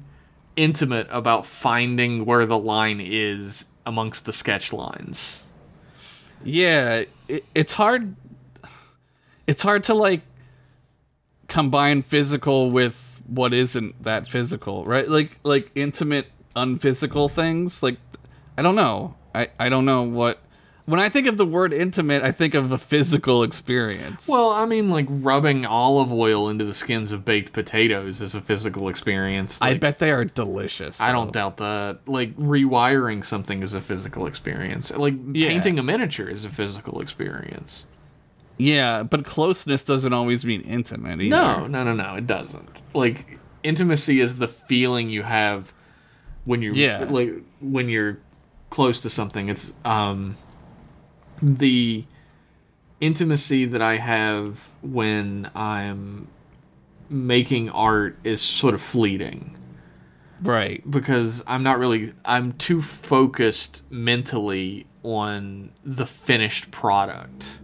[0.55, 5.43] intimate about finding where the line is amongst the sketch lines.
[6.43, 8.15] Yeah, it, it's hard.
[9.47, 10.21] It's hard to like
[11.47, 15.07] combine physical with what isn't that physical, right?
[15.07, 17.81] Like like intimate, unphysical things.
[17.83, 17.97] Like
[18.57, 19.15] I don't know.
[19.33, 20.39] I I don't know what.
[20.85, 24.27] When I think of the word intimate, I think of a physical experience.
[24.27, 28.41] Well, I mean, like rubbing olive oil into the skins of baked potatoes is a
[28.41, 29.59] physical experience.
[29.61, 30.99] I bet they are delicious.
[30.99, 31.99] I don't doubt that.
[32.07, 34.91] Like rewiring something is a physical experience.
[34.91, 35.49] Like Yeah.
[35.49, 37.85] painting a miniature is a physical experience.
[38.57, 41.29] Yeah, but closeness doesn't always mean intimate either.
[41.29, 42.81] No, no, no, no, it doesn't.
[42.93, 45.71] Like intimacy is the feeling you have
[46.45, 47.05] when you're Yeah.
[47.09, 48.17] like when you're
[48.69, 49.49] close to something.
[49.49, 50.37] It's um
[51.41, 52.05] the
[52.99, 56.27] intimacy that I have when I'm
[57.09, 59.57] making art is sort of fleeting.
[60.43, 60.81] Right.
[60.89, 67.59] because I'm not really I'm too focused mentally on the finished product.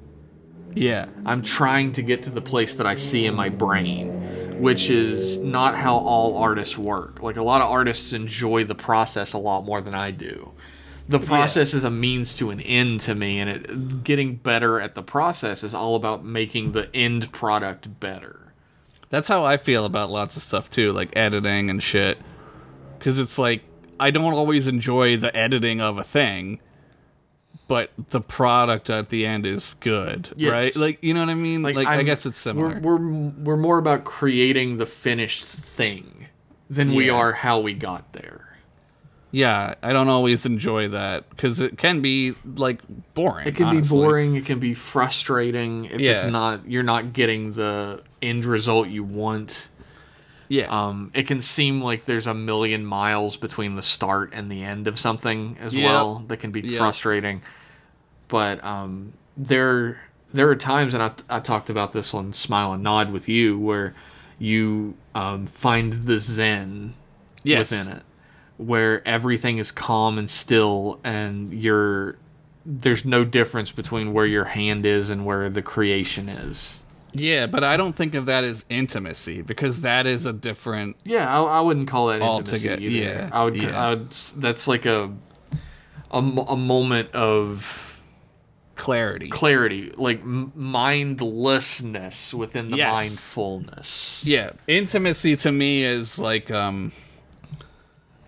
[0.77, 1.07] Yeah.
[1.25, 5.37] I'm trying to get to the place that I see in my brain, which is
[5.37, 7.21] not how all artists work.
[7.21, 10.51] Like a lot of artists enjoy the process a lot more than I do.
[11.09, 14.93] The process is a means to an end to me and it getting better at
[14.93, 18.51] the process is all about making the end product better.
[19.09, 22.17] That's how I feel about lots of stuff too, like editing and shit.
[22.99, 23.63] Cuz it's like
[23.99, 26.59] I don't always enjoy the editing of a thing,
[27.67, 30.51] but the product at the end is good, Yes.
[30.51, 30.75] right?
[30.75, 31.61] Like, you know what I mean?
[31.63, 32.79] Like, I I'm- guess it's similar.
[32.79, 36.27] We're, we're we're more about creating the finished thing
[36.69, 38.43] than we are how we got there.
[39.31, 42.79] yeah, I don't always enjoy that cuz it can be like
[43.13, 43.47] boring.
[43.47, 43.97] It can honestly.
[43.97, 44.35] be boring.
[44.35, 49.67] It can be frustrating if it's not you're not getting the end result you want.
[50.49, 50.67] Yeah.
[50.67, 54.87] Um, it can seem like there's a million miles between the start and the end
[54.87, 55.83] of something as Yep.
[55.85, 56.23] well.
[56.27, 56.77] That can be Yep.
[56.77, 57.41] frustrating.
[58.27, 59.99] But um, there
[60.33, 63.57] there are times, and I, I talked about this on Smile and Nod with you,
[63.57, 63.93] where
[64.39, 66.93] you um, find the zen
[67.43, 67.71] Yes.
[67.71, 68.03] within it,
[68.57, 72.17] where everything is calm and still, and you're
[72.65, 76.83] there's no difference between where your hand is and where the creation is.
[77.19, 81.29] Yeah, but I don't think of that as intimacy because that is a different Yeah,
[81.29, 83.13] I, I wouldn't call that intimacy Altogether, either.
[83.13, 83.85] yeah, I would, yeah.
[83.85, 84.11] I would.
[84.37, 85.11] That's like a,
[86.11, 87.99] a a moment of
[88.75, 89.29] clarity.
[89.29, 92.93] clarity, like mindlessness within the Yes.
[92.93, 94.23] mindfulness.
[94.25, 96.91] Yeah, intimacy to me is like um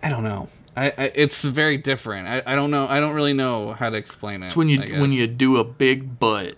[0.02, 0.48] I don't know.
[0.76, 2.26] I, I it's very different.
[2.28, 2.86] I, I don't know.
[2.88, 4.46] I don't really know how to explain it.
[4.48, 6.56] It's when you when you do a big butt.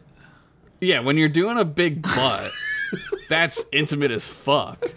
[0.83, 2.51] Yeah, when you're doing a big butt,
[3.29, 4.91] that's intimate as fuck.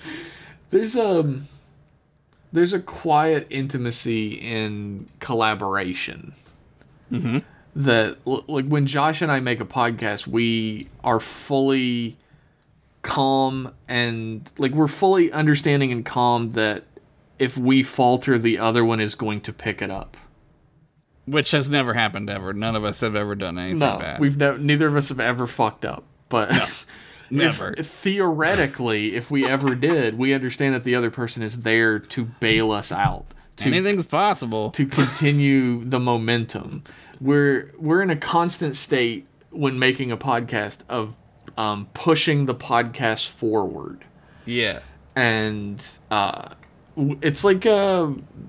[0.71, 1.41] There's a
[2.51, 6.33] there's a quiet intimacy in collaboration.
[7.11, 7.37] Mm-hmm.
[7.75, 12.17] That like when Josh and I make a podcast, we are fully
[13.03, 16.85] calm and like we're fully understanding and calm that
[17.37, 20.17] if we falter, the other one is going to pick it up.
[21.25, 22.53] Which has never happened ever.
[22.53, 24.19] None of us have ever done anything No, bad.
[24.19, 26.51] we've no, neither of us have ever fucked up, but.
[26.51, 26.85] if-
[27.31, 27.73] never.
[28.29, 32.71] theoretically, if we ever did, we understand that the other person is there to bail
[32.71, 33.25] us out,
[33.57, 34.71] to Anything's possible.
[34.71, 36.83] to continue the momentum.
[37.21, 41.15] We're we're in a constant state when making a podcast of
[41.57, 44.03] um, pushing the podcast forward,
[44.45, 44.81] yeah.
[45.15, 46.49] and uh,
[46.97, 48.07] it's like uh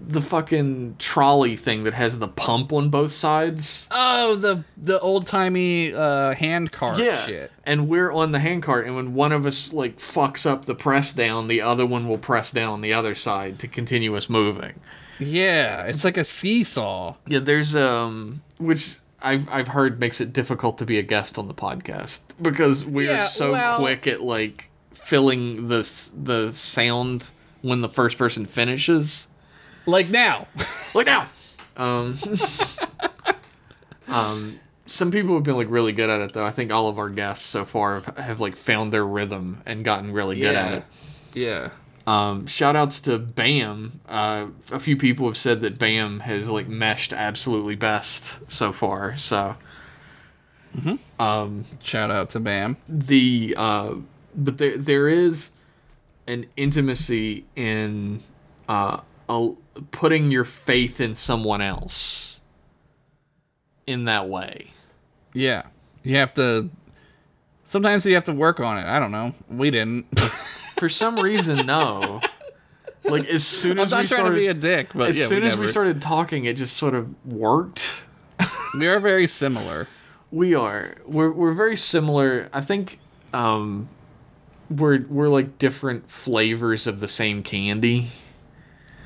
[0.09, 3.89] the fucking trolley thing that has the pump on both sides.
[3.91, 7.51] Oh, the the old timey uh, hand cart shit.
[7.65, 11.13] And we're on the handcart, and when one of us like fucks up the press
[11.13, 14.75] down, the other one will press down on the other side to continue us moving.
[15.19, 17.17] Yeah, it's like a seesaw.
[17.27, 21.49] Yeah, there's um, which I've I've heard makes it difficult to be a guest on
[21.49, 25.79] the podcast because we're so well- quick at like filling the
[26.17, 27.31] the sound
[27.67, 29.29] when the first person finishes.
[29.87, 30.47] Like now.
[30.95, 31.29] Like now.
[31.77, 32.19] Um,
[34.09, 36.45] um, some people have been like really good at it though.
[36.45, 39.85] I think all of our guests so far have, have like found their rhythm and
[39.85, 40.85] gotten really good at it.
[41.35, 41.71] Yeah.
[42.07, 44.01] Um, shout outs to Bam.
[44.09, 49.17] Uh, a few people have said that Bam has like meshed absolutely best so far.
[49.17, 49.57] So
[51.19, 52.77] um Shout out to Bam.
[52.89, 53.95] the uh,
[54.35, 55.51] but there there is
[56.27, 58.23] an intimacy in
[58.69, 59.51] uh, a,
[59.91, 62.41] putting your faith in someone else
[63.87, 64.73] in that way.
[65.33, 65.65] Yeah.
[66.03, 66.71] You have to
[67.65, 68.87] sometimes you have to work on it.
[68.87, 69.35] I don't know.
[69.51, 70.07] We didn't.
[70.79, 72.21] For some reason, no.
[73.05, 75.19] Like as soon as I'm not we trying started, to be a dick, but as
[75.19, 77.93] yeah, soon we as we started talking, it just sort of worked.
[78.79, 79.89] we are very similar.
[80.31, 80.97] We are.
[81.07, 82.49] We're we're very similar.
[82.53, 82.99] I think
[83.33, 83.89] um
[84.71, 88.09] we're we're like different flavors of the same candy.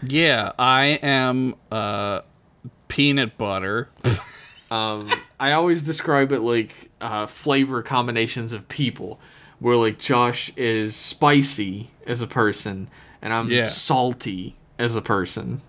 [0.03, 2.20] Yeah, I am uh
[2.89, 3.89] peanut butter.
[4.70, 9.20] Um I always describe it like uh flavor combinations of people.
[9.59, 12.89] Where like Josh is spicy as a person
[13.20, 13.66] and I'm Yeah.
[13.66, 15.61] salty as a person.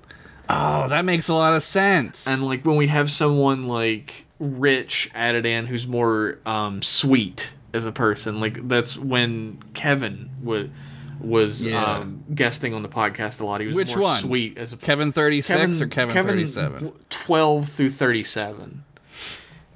[0.50, 2.26] Oh, that makes a lot of sense.
[2.28, 7.86] And like when we have someone like Rich added in who's more um sweet as
[7.86, 10.72] a person, like that's when Kevin would
[11.20, 11.84] was Yeah.
[11.84, 13.62] um, guesting on the podcast a lot.
[13.62, 14.20] He was Which more one?
[14.20, 16.92] sweet as a Kevin 36 or Kevin, 37?
[17.10, 18.84] 12 through 37.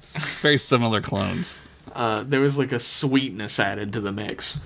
[0.40, 1.56] Very similar clones.
[1.94, 4.60] Uh, there was like a sweetness added to the mix.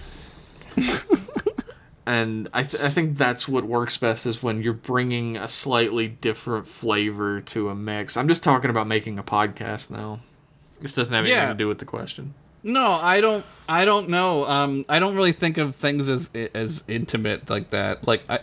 [2.07, 6.09] and I, th- I think that's what works best is when you're bringing a slightly
[6.09, 8.17] different flavor to a mix.
[8.17, 10.21] I'm just talking about making a podcast now.
[10.81, 11.49] This doesn't have anything Yeah.
[11.49, 12.35] to do with the question.
[12.63, 13.45] No, I don't.
[13.69, 14.45] I don't know.
[14.47, 18.07] Um, I don't really think of things as as intimate like that.
[18.07, 18.41] Like I,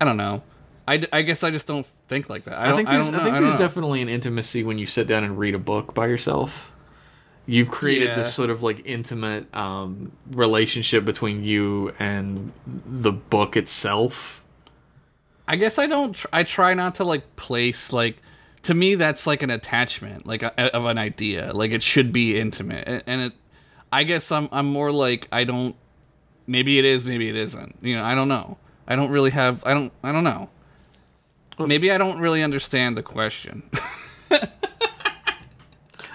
[0.00, 0.42] I don't know.
[0.86, 2.58] I, I guess I just don't think like that.
[2.58, 3.18] I, I, don't, think I there's, I know.
[3.18, 3.58] think I there's know.
[3.58, 6.72] definitely an intimacy when you sit down and read a book by yourself.
[7.44, 8.14] You've created Yeah.
[8.16, 14.42] this sort of like intimate um, relationship between you and the book itself.
[15.46, 16.14] I guess I don't.
[16.14, 18.16] Tr- I try not to like place like.
[18.62, 21.52] To me, that's like an attachment, like a, of an idea.
[21.54, 23.32] Like it should be intimate, and, and it.
[23.92, 24.48] I guess I'm.
[24.52, 25.76] I'm more like I don't.
[26.46, 27.04] Maybe it is.
[27.04, 27.76] Maybe it isn't.
[27.82, 28.04] You know.
[28.04, 28.58] I don't know.
[28.86, 29.62] I don't really have.
[29.66, 29.92] I don't.
[30.02, 30.50] I don't know.
[31.58, 33.68] Maybe I don't really understand the question.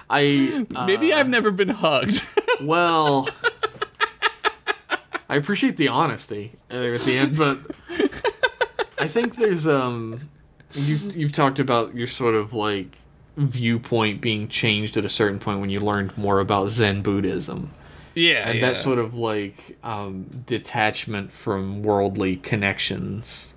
[0.08, 2.22] I Maybe I've never been hugged.
[2.60, 3.28] Well,
[5.28, 7.58] I appreciate the honesty there at the end, but
[8.96, 10.30] I think there's um,
[10.72, 12.96] you've you've talked about your sort of like
[13.36, 17.70] viewpoint being changed at a certain point when you learned more about Zen Buddhism
[18.14, 18.68] yeah, and yeah.
[18.68, 23.54] that sort of like um, detachment from worldly connections.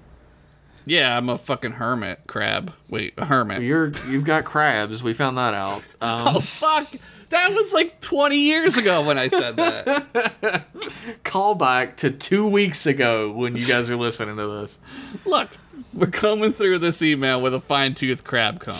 [0.85, 2.73] yeah, I'm a fucking hermit crab.
[2.89, 3.61] Wait, a hermit.
[3.61, 5.03] You're you've got crabs.
[5.03, 5.83] We found that out.
[5.99, 6.93] Um, oh fuck!
[7.29, 10.65] That was like 20 years ago when I said that.
[11.23, 14.77] call back to two weeks ago when you guys are listening to this.
[15.25, 15.49] Look,
[15.91, 18.75] we're combing through this email with a fine tooth crab comb.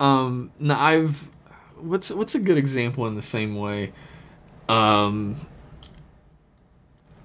[0.00, 1.28] Um, no, I've
[1.80, 3.92] what's what's a good example in the same way.
[4.68, 5.46] Um,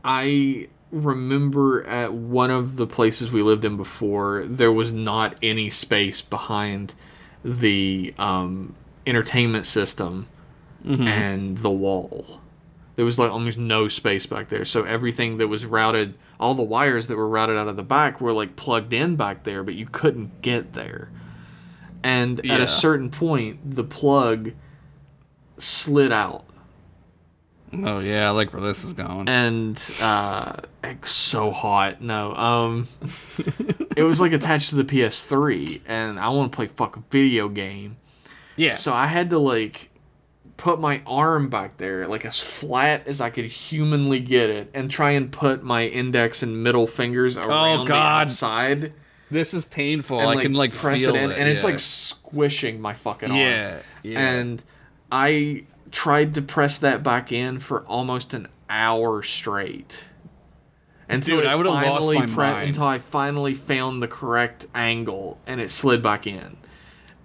[0.03, 5.69] I remember at one of the places we lived in before, there was not any
[5.69, 6.93] space behind
[7.43, 8.75] the um,
[9.05, 10.27] entertainment system
[11.07, 12.39] and the wall.
[12.95, 16.61] There was like almost no space back there, so everything that was routed, all the
[16.63, 19.73] wires that were routed out of the back were like plugged in back there, but
[19.73, 21.09] you couldn't get there.
[22.03, 24.51] And at a certain point, the plug
[25.57, 26.45] slid out,
[27.75, 29.27] Oh yeah, I like where this is going.
[29.27, 30.53] and uh,
[30.84, 32.01] it's so hot.
[32.01, 32.88] No, um,
[33.97, 37.97] it was like attached to the PS3, and I want to play fucking video game.
[38.57, 38.75] yeah.
[38.75, 39.89] So I had to like
[40.55, 44.91] put my arm back there, like as flat as I could humanly get it, and
[44.91, 48.21] try and put my index and middle fingers around the Oh, God.
[48.27, 48.93] outside.
[49.34, 50.19] This is painful.
[50.19, 53.39] And, I can like press feel it in, and it's like squishing my fucking arm.
[53.39, 54.19] yeah, yeah.
[54.19, 54.64] And
[55.11, 60.05] I tried to press that back in for almost an hour straight.
[61.10, 62.69] Until Dude, I would've lost finally my mind.
[62.69, 66.57] Until I finally found the correct angle and it slid back in.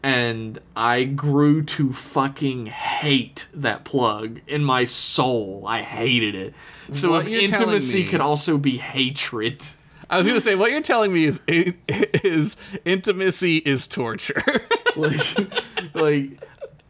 [0.02, 5.64] And I grew to fucking hate that plug in my soul.
[5.66, 6.55] I hated it.
[6.93, 9.62] So What if intimacy could also be hatred.
[10.10, 14.43] I was gonna say what you're telling me is is intimacy is torture.
[14.97, 16.44] like like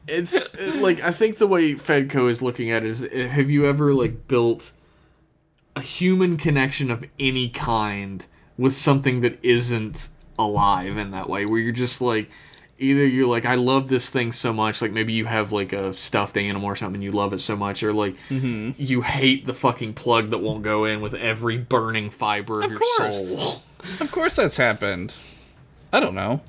[0.07, 3.67] it's like I think the way Fedco is looking at it is eh, have you
[3.67, 4.73] ever like built
[5.75, 8.25] a human connection of any kind
[8.57, 10.09] with something that isn't
[10.39, 12.31] alive in that way where you're just like
[12.79, 15.93] either you're like I love this thing so much like maybe you have like a
[15.93, 18.81] stuffed animal or something you love it so much or like mm-hmm.
[18.81, 22.81] you hate the fucking plug that won't go in with every burning fiber of, your
[22.81, 23.39] course.
[23.39, 23.63] soul.
[24.01, 25.15] of course that's happened.
[25.93, 26.43] I don't know.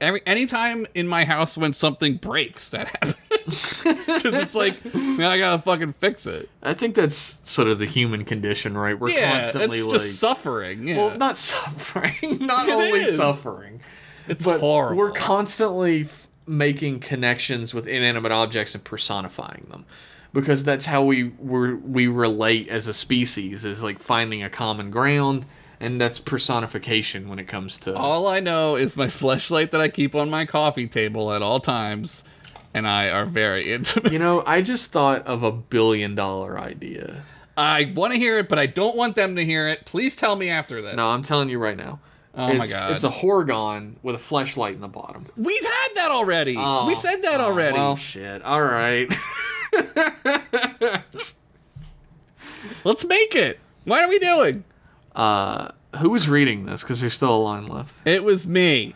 [0.00, 3.16] Every anytime in my house when something breaks, that happens.
[4.20, 6.48] Because it's like now I gotta fucking fix it.
[6.62, 8.98] I think that's sort of the human condition, right?
[8.98, 10.86] We're Yeah, constantly it's like just suffering.
[10.86, 10.98] Yeah.
[10.98, 13.16] Well, not suffering, not It only is.
[13.16, 13.80] suffering.
[14.28, 14.96] It's But horrible.
[14.96, 19.84] we're constantly f- making connections with inanimate objects and personifying them.
[20.32, 24.90] Because that's how we we we relate as a species is like finding a common
[24.92, 25.44] ground
[25.80, 29.88] and that's personification when it comes to All I know is my fleshlight that I
[29.88, 32.22] keep on my coffee table at all times,
[32.74, 34.12] and I are very intimate.
[34.12, 37.22] You know, I just thought of a billion dollar idea.
[37.56, 39.84] I want to hear it, but I don't want them to hear it.
[39.86, 40.96] Please tell me after this.
[40.96, 41.98] No, I'm telling you right now.
[42.34, 42.92] Oh my God.
[42.92, 45.26] It's a Horga'hn with a fleshlight in the bottom.
[45.36, 46.52] We've had that already.
[46.56, 47.76] we Oh, said that oh, already.
[47.78, 48.42] Well, shit.
[48.42, 49.08] All right.
[52.84, 53.58] Let's make it.
[53.84, 54.64] What are we doing?
[55.16, 56.82] uh, who was reading this?
[56.82, 57.96] Because there's still a line left.
[58.06, 58.94] It was me.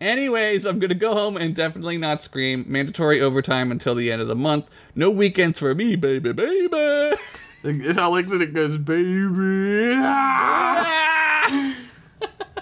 [0.00, 2.64] Anyways, I'm gonna go home and definitely not scream.
[2.66, 4.68] Mandatory overtime until the end of the month.
[4.96, 6.68] No weekends for me, baby, baby.
[7.64, 9.92] I like that it goes, baby.
[9.96, 11.20] Ah!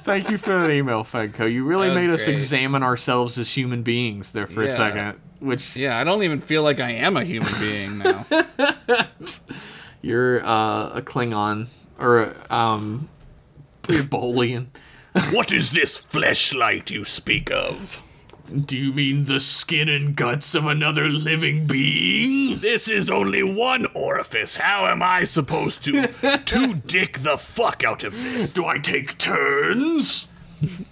[0.04, 1.50] Thank you for that email, Fedco.
[1.52, 2.34] You really That was made us great.
[2.34, 5.20] examine ourselves as human beings there for a second.
[5.40, 8.24] Which Yeah, I don't even feel like I am a human being now.
[10.02, 11.68] you're uh, a Klingon
[11.98, 13.08] or um,
[13.88, 14.66] you're Bolian.
[15.30, 18.02] What is this fleshlight you speak of?
[18.52, 22.58] Do you mean the skin and guts of another living being?
[22.58, 24.56] This is only one orifice.
[24.58, 26.06] How am I supposed to
[26.46, 28.52] to dick the fuck out of this?
[28.52, 30.28] Do I take turns?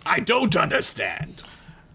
[0.07, 1.43] I don't understand.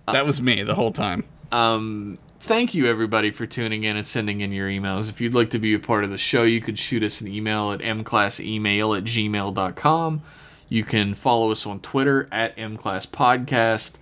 [0.07, 1.23] that was me the whole time.
[1.51, 5.09] um, thank you everybody for tuning in and sending in your emails.
[5.09, 7.27] If you'd like to be a part of the show, you could shoot us an
[7.27, 10.21] email at mclassemail at gmail.com.
[10.69, 13.93] You can follow us on Twitter at mclasspodcast.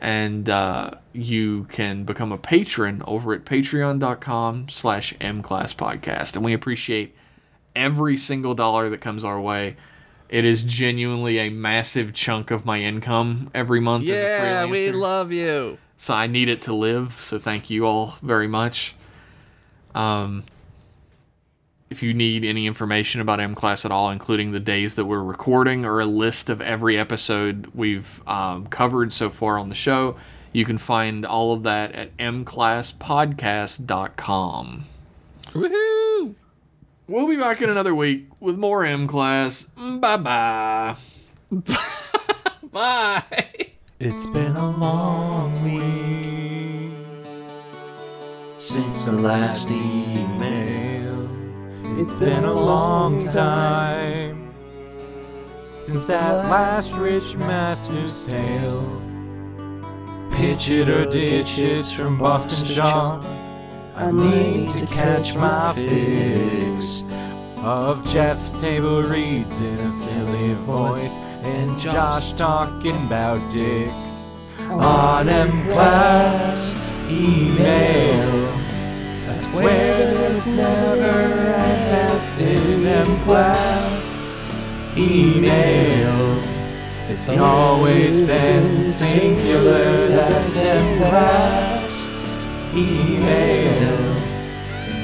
[0.00, 6.36] And uh, you can become a patron over at patreon.com slash mclasspodcast.
[6.36, 7.14] And we appreciate
[7.76, 9.76] every single dollar that comes our way.
[10.30, 14.90] It is genuinely a massive chunk of my income every month as a Yeah, we
[14.92, 15.76] love you.
[15.96, 17.20] So I need it to live.
[17.20, 18.94] So thank you all very much.
[19.94, 20.44] Um,
[21.90, 25.22] if you need any information about M Class at all, including the days that we're
[25.22, 30.16] recording or a list of every episode we've um, covered so far on the show,
[30.52, 34.84] you can find all of that at mclasspodcast.com.
[35.46, 36.34] Woohoo!
[37.08, 39.64] We'll be back in another week with more M Class.
[39.64, 40.94] Bye bye.
[42.70, 43.24] Bye.
[43.98, 46.94] It's been a long week
[48.54, 50.79] since the last email.
[52.00, 54.54] It's been a long time
[55.68, 59.02] since that last rich master's tale.
[60.32, 63.22] Pitch it or ditch it's from Boston Sean.
[63.94, 67.12] I need to catch my fix
[67.58, 74.26] of Jeff's table reads in a silly voice and Josh talking about dicks
[74.58, 76.72] on M class
[77.10, 78.79] email.
[79.30, 84.28] I swear there's never an S in M class
[84.96, 86.42] email.
[87.08, 90.08] It's always been singular.
[90.08, 92.08] That's M class
[92.74, 94.16] email.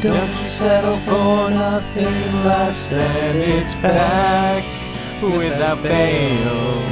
[0.03, 4.65] Don't you settle for nothing less than it's back
[5.23, 6.83] without fail.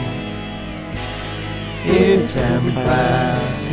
[1.85, 3.64] It's M class.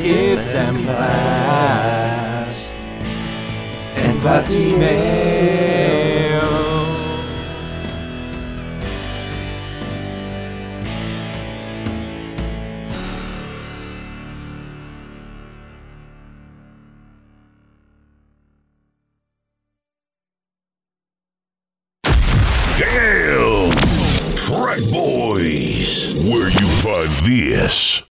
[0.00, 2.72] It's M class.
[3.96, 5.98] M class email.
[22.76, 23.72] Damn!
[24.36, 26.14] Trek Boys!
[26.24, 28.04] Where you find this?